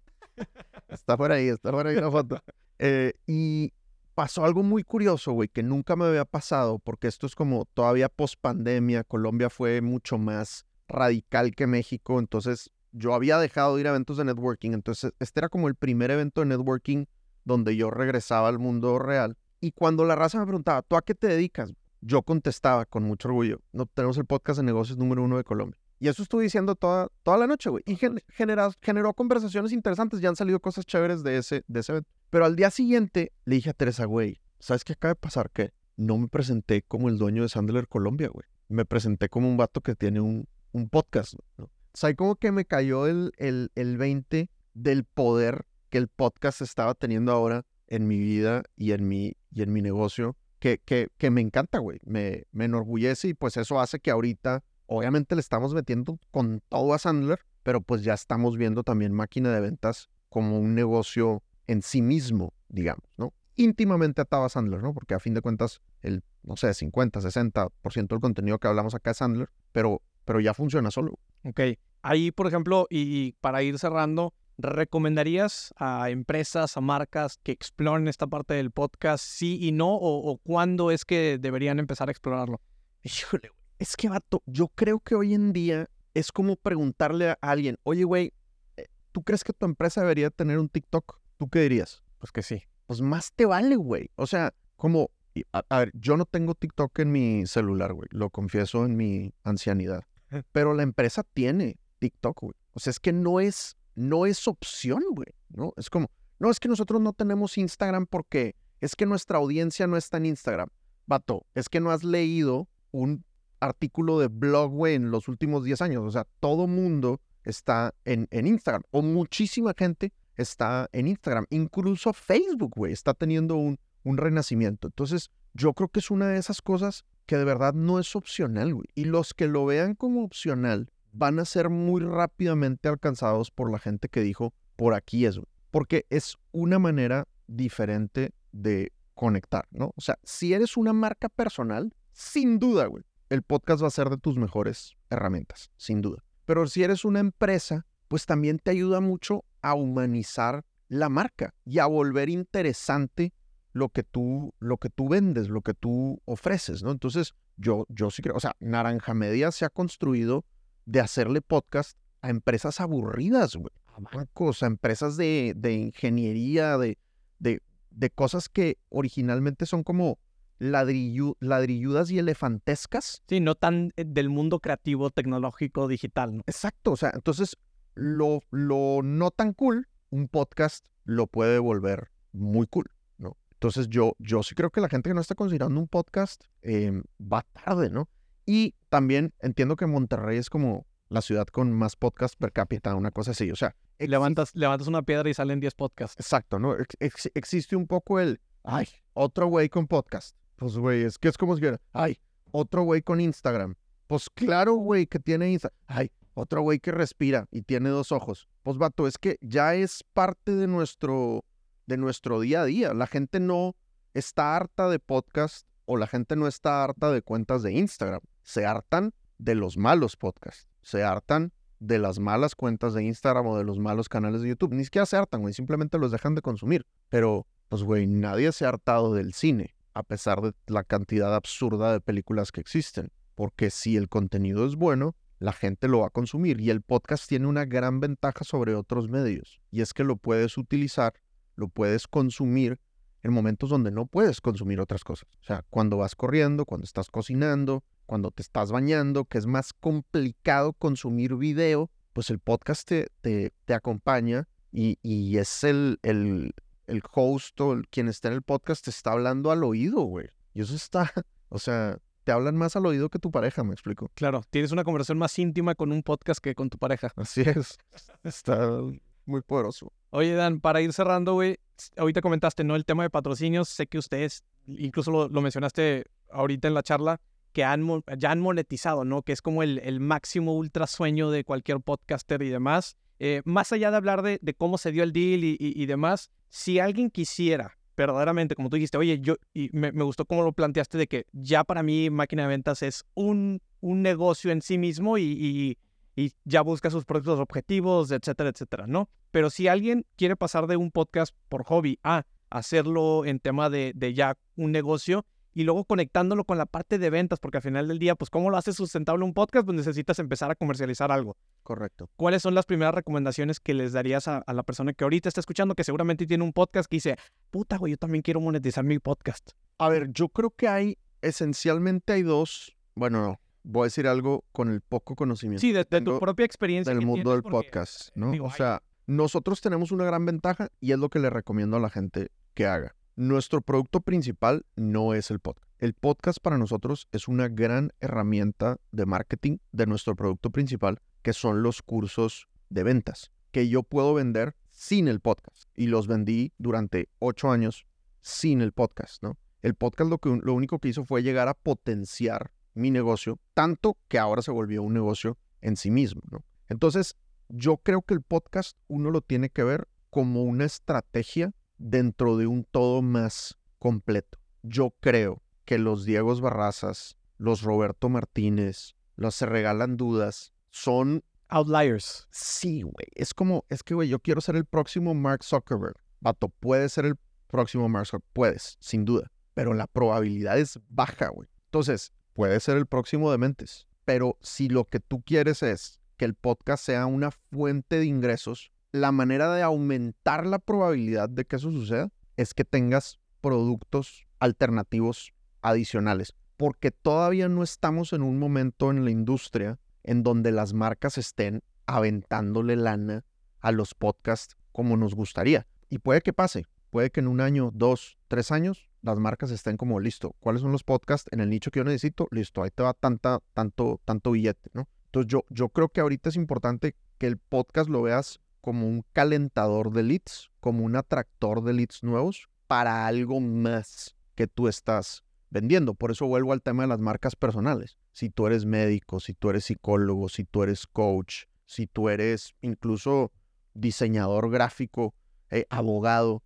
está 0.89 1.17
por 1.17 1.31
ahí, 1.31 1.47
está 1.47 1.71
por 1.71 1.87
ahí 1.87 1.95
la 1.95 2.11
foto. 2.11 2.41
Eh, 2.79 3.13
y 3.25 3.73
pasó 4.17 4.43
algo 4.43 4.63
muy 4.63 4.81
curioso, 4.81 5.33
güey, 5.33 5.47
que 5.47 5.61
nunca 5.61 5.95
me 5.95 6.05
había 6.05 6.25
pasado, 6.25 6.79
porque 6.79 7.07
esto 7.07 7.27
es 7.27 7.35
como 7.35 7.65
todavía 7.65 8.09
post 8.09 8.41
pandemia, 8.41 9.03
Colombia 9.03 9.51
fue 9.51 9.79
mucho 9.81 10.17
más 10.17 10.65
radical 10.87 11.53
que 11.53 11.67
México, 11.67 12.17
entonces 12.17 12.71
yo 12.91 13.13
había 13.13 13.37
dejado 13.37 13.75
de 13.75 13.81
ir 13.81 13.85
a 13.85 13.91
eventos 13.91 14.17
de 14.17 14.25
networking, 14.25 14.71
entonces 14.71 15.13
este 15.19 15.39
era 15.39 15.49
como 15.49 15.67
el 15.67 15.75
primer 15.75 16.09
evento 16.09 16.41
de 16.41 16.47
networking 16.47 17.05
donde 17.45 17.75
yo 17.75 17.91
regresaba 17.91 18.47
al 18.47 18.57
mundo 18.57 18.97
real. 18.97 19.37
Y 19.59 19.73
cuando 19.73 20.03
la 20.03 20.15
raza 20.15 20.39
me 20.39 20.45
preguntaba, 20.45 20.81
¿tú 20.81 20.95
a 20.95 21.03
qué 21.03 21.13
te 21.13 21.27
dedicas? 21.27 21.71
Yo 22.01 22.23
contestaba 22.23 22.87
con 22.87 23.03
mucho 23.03 23.27
orgullo, 23.27 23.61
no 23.71 23.85
tenemos 23.85 24.17
el 24.17 24.25
podcast 24.25 24.57
de 24.57 24.63
negocios 24.63 24.97
número 24.97 25.21
uno 25.21 25.37
de 25.37 25.43
Colombia. 25.43 25.79
Y 25.99 26.07
eso 26.07 26.23
estuve 26.23 26.43
diciendo 26.43 26.75
toda, 26.75 27.09
toda 27.23 27.37
la 27.37 27.47
noche, 27.47 27.69
güey. 27.69 27.83
Y 27.85 27.97
generó 27.97 29.13
conversaciones 29.13 29.71
interesantes, 29.71 30.21
ya 30.21 30.29
han 30.29 30.35
salido 30.35 30.59
cosas 30.59 30.85
chéveres 30.85 31.23
de 31.23 31.37
ese, 31.37 31.63
de 31.67 31.79
ese 31.79 31.93
evento. 31.93 32.09
Pero 32.29 32.45
al 32.45 32.55
día 32.55 32.69
siguiente 32.69 33.31
le 33.45 33.55
dije 33.55 33.69
a 33.69 33.73
Teresa, 33.73 34.05
güey, 34.05 34.41
¿sabes 34.59 34.83
qué 34.83 34.93
acaba 34.93 35.13
de 35.13 35.19
pasar? 35.19 35.49
Que 35.49 35.73
no 35.95 36.17
me 36.17 36.27
presenté 36.27 36.83
como 36.83 37.09
el 37.09 37.17
dueño 37.17 37.43
de 37.43 37.49
Sandler 37.49 37.87
Colombia, 37.87 38.29
güey. 38.29 38.45
Me 38.69 38.85
presenté 38.85 39.29
como 39.29 39.49
un 39.49 39.57
vato 39.57 39.81
que 39.81 39.95
tiene 39.95 40.19
un, 40.19 40.47
un 40.71 40.89
podcast, 40.89 41.35
¿no? 41.57 41.65
O 41.65 41.99
sea, 41.99 42.13
como 42.15 42.35
que 42.35 42.51
me 42.51 42.65
cayó 42.65 43.07
el, 43.07 43.31
el, 43.37 43.71
el 43.73 43.97
20 43.97 44.51
del 44.75 45.03
poder 45.03 45.65
que 45.89 45.97
el 45.97 46.07
podcast 46.07 46.61
estaba 46.61 46.93
teniendo 46.93 47.31
ahora 47.31 47.65
en 47.87 48.07
mi 48.07 48.19
vida 48.19 48.63
y 48.75 48.91
en 48.91 49.07
mi, 49.07 49.35
y 49.51 49.63
en 49.63 49.73
mi 49.73 49.81
negocio, 49.81 50.37
que, 50.59 50.79
que, 50.79 51.07
que 51.17 51.31
me 51.31 51.41
encanta, 51.41 51.79
güey. 51.79 51.99
Me, 52.03 52.43
me 52.51 52.65
enorgullece 52.65 53.29
y 53.29 53.33
pues 53.33 53.57
eso 53.57 53.79
hace 53.79 53.99
que 53.99 54.11
ahorita, 54.11 54.63
obviamente 54.87 55.35
le 55.35 55.41
estamos 55.41 55.73
metiendo 55.73 56.17
con 56.31 56.61
todo 56.69 56.93
a 56.93 56.99
Sandler, 56.99 57.39
pero 57.63 57.81
pues 57.81 58.03
ya 58.03 58.13
estamos 58.13 58.57
viendo 58.57 58.83
también 58.83 59.13
máquina 59.13 59.53
de 59.53 59.61
ventas 59.61 60.09
como 60.29 60.59
un 60.59 60.73
negocio 60.73 61.43
en 61.67 61.81
sí 61.81 62.01
mismo, 62.01 62.53
digamos, 62.69 63.05
¿no? 63.17 63.33
Íntimamente 63.55 64.21
atado 64.21 64.45
a 64.45 64.49
Sandler, 64.49 64.81
¿no? 64.81 64.93
Porque 64.93 65.15
a 65.15 65.19
fin 65.19 65.33
de 65.33 65.41
cuentas, 65.41 65.81
el, 66.01 66.23
no 66.43 66.55
sé, 66.55 66.73
50, 66.73 67.19
60% 67.21 68.07
del 68.07 68.19
contenido 68.19 68.59
que 68.59 68.67
hablamos 68.67 68.95
acá 68.95 69.11
es 69.11 69.17
Sandler, 69.17 69.49
pero, 69.71 70.01
pero 70.25 70.39
ya 70.39 70.53
funciona 70.53 70.91
solo. 70.91 71.19
Ok. 71.43 71.61
Ahí, 72.03 72.31
por 72.31 72.47
ejemplo, 72.47 72.87
y 72.89 73.33
para 73.41 73.63
ir 73.63 73.79
cerrando, 73.79 74.33
¿recomendarías 74.57 75.73
a 75.77 76.09
empresas, 76.09 76.77
a 76.77 76.81
marcas 76.81 77.39
que 77.43 77.51
exploren 77.51 78.07
esta 78.07 78.27
parte 78.27 78.53
del 78.53 78.71
podcast, 78.71 79.25
sí 79.25 79.57
y 79.59 79.71
no? 79.71 79.95
¿O, 79.95 80.31
o 80.31 80.37
cuándo 80.37 80.91
es 80.91 81.03
que 81.03 81.37
deberían 81.39 81.79
empezar 81.79 82.09
a 82.09 82.11
explorarlo? 82.11 82.61
Híjole, 83.03 83.49
es 83.79 83.95
que, 83.95 84.09
vato, 84.09 84.43
yo 84.45 84.67
creo 84.69 84.99
que 84.99 85.15
hoy 85.15 85.33
en 85.33 85.53
día 85.53 85.89
es 86.13 86.31
como 86.31 86.55
preguntarle 86.55 87.29
a 87.29 87.37
alguien, 87.41 87.77
oye, 87.83 88.03
güey, 88.03 88.33
eh, 88.77 88.87
¿tú 89.11 89.23
crees 89.23 89.43
que 89.43 89.53
tu 89.53 89.65
empresa 89.65 90.01
debería 90.01 90.29
tener 90.29 90.59
un 90.59 90.69
TikTok? 90.69 91.19
¿Tú 91.37 91.49
qué 91.49 91.61
dirías? 91.61 92.03
Pues 92.19 92.31
que 92.31 92.41
sí. 92.41 92.63
Pues 92.87 93.01
más 93.01 93.31
te 93.33 93.45
vale, 93.45 93.75
güey. 93.75 94.09
O 94.15 94.25
sea, 94.25 94.53
como, 94.75 95.11
a, 95.51 95.63
a 95.69 95.79
ver, 95.79 95.91
yo 95.93 96.17
no 96.17 96.25
tengo 96.25 96.55
TikTok 96.55 96.97
en 96.99 97.11
mi 97.11 97.45
celular, 97.45 97.93
güey. 97.93 98.07
Lo 98.11 98.29
confieso 98.29 98.85
en 98.85 98.97
mi 98.97 99.33
ancianidad. 99.43 100.03
Pero 100.51 100.73
la 100.73 100.83
empresa 100.83 101.23
tiene 101.23 101.77
TikTok, 101.99 102.41
güey. 102.41 102.55
O 102.73 102.79
sea, 102.79 102.91
es 102.91 102.99
que 102.99 103.13
no 103.13 103.39
es, 103.39 103.77
no 103.95 104.25
es 104.25 104.47
opción, 104.47 105.03
güey. 105.11 105.27
¿no? 105.49 105.73
Es 105.77 105.89
como, 105.89 106.09
no, 106.39 106.49
es 106.49 106.59
que 106.59 106.67
nosotros 106.67 107.01
no 107.01 107.13
tenemos 107.13 107.57
Instagram 107.57 108.07
porque 108.07 108.55
es 108.81 108.95
que 108.95 109.05
nuestra 109.05 109.37
audiencia 109.37 109.87
no 109.87 109.97
está 109.97 110.17
en 110.17 110.27
Instagram. 110.27 110.69
Vato, 111.05 111.45
es 111.55 111.69
que 111.69 111.79
no 111.79 111.91
has 111.91 112.03
leído 112.03 112.67
un 112.91 113.23
artículo 113.59 114.19
de 114.19 114.27
blog, 114.27 114.71
güey, 114.71 114.95
en 114.95 115.11
los 115.11 115.27
últimos 115.27 115.63
10 115.63 115.81
años. 115.81 116.03
O 116.03 116.11
sea, 116.11 116.25
todo 116.39 116.67
mundo 116.67 117.21
está 117.43 117.93
en, 118.05 118.27
en 118.31 118.47
Instagram. 118.47 118.83
O 118.91 119.01
muchísima 119.01 119.73
gente 119.77 120.13
está 120.35 120.89
en 120.91 121.07
Instagram. 121.07 121.45
Incluso 121.49 122.13
Facebook, 122.13 122.73
güey, 122.75 122.93
está 122.93 123.13
teniendo 123.13 123.55
un, 123.55 123.79
un 124.03 124.17
renacimiento. 124.17 124.87
Entonces, 124.87 125.31
yo 125.53 125.73
creo 125.73 125.89
que 125.89 125.99
es 125.99 126.11
una 126.11 126.27
de 126.27 126.37
esas 126.37 126.61
cosas 126.61 127.03
que 127.25 127.37
de 127.37 127.43
verdad 127.43 127.73
no 127.73 127.99
es 127.99 128.15
opcional, 128.15 128.73
güey. 128.73 128.87
Y 128.95 129.05
los 129.05 129.33
que 129.33 129.47
lo 129.47 129.65
vean 129.65 129.95
como 129.95 130.23
opcional 130.23 130.89
van 131.11 131.39
a 131.39 131.45
ser 131.45 131.69
muy 131.69 132.01
rápidamente 132.01 132.87
alcanzados 132.87 133.51
por 133.51 133.71
la 133.71 133.79
gente 133.79 134.07
que 134.07 134.21
dijo, 134.21 134.53
por 134.75 134.93
aquí 134.93 135.25
es, 135.25 135.37
güey. 135.37 135.47
Porque 135.71 136.05
es 136.09 136.37
una 136.51 136.79
manera 136.79 137.27
diferente 137.47 138.31
de 138.51 138.91
conectar, 139.13 139.67
¿no? 139.71 139.93
O 139.95 140.01
sea, 140.01 140.17
si 140.23 140.53
eres 140.53 140.77
una 140.77 140.93
marca 140.93 141.27
personal, 141.27 141.93
sin 142.13 142.59
duda, 142.59 142.85
güey, 142.85 143.03
el 143.29 143.43
podcast 143.43 143.83
va 143.83 143.87
a 143.87 143.91
ser 143.91 144.09
de 144.09 144.17
tus 144.17 144.37
mejores 144.37 144.95
herramientas, 145.09 145.71
sin 145.77 146.01
duda. 146.01 146.23
Pero 146.45 146.67
si 146.67 146.83
eres 146.83 147.05
una 147.05 147.19
empresa, 147.19 147.85
pues 148.07 148.25
también 148.25 148.59
te 148.59 148.71
ayuda 148.71 148.99
mucho 148.99 149.43
a 149.61 149.73
humanizar 149.73 150.65
la 150.87 151.09
marca 151.09 151.53
y 151.65 151.79
a 151.79 151.85
volver 151.85 152.29
interesante 152.29 153.33
lo 153.73 153.89
que 153.89 154.03
tú, 154.03 154.53
lo 154.59 154.77
que 154.77 154.89
tú 154.89 155.09
vendes, 155.09 155.49
lo 155.49 155.61
que 155.61 155.73
tú 155.73 156.21
ofreces, 156.25 156.83
¿no? 156.83 156.91
Entonces, 156.91 157.35
yo, 157.57 157.85
yo 157.89 158.09
sí 158.09 158.21
creo, 158.21 158.35
o 158.35 158.39
sea, 158.39 158.55
Naranja 158.59 159.13
Media 159.13 159.51
se 159.51 159.65
ha 159.65 159.69
construido 159.69 160.45
de 160.85 161.01
hacerle 161.01 161.41
podcast 161.41 161.97
a 162.21 162.29
empresas 162.29 162.79
aburridas, 162.79 163.55
güey. 163.55 163.71
Una 164.13 164.27
cosa, 164.27 164.67
empresas 164.67 165.17
de, 165.17 165.53
de 165.55 165.73
ingeniería, 165.73 166.77
de, 166.77 166.99
de, 167.39 167.61
de 167.89 168.09
cosas 168.11 168.47
que 168.47 168.77
originalmente 168.89 169.65
son 169.65 169.83
como 169.83 170.19
ladrillu, 170.59 171.35
ladrilludas 171.39 172.11
y 172.11 172.19
elefantescas. 172.19 173.23
Sí, 173.27 173.39
no 173.39 173.55
tan 173.55 173.93
eh, 173.95 174.05
del 174.05 174.29
mundo 174.29 174.59
creativo, 174.59 175.09
tecnológico, 175.09 175.87
digital, 175.87 176.37
¿no? 176.37 176.43
Exacto, 176.47 176.91
o 176.91 176.97
sea, 176.97 177.11
entonces 177.13 177.57
lo, 177.93 178.41
lo 178.51 179.01
no 179.03 179.31
tan 179.31 179.53
cool, 179.53 179.87
un 180.09 180.27
podcast 180.27 180.85
lo 181.03 181.27
puede 181.27 181.59
volver 181.59 182.09
muy 182.31 182.67
cool, 182.67 182.85
¿no? 183.17 183.37
Entonces 183.53 183.87
yo, 183.89 184.13
yo 184.19 184.43
sí 184.43 184.55
creo 184.55 184.69
que 184.69 184.81
la 184.81 184.89
gente 184.89 185.09
que 185.09 185.13
no 185.13 185.21
está 185.21 185.35
considerando 185.35 185.79
un 185.79 185.87
podcast 185.87 186.43
eh, 186.61 187.01
va 187.19 187.43
tarde, 187.43 187.89
¿no? 187.89 188.09
Y 188.45 188.75
también 188.89 189.33
entiendo 189.39 189.75
que 189.75 189.87
Monterrey 189.87 190.37
es 190.37 190.49
como 190.49 190.85
la 191.09 191.21
ciudad 191.21 191.47
con 191.47 191.71
más 191.73 191.95
podcasts 191.95 192.35
per 192.37 192.51
cápita, 192.51 192.95
una 192.95 193.11
cosa 193.11 193.31
así, 193.31 193.51
o 193.51 193.55
sea... 193.55 193.75
Levantas, 193.99 194.51
levantas 194.53 194.87
una 194.87 195.01
piedra 195.01 195.27
y 195.27 195.33
salen 195.33 195.59
10 195.59 195.73
podcasts. 195.73 196.19
Exacto, 196.19 196.59
¿no? 196.59 196.75
Ex 196.99 197.31
existe 197.33 197.75
un 197.75 197.87
poco 197.87 198.19
el, 198.19 198.39
ay, 198.63 198.87
otro 199.13 199.47
güey 199.47 199.69
con 199.69 199.87
podcast. 199.87 200.35
Pues, 200.57 200.75
güey, 200.75 201.03
es 201.03 201.19
que 201.19 201.29
es 201.29 201.37
como 201.37 201.55
si 201.55 201.61
fuera, 201.61 201.79
ay, 201.93 202.19
otro 202.51 202.81
güey 202.81 203.03
con 203.03 203.21
Instagram. 203.21 203.75
Pues 204.07 204.29
claro, 204.29 204.73
güey, 204.73 205.05
que 205.05 205.19
tiene 205.19 205.51
Instagram. 205.51 205.79
Ay, 205.85 206.11
otro 206.33 206.61
güey 206.61 206.79
que 206.79 206.91
respira 206.91 207.45
y 207.51 207.61
tiene 207.61 207.89
dos 207.89 208.11
ojos. 208.11 208.47
Pues, 208.63 208.77
vato, 208.77 209.07
es 209.07 209.19
que 209.19 209.37
ya 209.41 209.75
es 209.75 210.03
parte 210.13 210.55
de 210.55 210.65
nuestro, 210.67 211.45
de 211.85 211.97
nuestro 211.97 212.39
día 212.39 212.61
a 212.61 212.65
día. 212.65 212.93
La 212.95 213.05
gente 213.05 213.39
no 213.39 213.75
está 214.15 214.55
harta 214.55 214.89
de 214.89 214.97
podcast 214.97 215.67
o 215.85 215.95
la 215.95 216.07
gente 216.07 216.35
no 216.35 216.47
está 216.47 216.83
harta 216.83 217.11
de 217.11 217.21
cuentas 217.21 217.61
de 217.61 217.73
Instagram. 217.73 218.21
Se 218.41 218.65
hartan 218.65 219.13
de 219.37 219.53
los 219.53 219.77
malos 219.77 220.17
podcasts. 220.17 220.67
Se 220.81 221.03
hartan 221.03 221.53
de 221.79 221.99
las 221.99 222.17
malas 222.17 222.55
cuentas 222.55 222.95
de 222.95 223.03
Instagram 223.03 223.45
o 223.45 223.57
de 223.59 223.63
los 223.63 223.77
malos 223.77 224.09
canales 224.09 224.41
de 224.41 224.49
YouTube. 224.49 224.73
Ni 224.73 224.85
siquiera 224.85 225.05
se 225.05 225.17
hartan, 225.17 225.41
güey. 225.41 225.53
Simplemente 225.53 225.99
los 225.99 226.11
dejan 226.11 226.33
de 226.33 226.41
consumir. 226.41 226.87
Pero, 227.09 227.45
pues, 227.69 227.83
güey, 227.83 228.07
nadie 228.07 228.51
se 228.53 228.65
ha 228.65 228.69
hartado 228.69 229.13
del 229.13 229.33
cine 229.33 229.76
a 229.97 230.03
pesar 230.03 230.41
de 230.41 230.53
la 230.67 230.83
cantidad 230.83 231.33
absurda 231.33 231.91
de 231.91 231.99
películas 231.99 232.51
que 232.51 232.61
existen. 232.61 233.11
Porque 233.33 233.71
si 233.71 233.97
el 233.97 234.09
contenido 234.09 234.65
es 234.65 234.75
bueno, 234.75 235.15
la 235.39 235.53
gente 235.53 235.87
lo 235.87 235.99
va 235.99 236.07
a 236.07 236.11
consumir. 236.11 236.61
Y 236.61 236.69
el 236.69 236.83
podcast 236.83 237.27
tiene 237.27 237.47
una 237.47 237.65
gran 237.65 237.99
ventaja 237.99 238.43
sobre 238.43 238.75
otros 238.75 239.09
medios. 239.09 239.59
Y 239.71 239.81
es 239.81 239.93
que 239.93 240.03
lo 240.03 240.15
puedes 240.15 240.57
utilizar, 240.57 241.13
lo 241.55 241.67
puedes 241.67 242.07
consumir 242.07 242.79
en 243.23 243.33
momentos 243.33 243.71
donde 243.71 243.89
no 243.89 244.05
puedes 244.05 244.39
consumir 244.39 244.79
otras 244.79 245.03
cosas. 245.03 245.27
O 245.41 245.45
sea, 245.45 245.65
cuando 245.71 245.97
vas 245.97 246.15
corriendo, 246.15 246.65
cuando 246.65 246.85
estás 246.85 247.09
cocinando, 247.09 247.83
cuando 248.05 248.29
te 248.29 248.43
estás 248.43 248.71
bañando, 248.71 249.25
que 249.25 249.39
es 249.39 249.47
más 249.47 249.73
complicado 249.73 250.73
consumir 250.73 251.35
video, 251.35 251.89
pues 252.13 252.29
el 252.29 252.37
podcast 252.37 252.87
te, 252.87 253.07
te, 253.21 253.51
te 253.65 253.73
acompaña 253.73 254.47
y, 254.71 254.99
y 255.01 255.37
es 255.37 255.63
el, 255.63 255.97
el, 256.03 256.53
el 256.87 257.01
host 257.13 257.59
o 257.61 257.73
el, 257.73 257.87
quien 257.87 258.07
está 258.07 258.29
en 258.29 258.35
el 258.35 258.41
podcast 258.41 258.83
te 258.83 258.89
está 258.89 259.11
hablando 259.11 259.51
al 259.51 259.63
oído, 259.63 260.01
güey. 260.01 260.27
Y 260.53 260.61
eso 260.61 260.75
está, 260.75 261.11
o 261.49 261.59
sea, 261.59 261.97
te 262.23 262.31
hablan 262.31 262.57
más 262.57 262.75
al 262.75 262.85
oído 262.85 263.09
que 263.09 263.19
tu 263.19 263.31
pareja, 263.31 263.63
me 263.63 263.73
explico. 263.73 264.11
Claro, 264.15 264.41
tienes 264.49 264.71
una 264.71 264.83
conversación 264.83 265.17
más 265.17 265.37
íntima 265.39 265.75
con 265.75 265.91
un 265.91 266.03
podcast 266.03 266.41
que 266.41 266.55
con 266.55 266.69
tu 266.69 266.77
pareja. 266.77 267.11
Así 267.15 267.41
es. 267.41 267.77
Está 268.23 268.81
muy 269.25 269.41
poderoso. 269.41 269.93
Oye, 270.09 270.33
Dan, 270.33 270.59
para 270.59 270.81
ir 270.81 270.91
cerrando, 270.93 271.33
güey, 271.33 271.59
ahorita 271.95 272.21
comentaste, 272.21 272.63
¿no? 272.63 272.75
El 272.75 272.85
tema 272.85 273.03
de 273.03 273.09
patrocinios. 273.09 273.69
Sé 273.69 273.87
que 273.87 273.97
ustedes, 273.97 274.43
incluso 274.65 275.11
lo, 275.11 275.29
lo 275.29 275.41
mencionaste 275.41 276.05
ahorita 276.29 276.67
en 276.67 276.73
la 276.73 276.83
charla, 276.83 277.21
que 277.53 277.63
han, 277.63 278.03
ya 278.17 278.31
han 278.31 278.39
monetizado, 278.39 279.03
¿no? 279.03 279.23
Que 279.23 279.33
es 279.33 279.41
como 279.41 279.63
el, 279.63 279.79
el 279.79 279.99
máximo 279.99 280.53
ultra 280.53 280.85
sueño 280.85 281.31
de 281.31 281.43
cualquier 281.43 281.79
podcaster 281.81 282.41
y 282.41 282.49
demás. 282.49 282.97
Eh, 283.19 283.41
más 283.45 283.71
allá 283.71 283.89
de 283.89 283.97
hablar 283.97 284.21
de, 284.21 284.37
de, 284.41 284.53
cómo 284.53 284.77
se 284.77 284.91
dio 284.91 285.03
el 285.03 285.11
deal 285.11 285.43
y, 285.43 285.57
y, 285.59 285.81
y, 285.81 285.85
demás, 285.87 286.29
si 286.49 286.79
alguien 286.79 287.09
quisiera 287.09 287.77
verdaderamente, 287.95 288.55
como 288.55 288.69
tú 288.69 288.75
dijiste, 288.75 288.97
oye, 288.97 289.19
yo, 289.19 289.35
y 289.53 289.69
me, 289.73 289.91
me, 289.91 290.03
gustó 290.03 290.25
cómo 290.25 290.43
lo 290.43 290.53
planteaste 290.53 290.97
de 290.99 291.07
que 291.07 291.25
ya 291.31 291.63
para 291.63 291.81
mí 291.81 292.09
máquina 292.11 292.43
de 292.43 292.49
ventas 292.49 292.83
es 292.83 293.03
un, 293.15 293.59
un 293.81 294.03
negocio 294.03 294.51
en 294.51 294.61
sí 294.61 294.77
mismo 294.77 295.17
y, 295.17 295.77
y 296.17 296.33
ya 296.45 296.61
busca 296.61 296.89
sus 296.89 297.05
propios 297.05 297.39
objetivos, 297.39 298.11
etcétera, 298.11 298.49
etcétera, 298.49 298.87
¿no? 298.87 299.09
Pero 299.31 299.49
si 299.49 299.67
alguien 299.67 300.05
quiere 300.15 300.35
pasar 300.35 300.67
de 300.67 300.75
un 300.75 300.91
podcast 300.91 301.35
por 301.47 301.63
hobby 301.63 301.99
a 302.03 302.25
hacerlo 302.49 303.23
en 303.25 303.39
tema 303.39 303.69
de, 303.69 303.91
de 303.95 304.13
ya 304.13 304.35
un 304.55 304.71
negocio, 304.71 305.25
y 305.57 305.63
luego 305.63 305.85
conectándolo 305.85 306.43
con 306.43 306.59
la 306.59 306.67
parte 306.67 306.99
de 306.99 307.09
ventas, 307.09 307.39
porque 307.39 307.57
al 307.57 307.63
final 307.63 307.87
del 307.87 307.97
día, 307.97 308.13
pues, 308.13 308.29
¿cómo 308.29 308.51
lo 308.51 308.57
haces 308.57 308.75
sustentable 308.75 309.25
un 309.25 309.33
podcast? 309.33 309.65
Pues 309.65 309.75
necesitas 309.75 310.19
empezar 310.19 310.51
a 310.51 310.55
comercializar 310.55 311.11
algo. 311.11 311.35
Correcto. 311.63 312.11
¿Cuáles 312.15 312.43
son 312.43 312.53
las 312.53 312.67
primeras 312.67 312.93
recomendaciones 312.93 313.59
que 313.59 313.73
les 313.73 313.91
darías 313.91 314.27
a, 314.27 314.37
a, 314.37 314.53
la 314.53 314.61
persona 314.61 314.93
que 314.93 315.03
ahorita 315.03 315.27
está 315.27 315.39
escuchando, 315.39 315.73
que 315.73 315.83
seguramente 315.83 316.27
tiene 316.27 316.43
un 316.43 316.53
podcast 316.53 316.87
que 316.87 316.97
dice, 316.97 317.17
puta, 317.49 317.77
güey, 317.77 317.93
yo 317.93 317.97
también 317.97 318.21
quiero 318.21 318.39
monetizar 318.39 318.83
mi 318.83 318.99
podcast? 318.99 319.53
A 319.79 319.89
ver, 319.89 320.11
yo 320.11 320.29
creo 320.29 320.51
que 320.51 320.67
hay, 320.67 320.99
esencialmente 321.23 322.13
hay 322.13 322.21
dos, 322.21 322.77
bueno, 322.93 323.39
voy 323.63 323.81
a 323.81 323.83
decir 323.85 324.07
algo 324.07 324.45
con 324.51 324.69
el 324.69 324.81
poco 324.81 325.15
conocimiento. 325.15 325.61
Sí, 325.61 325.71
de, 325.71 325.87
de 325.89 326.01
tu 326.01 326.19
propia 326.19 326.45
experiencia. 326.45 326.93
Del 326.93 327.03
mundo 327.03 327.31
del 327.31 327.41
porque, 327.41 327.69
podcast, 327.69 328.09
¿no? 328.13 328.29
Digo, 328.29 328.45
o 328.45 328.51
sea, 328.51 328.83
nosotros 329.07 329.59
tenemos 329.61 329.91
una 329.91 330.05
gran 330.05 330.23
ventaja 330.23 330.69
y 330.79 330.91
es 330.91 330.99
lo 330.99 331.09
que 331.09 331.17
le 331.17 331.31
recomiendo 331.31 331.77
a 331.77 331.79
la 331.79 331.89
gente 331.89 332.29
que 332.53 332.67
haga 332.67 332.93
nuestro 333.17 333.61
producto 333.61 333.99
principal 334.01 334.63
no 334.75 335.15
es 335.15 335.31
el 335.31 335.39
podcast. 335.39 335.67
El 335.79 335.93
podcast 335.95 336.37
para 336.39 336.59
nosotros 336.59 337.07
es 337.11 337.27
una 337.27 337.47
gran 337.47 337.91
herramienta 337.99 338.77
de 338.91 339.07
marketing 339.07 339.57
de 339.71 339.87
nuestro 339.87 340.15
producto 340.15 340.51
principal, 340.51 341.01
que 341.23 341.33
son 341.33 341.63
los 341.63 341.81
cursos 341.81 342.47
de 342.69 342.83
ventas, 342.83 343.31
que 343.51 343.69
yo 343.69 343.81
puedo 343.81 344.13
vender 344.13 344.55
sin 344.69 345.07
el 345.07 345.19
podcast. 345.19 345.67
Y 345.75 345.87
los 345.87 346.05
vendí 346.05 346.53
durante 346.59 347.09
ocho 347.17 347.49
años 347.49 347.87
sin 348.21 348.61
el 348.61 348.71
podcast, 348.71 349.23
¿no? 349.23 349.35
El 349.63 349.73
podcast 349.73 350.11
lo, 350.11 350.19
que, 350.19 350.39
lo 350.41 350.53
único 350.53 350.77
que 350.77 350.89
hizo 350.89 351.03
fue 351.03 351.23
llegar 351.23 351.47
a 351.47 351.55
potenciar 351.55 352.51
mi 352.75 352.91
negocio, 352.91 353.39
tanto 353.55 353.97
que 354.07 354.19
ahora 354.19 354.43
se 354.43 354.51
volvió 354.51 354.83
un 354.83 354.93
negocio 354.93 355.39
en 355.61 355.75
sí 355.75 355.89
mismo, 355.89 356.21
¿no? 356.29 356.45
Entonces, 356.69 357.15
yo 357.49 357.77
creo 357.77 358.03
que 358.03 358.13
el 358.13 358.21
podcast 358.21 358.77
uno 358.87 359.09
lo 359.09 359.21
tiene 359.21 359.49
que 359.49 359.63
ver 359.63 359.87
como 360.11 360.43
una 360.43 360.65
estrategia 360.65 361.55
dentro 361.77 362.37
de 362.37 362.47
un 362.47 362.63
todo 362.63 363.01
más 363.01 363.57
completo. 363.79 364.39
Yo 364.63 364.95
creo 364.99 365.43
que 365.65 365.77
los 365.77 366.05
Diegos 366.05 366.41
Barrazas, 366.41 367.17
los 367.37 367.61
Roberto 367.61 368.09
Martínez, 368.09 368.95
los 369.15 369.35
Se 369.35 369.45
Regalan 369.45 369.97
Dudas, 369.97 370.53
son... 370.69 371.23
Outliers. 371.49 372.27
Sí, 372.31 372.81
güey. 372.81 373.07
Es 373.15 373.33
como, 373.33 373.65
es 373.69 373.83
que, 373.83 373.93
güey, 373.93 374.09
yo 374.09 374.19
quiero 374.19 374.41
ser 374.41 374.55
el 374.55 374.65
próximo 374.65 375.13
Mark 375.13 375.43
Zuckerberg. 375.43 375.95
Vato, 376.19 376.49
puedes 376.49 376.93
ser 376.93 377.05
el 377.05 377.15
próximo 377.47 377.87
Mark 377.87 378.07
Zuckerberg. 378.07 378.33
Puedes, 378.33 378.77
sin 378.79 379.05
duda. 379.05 379.31
Pero 379.53 379.73
la 379.73 379.87
probabilidad 379.87 380.59
es 380.59 380.79
baja, 380.89 381.29
güey. 381.29 381.47
Entonces, 381.65 382.11
puedes 382.33 382.63
ser 382.63 382.77
el 382.77 382.85
próximo 382.85 383.31
de 383.31 383.37
mentes. 383.37 383.87
Pero 384.05 384.37
si 384.41 384.69
lo 384.69 384.85
que 384.85 384.99
tú 384.99 385.21
quieres 385.21 385.63
es 385.63 385.99
que 386.17 386.25
el 386.25 386.33
podcast 386.33 386.85
sea 386.85 387.05
una 387.05 387.31
fuente 387.31 387.97
de 387.97 388.05
ingresos, 388.05 388.71
la 388.97 389.11
manera 389.11 389.53
de 389.53 389.61
aumentar 389.61 390.45
la 390.45 390.59
probabilidad 390.59 391.29
de 391.29 391.45
que 391.45 391.55
eso 391.55 391.71
suceda 391.71 392.09
es 392.35 392.53
que 392.53 392.65
tengas 392.65 393.19
productos 393.41 394.27
alternativos 394.39 395.33
adicionales, 395.61 396.33
porque 396.57 396.91
todavía 396.91 397.49
no 397.49 397.63
estamos 397.63 398.13
en 398.13 398.21
un 398.23 398.39
momento 398.39 398.91
en 398.91 399.05
la 399.05 399.11
industria 399.11 399.79
en 400.03 400.23
donde 400.23 400.51
las 400.51 400.73
marcas 400.73 401.17
estén 401.17 401.63
aventándole 401.85 402.75
lana 402.75 403.25
a 403.59 403.71
los 403.71 403.93
podcasts 403.93 404.57
como 404.71 404.97
nos 404.97 405.15
gustaría. 405.15 405.67
Y 405.89 405.99
puede 405.99 406.21
que 406.21 406.33
pase, 406.33 406.65
puede 406.89 407.09
que 407.09 407.19
en 407.19 407.27
un 407.27 407.41
año, 407.41 407.71
dos, 407.73 408.17
tres 408.27 408.51
años, 408.51 408.89
las 409.01 409.17
marcas 409.17 409.51
estén 409.51 409.77
como, 409.77 409.99
listo, 409.99 410.35
¿cuáles 410.39 410.61
son 410.61 410.71
los 410.71 410.83
podcasts 410.83 411.29
en 411.31 411.39
el 411.39 411.49
nicho 411.49 411.71
que 411.71 411.79
yo 411.79 411.83
necesito? 411.83 412.27
Listo, 412.31 412.63
ahí 412.63 412.71
te 412.71 412.83
va 412.83 412.93
tanta, 412.93 413.39
tanto, 413.53 414.01
tanto 414.05 414.31
billete, 414.31 414.69
¿no? 414.73 414.87
Entonces 415.05 415.31
yo, 415.31 415.43
yo 415.49 415.69
creo 415.69 415.89
que 415.89 416.01
ahorita 416.01 416.29
es 416.29 416.35
importante 416.35 416.95
que 417.17 417.27
el 417.27 417.37
podcast 417.37 417.89
lo 417.89 418.01
veas 418.01 418.39
como 418.67 418.85
un 418.85 419.05
calentador 419.13 419.93
de 419.93 420.03
leads, 420.03 420.51
como 420.59 420.83
un 420.83 420.97
atractor 420.97 421.63
de 421.63 421.71
leads 421.71 422.03
nuevos 422.03 422.49
para 422.67 423.07
algo 423.07 423.39
más 423.39 424.17
que 424.35 424.45
tú 424.45 424.67
estás 424.67 425.23
vendiendo. 425.49 425.93
Por 425.93 426.11
eso 426.11 426.25
vuelvo 426.25 426.51
al 426.51 426.61
tema 426.61 426.83
de 426.83 426.89
las 426.89 426.99
marcas 426.99 427.37
personales. 427.37 427.97
Si 428.11 428.29
tú 428.29 428.45
eres 428.45 428.65
médico, 428.65 429.21
si 429.21 429.33
tú 429.33 429.51
eres 429.51 429.63
psicólogo, 429.63 430.27
si 430.27 430.43
tú 430.43 430.63
eres 430.63 430.85
coach, 430.85 431.45
si 431.65 431.87
tú 431.87 432.09
eres 432.09 432.55
incluso 432.59 433.31
diseñador 433.73 434.51
gráfico, 434.51 435.15
eh, 435.49 435.65
abogado, 435.69 436.43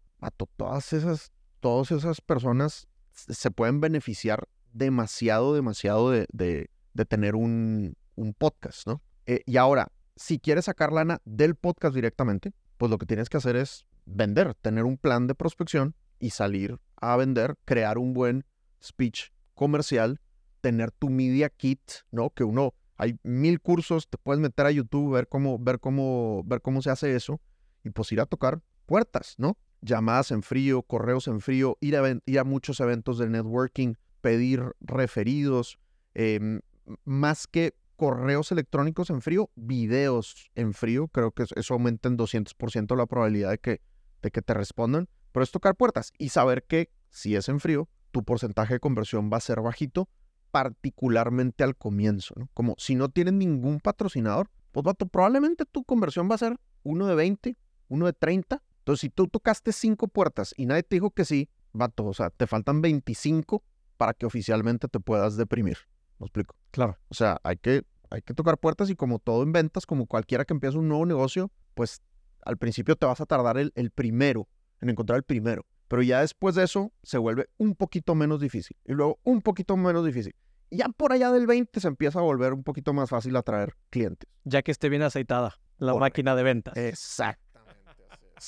todas 0.58 0.94
esas, 0.94 1.32
todas 1.60 1.90
esas 1.90 2.22
personas 2.22 2.88
se 3.14 3.50
pueden 3.50 3.82
beneficiar 3.82 4.48
demasiado, 4.74 5.56
demasiado 5.56 6.12
de, 6.12 6.70
tener 7.10 7.34
un, 7.34 7.96
un, 8.14 8.34
podcast, 8.36 8.86
¿no? 8.86 9.02
Eh, 9.26 9.42
y 9.48 9.58
ahora, 9.58 9.92
si 10.22 10.40
quieres 10.40 10.66
sacar 10.66 10.94
lana 10.94 11.20
del 11.26 11.56
podcast 11.56 11.96
directamente, 11.96 12.54
pues 12.78 12.92
lo 12.92 13.00
que 13.00 13.08
tienes 13.08 13.28
que 13.28 13.38
hacer 13.38 13.56
es 13.56 13.88
vender, 14.06 14.54
tener 14.54 14.84
un 14.84 14.98
plan 14.98 15.26
de 15.26 15.34
prospección 15.34 15.96
y 16.20 16.30
salir 16.30 16.78
a 16.98 17.18
vender, 17.18 17.58
crear 17.66 17.98
un 17.98 18.14
buen 18.14 18.46
speech 18.84 19.32
comercial, 19.56 20.22
tener 20.62 20.92
tu 20.92 21.10
media 21.10 21.50
kit, 21.50 21.82
¿no? 22.12 22.30
Que 22.30 22.44
uno, 22.44 22.76
hay 22.98 23.18
mil 23.24 23.60
cursos, 23.62 24.08
te 24.08 24.20
puedes 24.20 24.40
meter 24.40 24.68
a 24.68 24.72
YouTube, 24.72 25.12
ver 25.12 25.28
cómo, 25.28 25.58
ver 25.58 25.80
cómo, 25.80 26.44
ver 26.46 26.62
cómo 26.62 26.84
se 26.84 26.92
hace 26.92 27.16
eso 27.16 27.42
y 27.84 27.90
pues 27.90 28.12
ir 28.12 28.22
a 28.22 28.28
tocar 28.28 28.62
puertas, 28.86 29.34
¿no? 29.40 29.58
Llamadas 29.82 30.30
en 30.30 30.44
frío, 30.44 30.84
correos 30.84 31.28
en 31.28 31.42
frío, 31.42 31.80
ir 31.82 31.98
a, 31.98 32.20
ir 32.28 32.40
a 32.40 32.44
muchos 32.44 32.80
eventos 32.80 33.18
de 33.18 33.28
networking, 33.28 33.96
pedir 34.22 34.76
referidos, 34.82 35.80
em, 36.14 36.62
más 37.06 37.48
que 37.48 37.74
correos 38.02 38.52
electrónicos 38.52 39.12
en 39.12 39.22
frío, 39.22 39.52
videos 39.54 40.50
en 40.56 40.74
frío, 40.74 41.08
creo 41.08 41.30
que 41.30 41.46
eso 41.56 41.76
aumenta 41.76 42.10
en 42.10 42.18
200% 42.18 42.98
la 42.98 43.06
probabilidad 43.06 43.52
de 43.52 43.60
que, 43.60 43.82
de 44.24 44.32
que 44.32 44.42
te 44.42 44.56
respondan 44.56 45.08
pero 45.32 45.44
es 45.44 45.52
tocar 45.52 45.76
puertas 45.76 46.12
y 46.18 46.30
saber 46.30 46.64
que 46.64 46.90
si 47.12 47.36
es 47.36 47.48
en 47.48 47.60
frío, 47.60 47.88
tu 48.10 48.24
porcentaje 48.24 48.74
de 48.74 48.80
conversión 48.80 49.30
va 49.32 49.38
a 49.38 49.42
ser 49.42 49.62
bajito, 49.62 50.10
particularmente 50.50 51.64
al 51.64 51.78
comienzo, 51.78 52.34
¿no? 52.38 52.50
Como 52.56 52.74
si 52.80 52.96
no 52.96 53.10
tienes 53.10 53.36
ningún 53.36 53.80
patrocinador, 53.80 54.50
pues 54.72 54.84
vato, 54.84 55.06
probablemente 55.06 55.66
tu 55.66 55.84
conversión 55.84 56.28
va 56.28 56.36
a 56.36 56.40
ser 56.40 56.58
uno 56.82 57.06
de 57.06 57.14
20, 57.14 57.56
uno 57.90 58.08
de 58.08 58.14
30. 58.14 58.64
Entonces, 58.80 59.02
si 59.02 59.10
tú 59.12 59.28
tocaste 59.28 59.74
cinco 59.74 60.08
puertas 60.08 60.56
y 60.58 60.66
nadie 60.66 60.82
te 60.82 60.96
dijo 60.96 61.12
que 61.12 61.24
sí, 61.24 61.52
vato, 61.72 62.08
o 62.08 62.16
sea, 62.16 62.32
te 62.32 62.48
faltan 62.48 62.82
25 62.82 63.64
para 63.98 64.16
que 64.16 64.26
oficialmente 64.26 64.88
te 64.88 65.00
puedas 65.00 65.38
deprimir. 65.38 65.78
¿Me 66.22 66.26
explico? 66.26 66.56
Claro. 66.72 66.98
O 67.10 67.14
sea, 67.14 67.40
hay 67.44 67.58
que, 67.58 67.84
hay 68.12 68.22
que 68.22 68.34
tocar 68.34 68.58
puertas 68.58 68.90
y 68.90 68.96
como 68.96 69.20
todo 69.20 69.42
en 69.42 69.54
ventas, 69.54 69.86
como 69.86 70.06
cualquiera 70.06 70.46
que 70.46 70.54
empiece 70.54 70.78
un 70.78 70.90
nuevo 70.90 71.06
negocio, 71.06 71.50
pues 71.74 72.02
al 72.44 72.58
principio 72.58 72.96
te 72.96 73.06
vas 73.06 73.22
a 73.22 73.26
tardar 73.26 73.58
el, 73.58 73.72
el 73.76 73.90
primero 73.90 74.48
en 74.82 74.90
encontrar 74.90 75.18
el 75.18 75.24
primero. 75.24 75.66
Pero 75.88 76.02
ya 76.04 76.20
después 76.22 76.56
de 76.56 76.64
eso 76.64 76.92
se 77.04 77.18
vuelve 77.18 77.50
un 77.58 77.76
poquito 77.76 78.14
menos 78.14 78.42
difícil. 78.42 78.76
Y 78.86 78.94
luego 78.94 79.20
un 79.24 79.42
poquito 79.42 79.78
menos 79.78 80.06
difícil. 80.06 80.36
Y 80.70 80.78
ya 80.78 80.90
por 80.90 81.14
allá 81.14 81.32
del 81.32 81.48
20 81.48 81.80
se 81.80 81.88
empieza 81.88 82.20
a 82.20 82.22
volver 82.22 82.54
un 82.54 82.64
poquito 82.64 82.94
más 82.94 83.10
fácil 83.10 83.36
atraer 83.36 83.76
clientes. 83.90 84.30
Ya 84.44 84.62
que 84.62 84.72
esté 84.72 84.90
bien 84.90 85.02
aceitada 85.02 85.58
la 85.78 85.94
máquina 85.96 86.36
de 86.36 86.44
ventas. 86.44 86.76
Exactamente. 86.78 87.80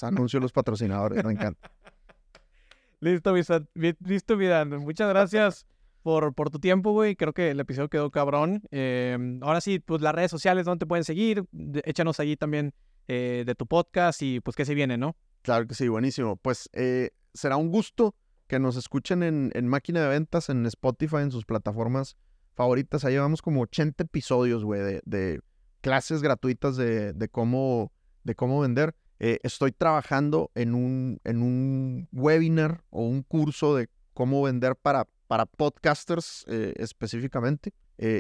anuncio 0.02 0.40
los 0.40 0.52
patrocinadores, 0.52 1.24
me 1.24 1.34
encanta. 1.34 1.72
Listo, 3.00 3.34
listo. 3.34 4.38
Muchas 4.80 5.10
gracias 5.10 5.68
por, 6.04 6.50
tu 6.52 6.60
tiempo, 6.60 6.92
güey. 6.92 7.16
Creo 7.16 7.34
que 7.34 7.52
el 7.52 7.60
episodio 7.60 7.90
quedó 7.90 8.12
cabrón. 8.12 8.62
Em, 8.72 9.40
ahora 9.42 9.62
sí, 9.62 9.80
pues 9.80 10.02
las 10.02 10.14
redes 10.14 10.30
sociales, 10.30 10.66
¿dónde 10.66 10.80
te 10.80 10.88
pueden 10.88 11.04
seguir? 11.04 11.46
échanos 11.86 12.20
allí 12.20 12.36
también 12.38 12.74
eh, 13.08 13.44
de 13.46 13.56
tu 13.56 13.66
podcast 13.66 14.22
y 14.22 14.40
pues 14.40 14.56
qué 14.56 14.66
se 14.66 14.76
viene, 14.76 14.98
¿no? 14.98 15.16
Claro 15.42 15.66
que 15.68 15.76
sí, 15.76 15.88
buenísimo. 15.88 16.36
Pues 16.36 16.70
eh, 16.74 17.12
será 17.34 17.58
un 17.58 17.70
gusto 17.70 18.16
que 18.48 18.60
nos 18.60 18.76
escuchen 18.76 19.24
en, 19.24 19.68
Máquina 19.68 20.02
de 20.02 20.10
Ventas, 20.10 20.50
en 20.50 20.66
Spotify, 20.66 21.18
en 21.18 21.32
sus 21.32 21.46
plataformas 21.46 22.18
favoritas. 22.54 23.04
Ahí 23.06 23.14
llevamos 23.14 23.42
como 23.42 23.62
80 23.62 24.04
episodios, 24.04 24.64
güey, 24.64 24.82
de, 24.82 25.02
de, 25.06 25.42
clases 25.82 26.22
gratuitas 26.22 26.78
de, 26.78 27.14
de, 27.14 27.30
cómo, 27.30 27.92
de 28.24 28.36
cómo 28.36 28.60
vender. 28.62 28.96
Eh, 29.20 29.40
estoy 29.44 29.72
trabajando 29.72 30.52
en 30.54 30.76
un, 30.76 31.20
en 31.24 31.42
un 31.42 32.10
webinar 32.12 32.84
o 32.90 33.04
un 33.04 33.24
curso 33.24 33.76
de 33.76 33.90
cómo 34.14 34.42
vender 34.44 34.76
para, 34.76 35.08
para 35.34 35.48
podcasters 35.48 36.46
eh, 36.48 36.74
específicamente. 36.78 37.74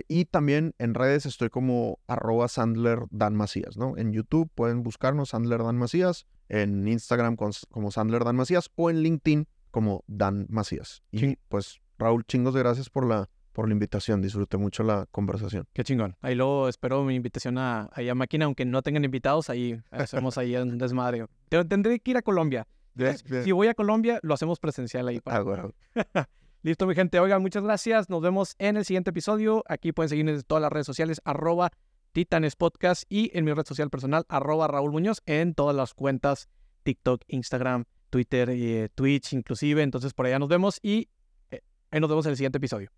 y 0.08 0.26
también 0.26 0.74
en 0.80 0.96
redes 0.96 1.28
estoy 1.28 1.50
como 1.50 2.00
arroba 2.08 2.48
Sandler 2.48 3.02
Dan 3.12 3.36
Macías, 3.36 3.78
¿no? 3.78 3.96
En 3.98 4.14
YouTube 4.14 4.50
pueden 4.56 4.82
buscarnos 4.82 5.30
Sandler 5.30 5.62
Dan 5.62 5.78
Macías 5.78 6.26
en 6.50 6.88
Instagram 6.88 7.36
como 7.36 7.92
Sandler 7.92 8.24
Dan 8.24 8.36
Macías 8.36 8.72
o 8.74 8.90
en 8.90 9.04
LinkedIn 9.04 9.48
como 9.70 10.04
Dan 10.08 10.48
Macías. 10.50 11.04
Y 11.12 11.36
pues, 11.50 11.82
Raúl, 12.00 12.24
chingos 12.26 12.56
de 12.56 12.62
gracias 12.62 12.90
por 12.90 13.06
la, 13.06 13.30
por 13.52 13.68
la 13.68 13.74
invitación. 13.74 14.20
Disfruté 14.20 14.58
mucho 14.58 14.82
la 14.82 15.06
conversación. 15.12 15.68
Qué 15.74 15.84
chingón. 15.84 16.16
Ahí 16.22 16.34
luego 16.34 16.68
espero 16.68 17.04
mi 17.04 17.14
invitación 17.14 17.60
a, 17.60 17.92
a 17.94 18.16
Máquina, 18.16 18.46
aunque 18.46 18.66
no 18.66 18.82
tengan 18.82 19.06
invitados, 19.06 19.52
ahí 19.52 19.80
hacemos 19.92 20.40
ahí 20.40 20.56
un 20.56 20.80
desmadre. 20.80 21.28
Tendré 21.50 22.00
que 22.00 22.10
ir 22.10 22.18
a 22.18 22.24
Colombia. 22.24 22.66
Si 23.44 23.52
voy 23.52 23.68
a 23.68 23.76
Colombia, 23.76 24.20
lo 24.24 24.34
hacemos 24.34 24.60
presencial 24.60 25.08
ahí. 25.08 25.20
Para... 25.20 25.70
Ah, 26.16 26.28
Listo, 26.66 26.88
mi 26.88 26.96
gente. 26.96 27.20
Oigan, 27.20 27.42
muchas 27.42 27.62
gracias. 27.62 28.10
Nos 28.10 28.22
vemos 28.22 28.56
en 28.58 28.78
el 28.78 28.86
siguiente 28.86 29.10
episodio. 29.10 29.66
Aquí 29.68 29.92
pueden 29.92 30.08
seguirnos 30.08 30.36
en 30.36 30.44
todas 30.44 30.62
las 30.62 30.72
redes 30.72 30.86
sociales, 30.86 31.20
arroba 31.26 31.72
Titanes 32.14 32.56
y 33.10 33.38
en 33.38 33.44
mi 33.44 33.52
red 33.52 33.66
social 33.66 33.90
personal, 33.90 34.24
arroba 34.30 34.70
Raúl 34.70 34.94
Muñoz, 34.94 35.22
en 35.26 35.56
todas 35.56 35.76
las 35.76 35.94
cuentas, 35.94 36.48
TikTok, 36.84 37.24
Instagram, 37.28 37.84
Twitter, 38.10 38.50
eh, 38.50 38.88
Twitch 38.96 39.34
inclusive. 39.34 39.84
Entonces 39.84 40.14
por 40.14 40.26
allá 40.26 40.40
nos 40.40 40.48
vemos 40.48 40.80
y 40.82 41.10
eh, 41.52 41.60
nos 42.00 42.10
vemos 42.10 42.26
en 42.28 42.30
el 42.30 42.38
siguiente 42.38 42.60
episodio. 42.60 42.92